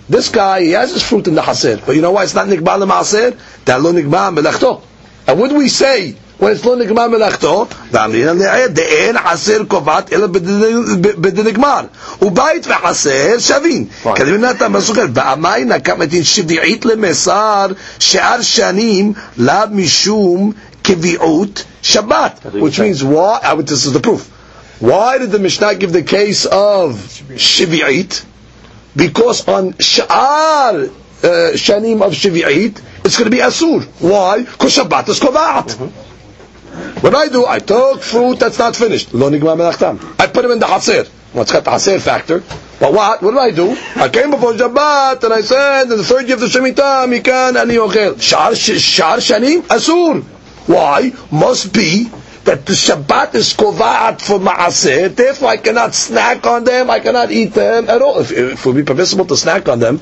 This 0.09 0.29
guy, 0.29 0.61
he 0.61 0.71
has 0.71 0.93
his 0.93 1.03
fruit 1.03 1.27
in 1.27 1.35
the 1.35 1.41
haser, 1.41 1.85
but 1.85 1.93
you 1.95 2.01
know 2.01 2.11
why 2.11 2.23
it's 2.23 2.33
not 2.33 2.47
nikba 2.47 2.77
l'maaser? 2.79 3.37
That 3.65 3.81
lo 3.81 3.91
nikba 3.91 4.31
melachto. 4.33 4.81
And 5.27 5.37
what 5.37 5.49
do 5.49 5.57
we 5.57 5.67
say 5.67 6.15
when 6.37 6.53
it's 6.53 6.63
lo 6.63 6.77
nikba 6.77 7.09
melachto? 7.09 7.67
ואמרינן 7.91 8.37
לעד, 8.37 8.73
דאין 8.75 9.17
חסר 9.17 9.63
קובעת 9.67 10.13
אלא 10.13 10.27
בדנגמר. 10.27 11.81
ובית 12.21 12.67
וחסר 12.67 13.39
שווים. 13.39 13.87
כדאי 14.15 14.37
נתן 14.37 14.73
בסוכת, 14.73 15.09
פעמיים 15.13 15.67
נקם 15.71 16.01
את 16.01 16.09
שביעית 16.23 16.85
למסר, 16.85 17.67
שאר 17.99 18.41
שנים 18.41 19.13
לאו 19.37 19.55
משום 19.71 20.51
קביעות 20.83 21.63
שבת. 21.81 22.39
Which 22.53 22.79
means, 22.79 23.03
why? 23.03 23.39
This 23.61 23.85
is 23.85 23.91
the 23.93 23.99
proof. 23.99 24.21
Why 24.79 25.17
did 25.17 25.31
the 25.31 25.39
Mishnah 25.39 25.75
give 25.75 25.91
the 25.91 26.03
case 26.03 26.45
of 26.45 26.95
Shivi'it? 27.35 28.23
Because 28.94 29.48
on 29.48 29.72
Sha'ar 29.74 30.88
uh, 30.88 31.52
Shanim 31.54 32.02
of 32.02 32.12
Shivi'it, 32.12 32.82
it's 33.04 33.18
going 33.18 33.30
to 33.30 33.36
be 33.36 33.42
Asur. 33.42 33.84
Why? 34.00 34.42
Because 34.42 34.76
Shabbat 34.76 35.08
is 35.08 35.20
Kovat. 35.20 35.72
What 37.02 37.14
I 37.14 37.28
do, 37.28 37.46
I 37.46 37.58
took 37.58 38.02
fruit 38.02 38.38
that's 38.38 38.58
not 38.58 38.76
finished. 38.76 39.14
I 39.14 39.18
put 39.18 40.42
them 40.42 40.52
in 40.52 40.58
the 40.58 40.66
Haser. 40.66 41.08
Well, 41.34 41.42
it's 41.42 41.52
got 41.52 41.64
the 41.64 41.70
Haser 41.70 42.00
factor. 42.00 42.42
But 42.80 42.92
what? 42.92 43.22
What 43.22 43.30
did 43.32 43.40
I 43.40 43.50
do? 43.50 43.76
I 43.96 44.08
came 44.08 44.30
before 44.30 44.52
Shabbat 44.52 45.22
and 45.24 45.32
I 45.32 45.40
said, 45.40 45.82
in 45.84 45.88
the 45.90 46.04
third 46.04 46.26
year 46.26 46.34
of 46.34 46.40
the 46.40 46.46
Shemitah, 46.46 47.06
Mikan 47.08 47.56
ani 47.56 47.74
ochel. 47.74 48.20
Shar, 48.20 48.54
shar 48.54 49.18
Shanim, 49.18 49.62
Asur. 49.62 50.22
Why? 50.66 51.12
Must 51.30 51.72
be 51.72 52.10
that 52.44 52.66
the 52.66 52.72
Shabbat 52.72 53.34
is 53.34 53.54
kovaat 53.54 54.20
for 54.20 54.38
maaseh, 54.38 55.14
therefore 55.14 55.48
I 55.50 55.56
cannot 55.56 55.94
snack 55.94 56.44
on 56.46 56.64
them, 56.64 56.90
I 56.90 57.00
cannot 57.00 57.30
eat 57.30 57.54
them 57.54 57.88
at 57.88 58.02
all. 58.02 58.18
If, 58.20 58.32
if 58.32 58.60
it 58.60 58.66
would 58.66 58.76
be 58.76 58.82
permissible 58.82 59.24
to 59.26 59.36
snack 59.36 59.68
on 59.68 59.78
them, 59.78 60.00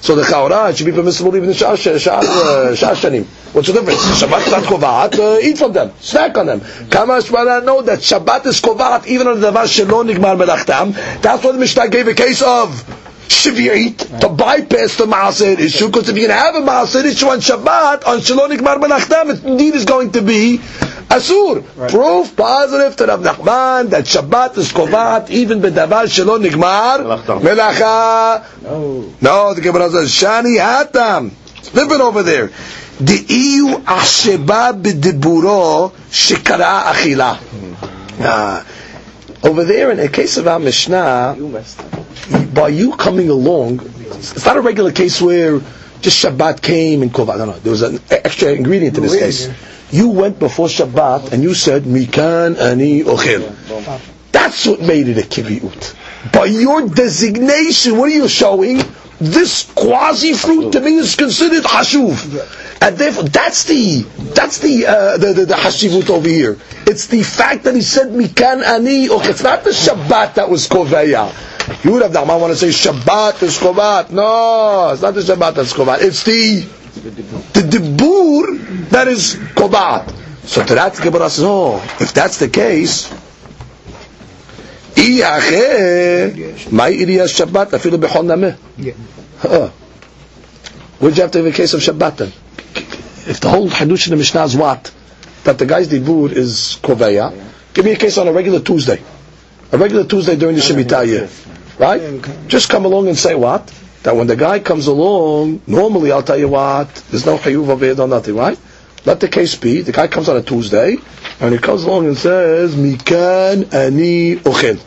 so 0.00 0.16
the 0.16 0.22
chaura 0.22 0.76
should 0.76 0.86
be 0.86 0.92
permissible 0.92 1.36
even 1.36 1.50
in 1.50 1.54
shah, 1.54 1.72
uh. 1.72 1.74
What's 1.74 3.68
the 3.68 3.72
difference? 3.74 4.00
Shabbat 4.20 4.50
not 4.50 4.64
kovaat, 4.64 5.18
uh, 5.18 5.38
eat 5.40 5.58
from 5.58 5.72
them, 5.72 5.92
snack 6.00 6.36
on 6.38 6.46
them. 6.46 6.60
Kama 6.90 7.18
Shmara 7.18 7.64
know 7.64 7.82
that 7.82 8.00
Shabbat 8.00 8.46
is 8.46 8.60
kovaat 8.60 9.06
even 9.06 9.26
on 9.28 9.40
the 9.40 9.52
davar 9.52 9.64
shelo 9.64 10.04
nigmar 10.04 10.36
melachtam. 10.42 10.94
That's 11.22 11.44
why 11.44 11.52
the 11.52 11.58
Mishnah 11.58 11.88
gave 11.88 12.08
a 12.08 12.14
case 12.14 12.42
of 12.42 12.70
Shvi'it 13.28 14.20
to 14.20 14.28
bypass 14.28 14.96
the 14.96 15.06
Maaser 15.06 15.58
issue, 15.58 15.86
because 15.86 16.08
if 16.08 16.16
you 16.16 16.26
can 16.26 16.36
have 16.36 16.54
a 16.54 16.60
Maaser 16.60 17.04
issue 17.04 17.26
on 17.26 17.38
Shabbat, 17.38 18.06
on 18.06 18.20
Shalom 18.20 18.50
Nikmar 18.50 18.76
Melachtam, 18.80 19.34
it 19.34 19.44
indeed 19.44 19.74
is 19.74 19.84
going 19.84 20.12
to 20.12 20.22
be 20.22 20.58
Asur. 21.08 21.64
Right. 21.76 21.90
Proof 21.90 22.36
positive 22.36 22.96
to 22.96 23.06
Rav 23.06 23.20
Nachman 23.20 23.90
that 23.90 24.04
Shabbat 24.04 24.58
is 24.58 24.72
kovat 24.72 25.30
even 25.30 25.60
bedavar 25.60 26.04
shelo 26.04 26.38
nigmar 26.42 27.24
melacha. 27.40 28.62
No. 28.62 29.12
No, 29.20 29.54
the 29.54 29.60
Gemara 29.60 29.90
says 29.90 30.10
shani 30.10 30.58
hatam. 30.58 31.30
Flip 31.30 31.90
it 31.90 32.00
over 32.00 32.22
there. 32.22 32.50
The 33.00 33.24
iu 33.28 33.78
asheba 33.84 34.80
b'diburo 34.80 35.92
shekara 36.10 36.82
achila. 36.92 37.38
Ah. 38.20 38.66
Over 39.44 39.64
there, 39.64 39.90
in 39.90 39.98
a 39.98 40.08
case 40.08 40.36
of 40.36 40.46
our 40.46 40.60
Mishnah, 40.60 41.36
by 42.54 42.68
you 42.68 42.92
coming 42.96 43.28
along, 43.28 43.80
it's 43.80 44.46
not 44.46 44.56
a 44.56 44.60
regular 44.60 44.92
case 44.92 45.20
where 45.20 45.60
just 46.00 46.24
Shabbat 46.24 46.62
came 46.62 47.02
and 47.02 47.12
kovat. 47.12 47.38
No, 47.38 47.46
no, 47.46 47.52
there 47.58 47.72
was 47.72 47.82
an 47.82 47.98
extra 48.10 48.52
ingredient 48.52 48.96
in 48.98 49.02
this 49.02 49.18
case. 49.18 49.48
You 49.92 50.08
went 50.08 50.38
before 50.38 50.66
Shabbat 50.68 51.32
and 51.32 51.42
you 51.42 51.54
said, 51.54 51.84
Mikan 51.84 52.58
ani 52.58 53.02
ochel. 53.04 53.54
That's 54.32 54.66
what 54.66 54.80
made 54.80 55.06
it 55.08 55.18
a 55.18 55.22
kiviut. 55.28 56.32
By 56.32 56.46
your 56.46 56.88
designation, 56.88 57.96
what 57.98 58.06
are 58.10 58.14
you 58.14 58.28
showing? 58.28 58.80
this 59.22 59.70
quasi 59.74 60.32
fruit 60.34 60.72
to 60.72 60.80
me 60.80 60.96
is 60.96 61.14
considered 61.14 61.62
hashuv, 61.62 62.82
and 62.82 62.96
therefore 62.98 63.22
that's 63.24 63.64
the 63.64 64.02
that's 64.34 64.58
the 64.58 64.86
uh, 64.86 65.16
the, 65.16 65.32
the, 65.32 65.46
the 65.46 65.54
hashivut 65.54 66.10
over 66.10 66.28
here. 66.28 66.58
It's 66.86 67.06
the 67.06 67.22
fact 67.22 67.64
that 67.64 67.74
he 67.76 67.82
said 67.82 68.08
mikan 68.08 68.64
ani. 68.64 69.08
Okay, 69.08 69.28
it's 69.30 69.42
not 69.42 69.62
the 69.62 69.70
Shabbat 69.70 70.34
that 70.34 70.50
was 70.50 70.68
koveya. 70.68 71.30
You 71.84 71.92
would 71.92 72.02
have 72.02 72.12
the 72.12 72.22
want 72.22 72.52
to 72.52 72.56
say 72.56 72.68
Shabbat 72.68 73.42
is 73.44 73.58
kovat. 73.58 74.10
No, 74.10 74.90
it's 74.92 75.02
not 75.02 75.14
the 75.14 75.20
Shabbat 75.20 75.54
that's 75.54 75.72
kovat. 75.72 75.98
It's 76.00 76.24
the 76.24 76.60
the 77.54 77.60
dibur 77.62 78.11
that 78.90 79.08
is 79.08 79.36
Kodat. 79.54 80.10
So 80.44 80.64
to 80.64 80.74
that 80.74 80.96
Gemara 80.96 81.30
says, 81.30 81.44
oh, 81.46 81.76
if 82.00 82.12
that's 82.12 82.38
the 82.38 82.48
case, 82.48 83.10
my 84.96 86.90
Iriyas 86.90 87.32
Shabbat, 87.32 87.70
afilu 87.70 87.98
bechon 87.98 88.26
nameh. 88.26 88.56
What'd 90.98 91.16
you 91.16 91.22
have 91.22 91.32
to 91.32 91.38
have 91.38 91.46
a 91.46 91.52
case 91.52 91.74
of 91.74 91.80
Shabbat 91.80 92.16
then? 92.16 92.32
If 93.28 93.40
the 93.40 93.48
whole 93.48 93.68
Hadush 93.68 94.06
in 94.06 94.10
the 94.10 94.16
Mishnah 94.16 94.44
is 94.44 94.56
what? 94.56 94.92
That 95.44 95.58
the 95.58 95.66
guy's 95.66 95.88
dibur 95.88 96.30
is 96.30 96.78
Koveya, 96.82 97.32
give 97.74 97.84
me 97.84 97.92
a 97.92 97.96
case 97.96 98.18
on 98.18 98.28
a 98.28 98.32
regular 98.32 98.60
Tuesday. 98.60 99.02
A 99.72 99.78
regular 99.78 100.04
Tuesday 100.04 100.36
during 100.36 100.56
the 100.56 100.60
Shemitah 100.62 101.06
year. 101.06 101.28
Right? 101.78 102.48
Just 102.48 102.68
come 102.68 102.84
along 102.84 103.08
and 103.08 103.16
say 103.16 103.34
what? 103.34 103.72
That 104.02 104.16
when 104.16 104.26
the 104.26 104.36
guy 104.36 104.58
comes 104.58 104.88
along, 104.88 105.62
normally 105.66 106.12
I'll 106.12 106.22
tell 106.22 106.38
you 106.38 106.48
what, 106.48 106.92
there's 107.10 107.24
no 107.24 107.38
Hayuv 107.38 107.68
over 107.68 107.84
here, 107.84 107.94
nothing, 108.06 108.34
right? 108.36 108.58
Let 109.04 109.18
the 109.18 109.28
case 109.28 109.56
be, 109.56 109.80
the 109.82 109.90
guy 109.92 110.06
comes 110.06 110.28
on 110.28 110.36
a 110.36 110.42
Tuesday, 110.42 110.96
and 111.40 111.52
he 111.52 111.58
comes 111.58 111.82
along 111.82 112.06
and 112.06 112.16
says, 112.16 112.76
Mikan 112.76 113.72
ani 113.74 114.36
ochel. 114.36 114.78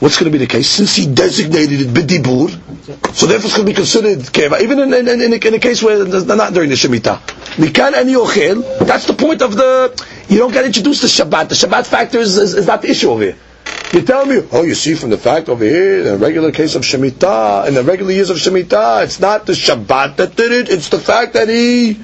What's 0.00 0.16
going 0.18 0.32
to 0.32 0.38
be 0.38 0.42
the 0.42 0.50
case? 0.50 0.66
Since 0.66 0.96
he 0.96 1.06
designated 1.12 1.78
it 1.82 1.88
bidibur, 1.88 2.48
so 3.14 3.26
therefore 3.26 3.46
it's 3.46 3.54
going 3.56 3.66
to 3.66 3.72
be 3.72 3.74
considered 3.74 4.20
keva, 4.20 4.62
even 4.62 4.78
in, 4.78 4.94
in, 4.94 5.06
in, 5.08 5.20
in, 5.20 5.32
a, 5.34 5.46
in 5.48 5.54
a 5.54 5.58
case 5.58 5.82
where 5.82 6.02
not 6.06 6.54
during 6.54 6.70
the 6.70 6.76
Shemitah. 6.76 7.18
Mikan 7.60 7.92
ani 7.92 8.14
ochel, 8.14 8.86
that's 8.86 9.06
the 9.06 9.12
point 9.12 9.42
of 9.42 9.54
the, 9.54 9.92
you 10.30 10.38
don't 10.38 10.52
get 10.52 10.64
introduced 10.64 11.02
to 11.02 11.06
Shabbat. 11.08 11.50
The 11.50 11.54
Shabbat 11.54 11.86
factor 11.86 12.18
is, 12.18 12.38
is, 12.38 12.54
is 12.54 12.66
not 12.66 12.80
the 12.80 12.90
issue 12.90 13.10
over 13.10 13.22
here. 13.24 13.36
You 13.92 14.00
tell 14.00 14.24
me, 14.24 14.40
oh, 14.52 14.62
you 14.62 14.74
see 14.74 14.94
from 14.94 15.10
the 15.10 15.18
fact 15.18 15.50
over 15.50 15.62
here, 15.64 16.00
in 16.00 16.06
a 16.06 16.16
regular 16.16 16.52
case 16.52 16.74
of 16.74 16.82
Shemitah, 16.82 17.68
in 17.68 17.74
the 17.74 17.82
regular 17.82 18.12
years 18.12 18.30
of 18.30 18.38
Shemitah, 18.38 19.04
it's 19.04 19.20
not 19.20 19.44
the 19.44 19.52
Shabbat 19.52 20.16
that 20.16 20.36
did 20.36 20.52
it, 20.52 20.70
it's 20.70 20.88
the 20.88 20.98
fact 20.98 21.34
that 21.34 21.50
he 21.50 22.00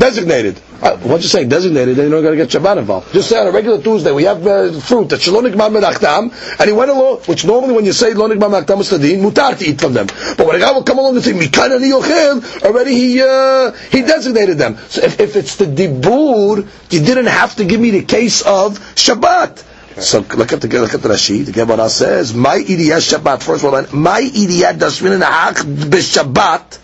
designated. 0.00 0.60
Uh, 0.82 0.98
once 1.04 1.22
you 1.22 1.28
say 1.28 1.44
designated, 1.44 1.94
then 1.96 2.06
you 2.06 2.10
don't 2.10 2.22
got 2.22 2.30
to 2.30 2.36
get 2.36 2.48
Shabbat 2.48 2.78
involved. 2.78 3.12
Just 3.12 3.28
say 3.28 3.38
on 3.38 3.46
a 3.46 3.50
regular 3.52 3.80
Tuesday 3.82 4.10
we 4.10 4.24
have 4.24 4.44
uh, 4.46 4.80
fruit 4.80 5.10
that 5.10 5.20
Shalom 5.20 5.44
Nikmar 5.44 5.68
Menachtam, 5.70 6.32
and 6.58 6.68
he 6.68 6.72
went 6.72 6.90
along, 6.90 7.18
which 7.26 7.44
normally 7.44 7.74
when 7.74 7.84
you 7.84 7.92
say 7.92 8.14
Lo 8.14 8.26
Nikmar 8.28 8.48
Menachtam 8.50 8.78
Mustadin, 8.80 9.20
mutar 9.20 9.56
to 9.58 9.64
eat 9.64 9.78
from 9.78 9.92
them. 9.92 10.06
But 10.06 10.46
when 10.46 10.56
a 10.56 10.58
guy 10.58 10.72
will 10.72 10.82
come 10.82 10.98
along 10.98 11.16
and 11.16 11.24
say 11.24 11.32
Mikan 11.34 11.70
Ani 11.76 11.90
Yochel, 11.90 12.62
already 12.64 12.94
he 12.94 13.22
uh, 13.22 13.72
he 13.92 14.00
designated 14.00 14.56
them. 14.56 14.78
So 14.88 15.02
if, 15.02 15.20
if 15.20 15.36
it's 15.36 15.56
the 15.56 15.66
Dibur, 15.66 16.66
you 16.90 17.00
didn't 17.04 17.26
have 17.26 17.56
to 17.56 17.64
give 17.66 17.78
me 17.80 17.90
the 17.90 18.02
case 18.02 18.40
of 18.40 18.78
Shabbat. 18.94 19.64
So 20.00 20.20
look 20.20 20.52
at 20.54 20.62
the 20.62 20.68
look 20.80 20.94
at 20.94 21.02
the 21.02 21.10
Rashi. 21.10 21.44
The 21.44 21.52
Gemara 21.52 21.90
says, 21.90 22.32
"My 22.32 22.56
idiyah 22.56 23.02
Shabbat." 23.04 23.42
First 23.42 23.64
of 23.64 23.74
all, 23.74 23.82
my 24.00 24.22
idiyah 24.22 24.72
dasmin 24.78 25.20
ha'ach 25.20 25.56
b'Shabbat 25.66 26.78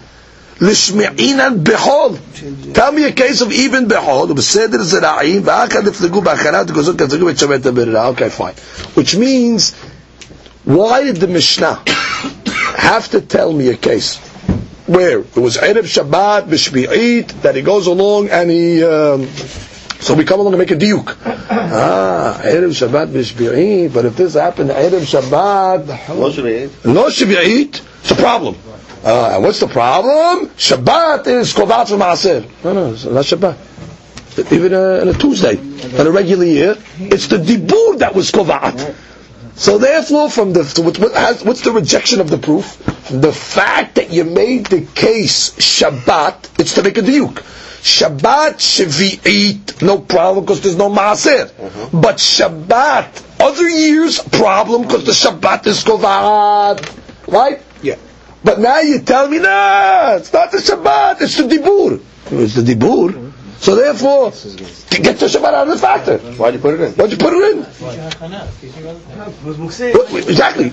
b'chol. 0.59 2.18
Tell 2.74 2.92
me 2.92 3.04
a 3.04 3.12
case 3.12 3.40
of 3.40 3.52
even 3.52 3.86
b'chol 3.86 4.28
b'seder 4.28 4.80
zera'im 4.80 5.42
v'achad 5.42 5.82
iflegu 5.82 6.22
b'achanat 6.22 6.66
gozot 6.66 6.94
kazegu 6.94 7.32
b'shabbat 7.32 7.61
b'rira. 7.72 8.11
Okay, 8.12 8.30
fine. 8.30 8.54
Which 8.94 9.16
means, 9.16 9.74
why 10.64 11.04
did 11.04 11.16
the 11.16 11.28
Mishnah 11.28 11.82
have 12.78 13.09
to 13.11 13.20
tell 13.20 13.52
me 13.52 13.68
a 13.68 13.76
case 13.76 14.18
where 14.86 15.20
it 15.20 15.36
was 15.36 15.57
Erev 15.57 15.84
Shabbat 15.84 16.48
b'shmi'it 16.48 17.42
that 17.42 17.54
he 17.57 17.62
goes 17.62 17.86
along 17.86 18.28
and 18.30 18.50
he. 18.50 18.82
Um, 18.84 19.26
so 19.98 20.14
we 20.14 20.24
come 20.24 20.40
along 20.40 20.52
and 20.52 20.61
make 20.61 20.70
a 20.70 20.76
diuk. 20.76 21.16
Ah, 21.26 22.40
Erev 22.42 22.70
Shabbat 22.70 23.09
b'shbi'it, 23.09 23.92
but 23.92 24.04
if 24.04 24.16
this 24.16 24.34
happened 24.34 24.70
Erev 24.70 25.02
Shabbat, 25.02 25.86
no 26.84 27.07
shbi'it, 27.07 27.82
it's 28.00 28.11
a 28.11 28.14
problem. 28.14 28.57
Uh, 29.07 29.34
and 29.34 29.44
what's 29.44 29.61
the 29.61 29.68
problem? 29.68 30.48
Shabbat 30.57 31.28
is 31.28 31.54
kovat 31.54 31.86
maaser. 31.96 32.42
No, 32.64 32.72
no, 32.72 32.92
it's 32.92 33.04
not 33.04 33.24
Shabbat. 33.24 34.52
Even 34.52 34.74
uh, 34.74 34.98
on 35.02 35.09
a 35.09 35.12
Tuesday, 35.12 35.57
on 35.96 36.07
a 36.09 36.11
regular 36.11 36.44
year, 36.44 36.76
it's 36.98 37.28
the 37.28 37.36
dibur 37.36 37.98
that 38.00 38.16
was 38.16 38.32
kovat. 38.32 38.96
So 39.54 39.78
therefore, 39.78 40.28
from 40.28 40.52
the 40.54 40.64
what, 40.84 40.98
what 40.98 41.12
has, 41.14 41.44
what's 41.44 41.61
the 41.61 41.70
rejection 41.70 42.20
of 42.20 42.28
the 42.30 42.36
proof? 42.38 42.82
The 43.09 43.32
fact 43.32 43.94
that 43.94 44.11
you 44.11 44.24
made 44.24 44.66
the 44.66 44.82
case 44.82 45.50
Shabbat, 45.50 46.59
it's 46.61 46.74
to 46.74 46.82
make 46.82 46.98
a 46.98 47.02
diuk. 47.02 47.34
Shabbat 47.86 48.57
Shavi'it, 48.59 49.82
no 49.82 50.00
problem 50.00 50.44
because 50.44 50.62
there's 50.62 50.76
no 50.76 50.90
Maaser. 50.90 51.46
Mm-hmm. 51.48 52.00
But 52.00 52.16
Shabbat, 52.16 53.22
other 53.40 53.68
years, 53.68 54.18
problem 54.18 54.82
because 54.82 55.04
the 55.07 55.12
Shabbat 55.12 55.64
is 55.68 55.84
Kovad. 55.84 56.82
Right? 57.28 57.62
But 58.47 58.61
now 58.61 58.78
you 58.78 59.01
tell 59.01 59.28
me, 59.28 59.40
nah, 59.40 60.14
it's 60.16 60.32
not 60.32 60.53
the 60.53 60.59
Shabbat, 60.59 61.20
it's 61.20 61.36
the 61.36 61.42
Dibur. 61.51 62.01
It's 62.30 62.55
the 62.55 62.62
Dibur. 62.62 63.32
So 63.59 63.74
therefore, 63.74 64.30
to 64.30 65.03
get 65.03 65.18
the 65.18 65.26
Shabbat 65.26 65.53
out 65.55 65.66
of 65.66 65.74
the 65.74 65.78
factor. 65.78 66.18
Why'd 66.18 66.55
you 66.55 66.61
put 66.61 66.74
it 66.74 66.80
in? 66.82 66.92
Why'd 66.92 67.11
you 67.11 67.16
put 67.16 67.32
it 67.32 67.57
in? 67.57 67.64
What- 69.94 70.12
Exactly. 70.28 70.70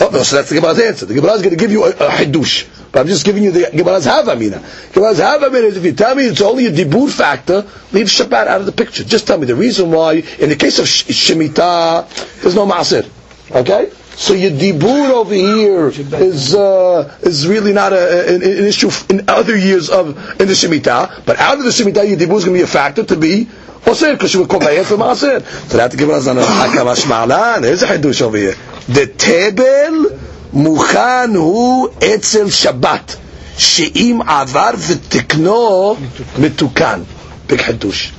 Oh, 0.00 0.10
no, 0.12 0.22
so 0.22 0.36
that's 0.36 0.48
the 0.48 0.54
Gemara's 0.54 0.80
answer. 0.80 1.04
The 1.06 1.14
Gemara 1.14 1.32
is 1.34 1.42
going 1.42 1.50
to 1.54 1.60
give 1.60 1.72
you 1.72 1.84
a, 1.84 1.90
a 1.90 2.08
hidush. 2.08 2.68
But 2.92 3.00
I'm 3.00 3.06
just 3.08 3.26
giving 3.26 3.42
you 3.42 3.50
the 3.50 3.68
Gemara's 3.74 4.06
havamina. 4.06 4.62
Gemara's 4.94 5.18
havamina 5.18 5.64
is 5.64 5.76
if 5.76 5.84
you 5.84 5.92
tell 5.92 6.14
me 6.14 6.24
it's 6.24 6.40
only 6.40 6.66
a 6.66 6.72
dibur 6.72 7.10
factor, 7.10 7.66
leave 7.92 8.06
Shabbat 8.06 8.46
out 8.46 8.60
of 8.60 8.66
the 8.66 8.72
picture. 8.72 9.04
Just 9.04 9.26
tell 9.26 9.36
me 9.36 9.44
the 9.46 9.56
reason 9.56 9.90
why, 9.90 10.14
in 10.38 10.48
the 10.48 10.56
case 10.56 10.78
of 10.78 10.88
Sh- 10.88 11.04
Shemitah, 11.10 12.40
there's 12.40 12.54
no 12.54 12.64
Maaser. 12.66 13.04
Okay? 13.50 13.90
So 14.16 14.32
your 14.34 14.52
dibur 14.52 15.10
over 15.10 15.34
here 15.34 15.88
is 15.88 16.54
uh, 16.54 17.16
is 17.22 17.48
really 17.48 17.72
not 17.72 17.92
a, 17.92 18.34
an, 18.34 18.42
an 18.42 18.64
issue 18.64 18.90
in 19.10 19.28
other 19.28 19.56
years 19.56 19.90
of 19.90 20.08
in 20.40 20.46
the 20.46 20.54
shemitah, 20.54 21.26
but 21.26 21.36
out 21.38 21.58
of 21.58 21.64
the 21.64 21.70
shemitah 21.70 22.08
your 22.08 22.16
dibur 22.16 22.36
is 22.36 22.44
going 22.44 22.56
to 22.56 22.60
be 22.60 22.62
a 22.62 22.66
factor 22.66 23.02
to 23.04 23.16
be 23.16 23.46
osir 23.84 24.12
because 24.12 24.32
you 24.32 24.40
would 24.40 24.48
call 24.48 24.60
bayet 24.60 24.84
for 24.84 24.96
maaser. 24.96 25.44
So 25.68 25.76
that 25.78 25.96
give 25.96 26.10
us 26.10 26.26
an 26.28 26.36
hakamash 26.36 27.04
ma'alan. 27.06 27.62
There's 27.62 27.82
a 27.82 27.86
hadush 27.86 28.22
over 28.22 28.36
here. 28.36 28.54
The 28.86 29.06
tebel 29.06 30.18
mukhan 30.52 31.32
hu 31.34 31.90
etzel 32.00 32.46
shabbat 32.46 33.20
she'im 33.58 34.20
avar 34.20 34.74
v'tikno 34.74 35.96
mitukan. 36.36 37.04
Big 37.48 37.58
hadush. 37.58 38.12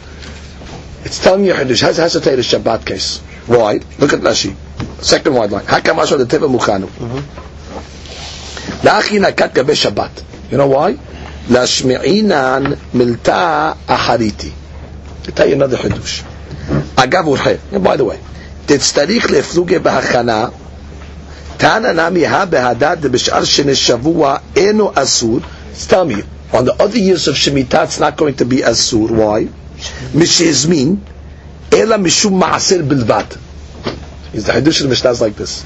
It's 1.05 1.19
telling 1.23 1.45
you 1.45 1.53
hadush. 1.53 1.81
Has, 1.81 1.97
has 1.97 2.13
to 2.13 2.19
take 2.19 2.39
Shabbat 2.39 2.85
case. 2.85 3.19
Why? 3.47 3.79
Look 3.99 4.13
at 4.13 4.19
Rashi 4.21 4.55
Second 5.02 5.34
wide 5.34 5.50
line. 5.50 5.64
Hakamash 5.64 6.16
the 6.16 6.26
tebel 6.26 6.48
mukhanu. 6.48 6.88
לאחי 8.84 9.18
נקט 9.18 9.54
גבי 9.54 9.76
שבת. 9.76 10.20
You 10.52 10.54
know 10.54 10.74
why? 10.74 10.92
להשמיעינן 11.50 12.62
מלתה 12.94 13.72
אחריתי. 13.86 14.50
I'll 15.26 15.30
tell 15.32 15.46
you 15.46 15.54
another 15.54 15.76
חידוש. 15.76 16.22
אגב 16.96 17.28
ורחה, 17.28 17.50
and 17.72 17.84
by 17.84 17.96
the 17.96 18.04
way, 18.04 18.16
תצטריך 18.66 19.30
לפלוגה 19.30 19.78
בהכנה, 19.78 20.46
תנא 21.56 21.92
נמי 21.92 22.26
הא 22.26 22.44
בהדד 22.44 22.96
בשאר 23.02 23.44
שני 23.44 23.74
שבוע 23.74 24.36
אינו 24.56 24.92
אסור. 24.94 25.38
Tell 25.88 26.04
me, 26.04 26.22
on 26.52 26.64
the 26.64 26.74
other 26.82 26.98
years 26.98 27.28
of 27.28 27.34
Shemitah 27.36 27.84
it's 27.84 28.00
not 28.00 28.16
going 28.16 28.34
to 28.34 28.44
be 28.44 28.70
אסור. 28.70 29.08
Why? 29.08 29.46
משהזמין, 30.14 30.96
אלא 31.72 31.96
משום 31.96 32.40
מעשר 32.40 32.80
בלבד. 32.88 33.24
Is 34.35 34.45
the 34.45 34.51
Hidush 34.51 34.81
of 34.81 34.83
the 34.83 34.89
Mishnah 34.89 35.11
is 35.11 35.21
like 35.21 35.35
this. 35.37 35.65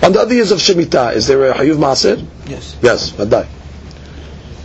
On 0.00 0.12
the 0.12 0.20
other 0.20 0.32
years 0.34 0.52
of 0.52 0.58
Shemitah, 0.58 1.14
is 1.14 1.26
there 1.26 1.50
a 1.50 1.54
Hayuv 1.54 1.76
Maaser? 1.76 2.24
Yes. 2.46 2.76
Yes, 2.80 3.10
Vadai. 3.10 3.48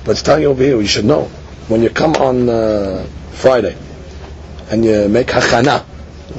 But 0.03 0.11
it's 0.11 0.21
telling 0.21 0.43
you 0.43 0.49
over 0.49 0.61
here, 0.61 0.79
you 0.79 0.85
should 0.87 1.05
know. 1.05 1.23
When 1.69 1.81
you 1.81 1.89
come 1.89 2.15
on 2.17 2.47
uh, 2.49 3.07
Friday 3.31 3.75
and 4.69 4.85
you 4.85 5.09
make 5.09 5.27
Hachana, 5.27 5.83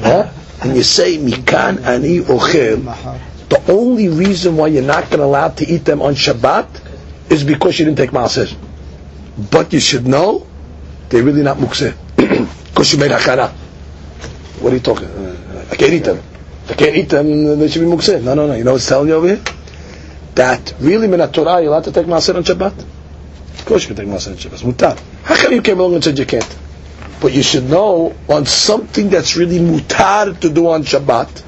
huh? 0.01 0.31
and 0.63 0.77
you 0.77 0.85
say, 0.85 1.19
Mikan 1.19 1.83
ani 1.85 2.21
ochel, 2.21 3.19
the 3.49 3.73
only 3.73 4.09
reason 4.09 4.57
why 4.57 4.69
you're 4.69 4.83
not 4.83 5.05
going 5.11 5.19
to 5.19 5.25
allow 5.25 5.49
to 5.49 5.67
eat 5.67 5.85
them 5.85 6.03
on 6.03 6.15
Shabbat 6.15 6.69
is 7.33 7.43
because 7.43 7.79
you 7.81 7.87
didn't 7.87 7.99
take 7.99 8.11
Maaser. 8.11 8.55
But 9.51 9.73
you 9.73 9.81
should 9.81 10.07
know, 10.07 10.47
they're 11.09 11.25
really 11.25 11.43
not 11.43 11.57
Mukseh. 11.57 11.97
Because 12.71 12.93
you 12.93 12.99
made 13.01 13.11
Hachana. 13.11 13.51
What 14.61 14.73
are 14.73 14.77
you 14.77 14.83
talking? 14.83 15.09
I 15.71 15.75
can't 15.77 15.93
eat 15.93 16.05
them. 16.05 16.23
I 16.71 16.75
can't 16.75 16.97
eat 16.97 17.09
them, 17.09 17.59
they 17.59 17.69
should 17.69 17.81
be 17.81 17.87
mukseh. 17.87 18.23
No, 18.23 18.35
no, 18.35 18.47
no. 18.47 18.55
You 18.55 18.65
know 18.65 18.73
what's 18.73 18.89
telling 18.89 19.09
you 19.09 19.15
over 19.15 19.27
here? 19.27 19.43
That 20.37 20.75
really, 20.79 21.09
min 21.09 21.21
Torah, 21.33 21.61
you're 21.61 21.71
allowed 21.71 21.85
to 21.85 21.93
take 21.93 22.07
maaser 22.07 22.37
on 22.37 22.45
Shabbat. 22.45 22.79
Of 22.79 23.65
course, 23.67 23.83
you 23.83 23.95
can 23.95 23.97
take 23.97 24.07
maaser 24.07 24.29
on 24.29 24.37
Shabbat. 24.37 24.73
Mutar. 24.73 24.99
How 25.25 25.37
come 25.37 25.53
you 25.53 25.63
came 25.63 25.81
along 25.81 25.95
and 25.95 26.05
said 26.05 26.19
you 26.19 26.27
can't? 26.27 26.59
But 27.21 27.33
you 27.33 27.43
should 27.43 27.69
know 27.69 28.15
on 28.29 28.47
something 28.47 29.11
that's 29.11 29.37
really 29.37 29.59
mutar 29.59 30.39
to 30.41 30.49
do 30.49 30.69
on 30.69 30.85
Shabbat, 30.85 31.43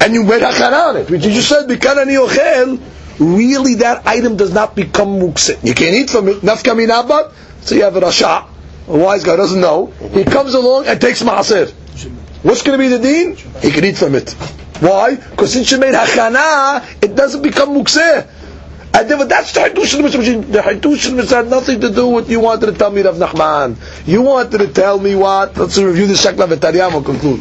and 0.00 0.14
you 0.14 0.22
made 0.22 0.42
hakana 0.42 0.88
on 0.88 0.96
it, 0.98 1.10
which 1.10 1.24
you 1.24 1.32
just 1.32 1.48
said, 1.48 1.68
"Mikan 1.68 1.98
ani 1.98 2.14
ochel." 2.14 2.80
really 3.18 3.76
that 3.76 4.06
item 4.06 4.36
does 4.36 4.52
not 4.52 4.74
become 4.74 5.20
mukse. 5.20 5.62
You 5.64 5.74
can't 5.74 5.94
eat 5.94 6.10
from 6.10 6.28
it. 6.28 6.38
Nafka 6.38 6.74
minabat. 6.74 7.32
So 7.62 7.74
you 7.74 7.82
have 7.82 7.96
a 7.96 8.00
rasha, 8.00 8.46
a 8.88 8.96
wise 8.96 9.24
guy 9.24 9.36
doesn't 9.36 9.60
know. 9.60 9.86
He 9.86 10.24
comes 10.24 10.54
along 10.54 10.86
and 10.86 11.00
takes 11.00 11.22
maaser. 11.22 11.72
What's 12.44 12.60
going 12.60 12.78
to 12.78 12.82
be 12.84 12.88
the 12.88 12.98
deen? 12.98 13.36
He 13.62 13.70
can 13.70 13.84
eat 13.86 13.96
from 13.96 14.14
it. 14.14 14.30
Why? 14.80 15.14
Because 15.14 15.54
since 15.54 15.70
you 15.70 15.78
made 15.78 15.94
hachana, 15.94 16.84
it 17.02 17.16
doesn't 17.16 17.40
become 17.40 17.70
mukseh. 17.70 18.28
And 18.92 19.08
but 19.08 19.30
that's 19.30 19.52
the 19.54 19.60
Hadush 19.60 19.94
al 19.94 20.42
The 20.42 20.58
Hadush 20.58 21.30
had 21.30 21.48
nothing 21.48 21.80
to 21.80 21.90
do 21.90 22.06
with 22.08 22.28
you 22.28 22.40
wanted 22.40 22.66
to 22.66 22.72
tell 22.72 22.90
me 22.90 23.00
Rav 23.00 23.16
Nachman. 23.16 23.78
You 24.06 24.20
wanted 24.20 24.58
to 24.58 24.68
tell 24.68 25.00
me 25.00 25.14
what? 25.14 25.56
Let's 25.56 25.78
review 25.78 26.06
the 26.06 26.12
Shekla 26.12 26.46
V'Tariyam 26.46 26.94
and 26.94 27.04
conclude. 27.04 27.40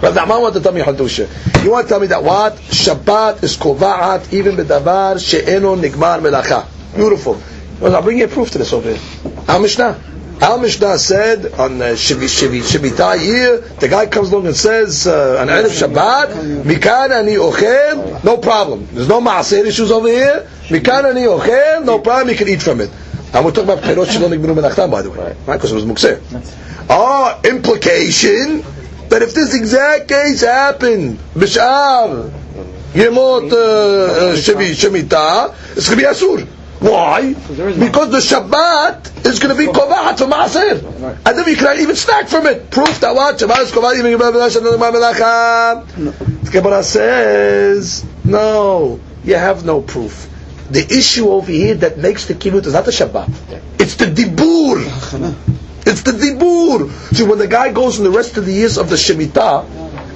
Rav 0.00 0.14
Nachman 0.14 0.40
wanted 0.42 0.60
to 0.60 0.62
tell 0.62 0.72
me 0.72 0.80
Hadush. 0.80 1.64
You 1.64 1.72
want 1.72 1.86
to 1.86 1.88
tell 1.88 2.00
me 2.00 2.06
that 2.06 2.22
what? 2.22 2.54
Shabbat 2.54 3.42
is 3.42 3.56
kova'at 3.56 4.32
even 4.32 4.54
b'davar 4.54 5.18
she'eno 5.18 5.74
nigmar 5.74 6.20
melacha. 6.20 6.66
Beautiful. 6.94 7.42
Well, 7.80 7.96
I'll 7.96 8.02
bring 8.02 8.18
you 8.18 8.26
a 8.26 8.28
proof 8.28 8.52
to 8.52 8.58
this 8.58 8.72
over 8.72 8.94
here. 8.94 9.00
Al 9.48 9.60
Mishnah. 9.60 10.00
Al 10.42 10.58
Mishnah 10.58 10.96
said 10.98 11.52
on 11.52 11.82
uh, 11.82 11.92
Shemitah 11.92 13.22
year, 13.22 13.58
the 13.58 13.88
guy 13.88 14.06
comes 14.06 14.32
along 14.32 14.46
and 14.46 14.56
says 14.56 15.06
uh, 15.06 15.36
on 15.38 15.48
Erev 15.48 15.68
Shabbat, 15.68 16.62
Mikan 16.64 17.10
ani 17.10 17.32
ochel, 17.34 18.24
no 18.24 18.38
problem. 18.38 18.88
There's 18.90 19.06
no 19.08 19.20
maaser 19.20 19.66
issues 19.66 19.90
over 19.90 20.08
here. 20.08 20.48
Mikan 20.68 21.04
ani 21.10 21.22
ochel, 21.26 21.84
no 21.84 21.98
problem. 21.98 22.30
You 22.30 22.36
can 22.36 22.48
eat 22.48 22.62
from 22.62 22.80
it. 22.80 22.90
And 23.34 23.44
we're 23.44 23.52
talking 23.52 23.70
about 23.70 23.84
Perot 23.84 24.10
Shalom 24.10 24.32
Nigminu 24.32 24.56
Menachtam, 24.56 24.90
by 24.90 25.02
the 25.02 25.10
way, 25.10 25.18
right? 25.18 25.36
Because 25.58 25.72
it 25.72 25.74
was 25.74 25.84
Mukseh. 25.84 26.86
Oh, 26.88 27.38
implication 27.44 28.64
that 29.10 29.20
if 29.20 29.34
this 29.34 29.54
exact 29.54 30.08
case 30.08 30.40
happened, 30.40 31.18
Bishar, 31.34 32.30
Yemot 32.94 33.52
uh, 33.52 34.32
uh, 34.32 34.36
Shemitah, 34.36 35.54
it's 35.76 35.86
going 35.88 36.00
to 36.00 36.04
be 36.06 36.10
Asur. 36.10 36.59
Why? 36.80 37.34
Because 37.34 38.10
the 38.10 38.18
Shabbat 38.18 39.26
is 39.26 39.38
going 39.38 39.54
to 39.54 39.58
be 39.58 39.66
kovahat 39.70 40.16
for 40.16 40.24
maaser, 40.24 40.82
and 41.26 41.38
then 41.38 41.44
we 41.44 41.54
cannot 41.54 41.78
even 41.78 41.94
snack 41.94 42.28
from 42.28 42.46
it. 42.46 42.70
Proof 42.70 43.00
that 43.00 43.14
what 43.14 43.38
Shabbat 43.38 43.64
is 43.64 43.70
kovahat 43.70 43.98
even 43.98 44.12
The 46.42 46.50
Gemara 46.50 46.82
says 46.82 48.06
no. 48.24 48.98
You 49.24 49.34
have 49.34 49.66
no 49.66 49.82
proof. 49.82 50.26
The 50.70 50.80
issue 50.80 51.28
over 51.28 51.52
here 51.52 51.74
that 51.74 51.98
makes 51.98 52.26
the 52.26 52.34
kibbutz 52.34 52.64
is 52.66 52.72
not 52.72 52.86
the 52.86 52.92
Shabbat. 52.92 53.28
It's 53.78 53.96
the 53.96 54.06
dibur. 54.06 54.78
It's 55.86 56.02
the 56.02 56.12
dibur. 56.12 56.90
See, 57.14 57.24
when 57.24 57.38
the 57.38 57.48
guy 57.48 57.72
goes 57.72 57.98
in 57.98 58.04
the 58.04 58.10
rest 58.10 58.38
of 58.38 58.46
the 58.46 58.52
years 58.52 58.78
of 58.78 58.88
the 58.88 58.96
Shemitah, 58.96 59.66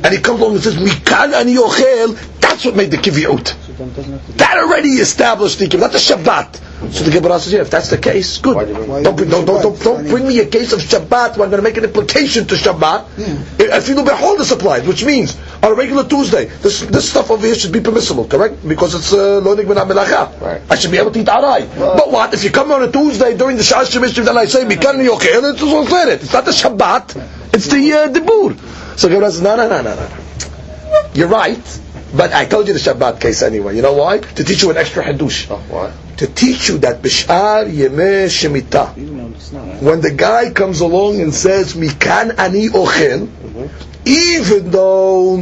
and 0.03 0.15
he 0.15 0.21
comes 0.21 0.41
along 0.41 0.55
and 0.55 0.63
says, 0.63 0.77
Mikan 0.77 1.35
ani 1.35 1.57
yochel, 1.57 2.41
that's 2.41 2.65
what 2.65 2.75
made 2.75 2.91
the 2.91 2.97
kibbutz. 2.97 3.64
That 3.77 4.59
already 4.59 4.91
established 5.01 5.59
the 5.59 5.69
not 5.79 5.93
the 5.93 5.99
Shabbat. 5.99 6.93
So 6.93 7.05
the 7.05 7.11
Gemara 7.11 7.39
says, 7.41 7.53
yeah, 7.53 7.61
if 7.61 7.71
that's 7.71 7.89
the 7.89 7.99
case, 7.99 8.39
good. 8.39 8.55
Don't, 8.69 9.17
bring, 9.17 9.31
don't, 9.31 9.47
don't, 9.47 9.63
don't, 9.63 9.81
don't 9.81 10.09
bring 10.09 10.29
me 10.29 10.41
a 10.41 10.47
case 10.47 10.73
of 10.73 10.81
Shabbat 10.81 11.37
where 11.37 11.45
I'm 11.45 11.51
going 11.51 11.53
to 11.53 11.63
make 11.63 11.77
an 11.77 11.85
implication 11.85 12.47
to 12.47 12.55
Shabbat. 12.55 13.07
Yeah. 13.17 13.77
If 13.79 13.89
you 13.89 13.95
know 13.95 14.05
behold 14.05 14.39
this 14.39 14.51
applies, 14.51 14.87
which 14.87 15.05
means 15.05 15.37
on 15.63 15.73
a 15.73 15.75
regular 15.75 16.05
Tuesday, 16.05 16.47
this 16.47 16.81
this 16.81 17.11
stuff 17.11 17.31
over 17.31 17.47
here 17.47 17.55
should 17.55 17.73
be 17.73 17.81
permissible, 17.81 18.27
correct? 18.27 18.67
Because 18.67 18.95
it's 18.95 19.13
uh, 19.13 19.39
uh, 19.39 19.43
melacha. 19.43 20.41
Right. 20.41 20.61
I 20.71 20.75
should 20.77 20.91
be 20.91 20.99
able 20.99 21.11
to 21.13 21.21
eat 21.21 21.27
arai. 21.27 21.61
Right. 21.61 21.77
But 21.77 22.11
what 22.11 22.35
if 22.35 22.45
you 22.45 22.51
come 22.51 22.71
on 22.73 22.83
a 22.83 22.91
Tuesday 22.93 23.37
during 23.37 23.57
the 23.57 23.65
Shah 23.65 23.85
Shemish 23.85 24.19
and 24.19 24.29
I 24.39 24.45
say 24.47 24.65
Mikan 24.65 25.03
Yochel, 25.05 25.53
it's 25.53 25.63
all 25.63 25.87
it. 26.09 26.23
It's 26.23 26.33
not 26.33 26.45
the 26.45 26.51
Shabbat, 26.51 27.55
it's 27.55 27.69
the 27.69 27.93
uh, 27.93 28.09
Dibur. 28.09 28.99
So 28.99 29.09
Gemara 29.09 29.31
says, 29.31 29.43
no, 29.43 29.57
no, 29.57 29.69
no, 29.69 29.83
no, 29.83 29.95
no. 29.95 31.11
You're 31.15 31.29
right. 31.29 31.81
But 32.17 32.33
I 32.33 32.45
told 32.45 32.69
you 32.69 32.75
the 32.75 32.79
Shabbat 32.79 33.21
case 33.21 33.43
anyway. 33.43 33.75
You 33.75 33.83
know 33.83 33.95
why? 33.95 34.19
To 34.19 34.45
teach 34.45 34.63
you 34.63 34.71
an 34.71 34.77
extra 34.77 35.03
hadush. 35.03 35.51
Oh, 35.51 35.57
why? 35.69 35.93
To 36.19 36.29
teach 36.29 36.69
you 36.69 36.79
that 36.79 37.03
b'shar 37.03 37.69
yemeh 37.69 38.31
shemitah. 38.31 39.83
When 39.83 40.01
the 40.01 40.13
guy 40.13 40.53
comes 40.53 40.81
along 40.81 41.21
and 41.21 41.35
says 41.35 41.75
mikan 41.75 42.39
ani 42.39 42.69
mm-hmm. 42.69 43.67
even 44.05 44.71
though 44.71 45.39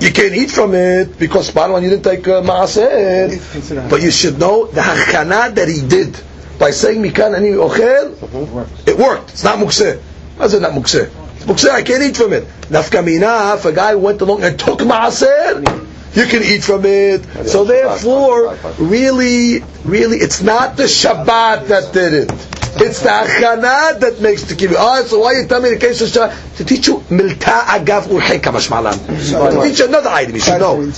you 0.00 0.12
can't 0.12 0.34
eat 0.34 0.50
from 0.50 0.74
it 0.74 1.18
because 1.18 1.50
Barman 1.50 1.82
you 1.82 1.88
didn't 1.88 2.04
take 2.04 2.28
uh, 2.28 2.42
maaser, 2.42 3.88
but 3.88 4.02
you 4.02 4.10
should 4.10 4.38
know 4.38 4.66
the 4.66 4.82
hachana 4.82 5.54
that 5.54 5.68
he 5.68 5.80
did 5.80 6.20
by 6.58 6.72
saying 6.72 7.02
mikan 7.02 7.34
ani 7.34 7.52
ochel, 7.52 8.12
mm-hmm. 8.12 8.88
it 8.90 8.98
worked. 8.98 9.30
It's 9.30 9.44
not 9.44 9.58
mukseh. 9.58 9.98
Why 10.36 10.44
is 10.44 10.52
it 10.52 10.60
not 10.60 10.72
mukseh? 10.72 11.08
Mukseh, 11.46 11.70
I 11.70 11.82
can't 11.82 12.02
eat 12.02 12.16
from 12.16 12.34
it. 12.34 12.44
Nafkamina, 12.68 13.56
if 13.56 13.64
a 13.64 13.72
guy 13.72 13.94
went 13.94 14.20
along 14.20 14.42
and 14.42 14.58
took 14.58 14.80
maaser, 14.80 15.85
you 16.16 16.26
can 16.26 16.42
eat 16.42 16.64
from 16.64 16.82
it. 16.84 17.46
So 17.46 17.64
therefore, 17.64 18.56
really, 18.78 19.60
really, 19.84 20.16
it's 20.18 20.42
not 20.42 20.76
the 20.76 20.84
Shabbat 20.84 21.68
that 21.68 21.92
did 21.92 22.14
it. 22.14 22.30
It's 22.78 23.00
the 23.00 23.08
achana 23.08 23.98
that 24.00 24.20
makes 24.20 24.44
the 24.44 24.54
kibbutz. 24.54 24.76
Oh, 24.78 25.02
so 25.04 25.18
why 25.20 25.32
you 25.32 25.46
tell 25.46 25.62
me 25.62 25.70
the 25.70 25.78
case 25.78 26.00
of 26.02 26.08
Shabbat? 26.08 26.56
To 26.56 26.64
teach 26.64 26.86
you 26.86 26.98
milta 27.08 27.60
agav 27.76 28.04
urheka 28.04 28.52
mashmalan. 28.52 28.96
To 29.06 29.62
teach 29.68 29.78
you 29.78 29.86
another 29.86 30.10
item, 30.10 30.34
you 30.34 30.40
should 30.40 30.60
know. 30.60 30.90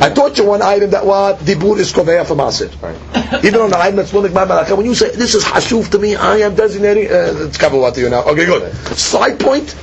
I 0.00 0.10
taught 0.10 0.36
you 0.38 0.44
one 0.44 0.62
item 0.62 0.90
that 0.90 1.04
what 1.04 1.38
dibur 1.40 1.78
is 1.78 1.92
koveya 1.92 2.26
for 2.26 2.34
maaser. 2.34 2.70
Even 3.44 3.60
on 3.60 3.70
the 3.70 3.78
item 3.78 3.96
that's 3.96 4.12
lonik 4.12 4.28
malaka, 4.30 4.76
when 4.76 4.86
you 4.86 4.94
say 4.94 5.10
this 5.10 5.34
is 5.34 5.44
hashuf 5.44 5.90
to 5.90 5.98
me, 5.98 6.16
I 6.16 6.38
am 6.38 6.54
designating. 6.54 7.06
Uh, 7.08 7.46
it's 7.48 7.56
cover 7.58 7.78
what 7.78 7.94
to 7.94 8.00
you 8.00 8.10
now. 8.10 8.24
Okay, 8.24 8.46
good. 8.46 8.72
Side 8.96 9.38
point 9.40 9.74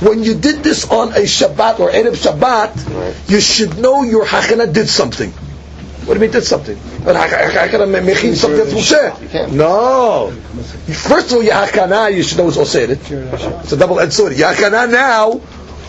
when 0.00 0.22
you 0.22 0.34
did 0.34 0.62
this 0.62 0.88
on 0.88 1.10
a 1.10 1.22
Shabbat 1.22 1.80
or 1.80 1.90
Erev 1.90 2.14
Shabbat, 2.14 3.30
you 3.30 3.40
should 3.40 3.78
know 3.78 4.02
your 4.02 4.24
Hachana 4.24 4.72
did 4.72 4.88
something. 4.88 5.30
What 5.30 6.14
do 6.14 6.20
you 6.20 6.26
mean 6.26 6.30
did 6.30 6.44
something? 6.44 6.76
Hachana 6.76 8.00
mechin 8.00 8.34
something 8.34 8.58
that's 8.58 8.72
Moshe. 8.72 9.52
No. 9.52 10.30
First 10.92 11.26
of 11.26 11.36
all, 11.36 11.42
your 11.42 11.54
Hachana, 11.54 12.14
you 12.14 12.22
should 12.22 12.38
know 12.38 12.48
it's 12.48 12.56
Oseret. 12.56 13.62
It's 13.62 13.72
a 13.72 13.76
double 13.76 14.00
edged 14.00 14.14
sword. 14.14 14.36
Your 14.36 14.52
Hachana 14.52 14.90
now 14.90 15.40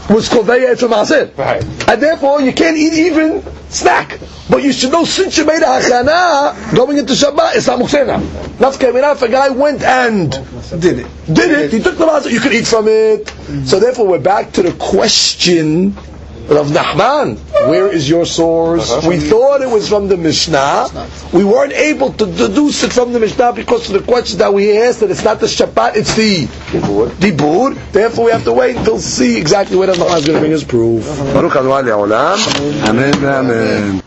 was 0.10 0.30
Koveya 0.30 0.78
from 0.80 0.94
Aser. 0.94 1.32
Right. 1.38 1.64
And 1.88 2.02
therefore, 2.02 2.42
you 2.42 2.52
can't 2.54 2.78
eat 2.78 2.94
even 2.94 3.44
snack. 3.70 4.20
But 4.50 4.64
you 4.64 4.74
should 4.74 4.92
know 4.92 5.06
since 5.06 5.38
you 5.38 5.46
made 5.46 5.62
a 5.62 5.66
hachana 5.66 6.76
going 6.76 6.98
into 6.98 7.14
Shabbat, 7.14 7.56
it's 7.56 7.68
not 7.68 7.80
muksena. 7.80 8.20
Nafka 8.58 8.92
if 9.14 9.22
a 9.22 9.30
guy 9.30 9.50
went 9.50 9.84
and 9.84 10.32
did 10.82 11.00
it, 11.00 11.08
did 11.32 11.52
it, 11.52 11.72
he 11.72 11.80
took 11.80 11.98
the 11.98 12.06
matzah, 12.06 12.32
you 12.32 12.40
could 12.40 12.54
eat 12.54 12.66
from 12.66 12.88
it. 12.88 13.30
So 13.66 13.80
therefore, 13.80 14.08
we're 14.08 14.20
back 14.20 14.52
to 14.54 14.64
the 14.64 14.72
question 14.74 15.96
of 16.58 16.68
Nachman. 16.68 17.38
Where 17.70 17.92
is 17.92 18.10
your 18.10 18.26
source? 18.26 18.92
Uh-huh. 18.92 19.08
We 19.08 19.18
thought 19.18 19.62
it 19.62 19.70
was 19.70 19.88
from 19.88 20.08
the 20.08 20.18
Mishnah. 20.18 21.10
We 21.34 21.44
weren't 21.44 21.74
able 21.74 22.14
to 22.14 22.26
deduce 22.26 22.84
it 22.84 22.94
from 22.94 23.14
the 23.14 23.20
Mishnah 23.20 23.54
because 23.54 23.90
of 23.90 24.00
the 24.00 24.06
question 24.06 24.40
that 24.40 24.54
we 24.54 24.78
asked 24.78 25.02
that 25.02 25.12
it's 25.12 25.24
not 25.24 25.40
the 25.40 25.48
Shabbat, 25.48 25.96
it's 25.96 26.16
the 26.16 26.46
Dibur. 27.20 27.92
Therefore, 27.92 28.26
we 28.26 28.32
have 28.32 28.44
to 28.46 28.54
wait 28.54 28.78
until 28.78 29.00
see 29.00 29.38
exactly 29.38 29.78
where 29.78 29.88
the 29.88 29.94
Nachman 29.94 30.18
is 30.18 30.26
going 30.26 30.36
to 30.38 30.40
bring 30.40 30.52
his 30.52 30.64
proof. 30.64 31.06
Baruch 31.34 31.56
Amen. 31.56 33.14
Amen. 33.24 34.04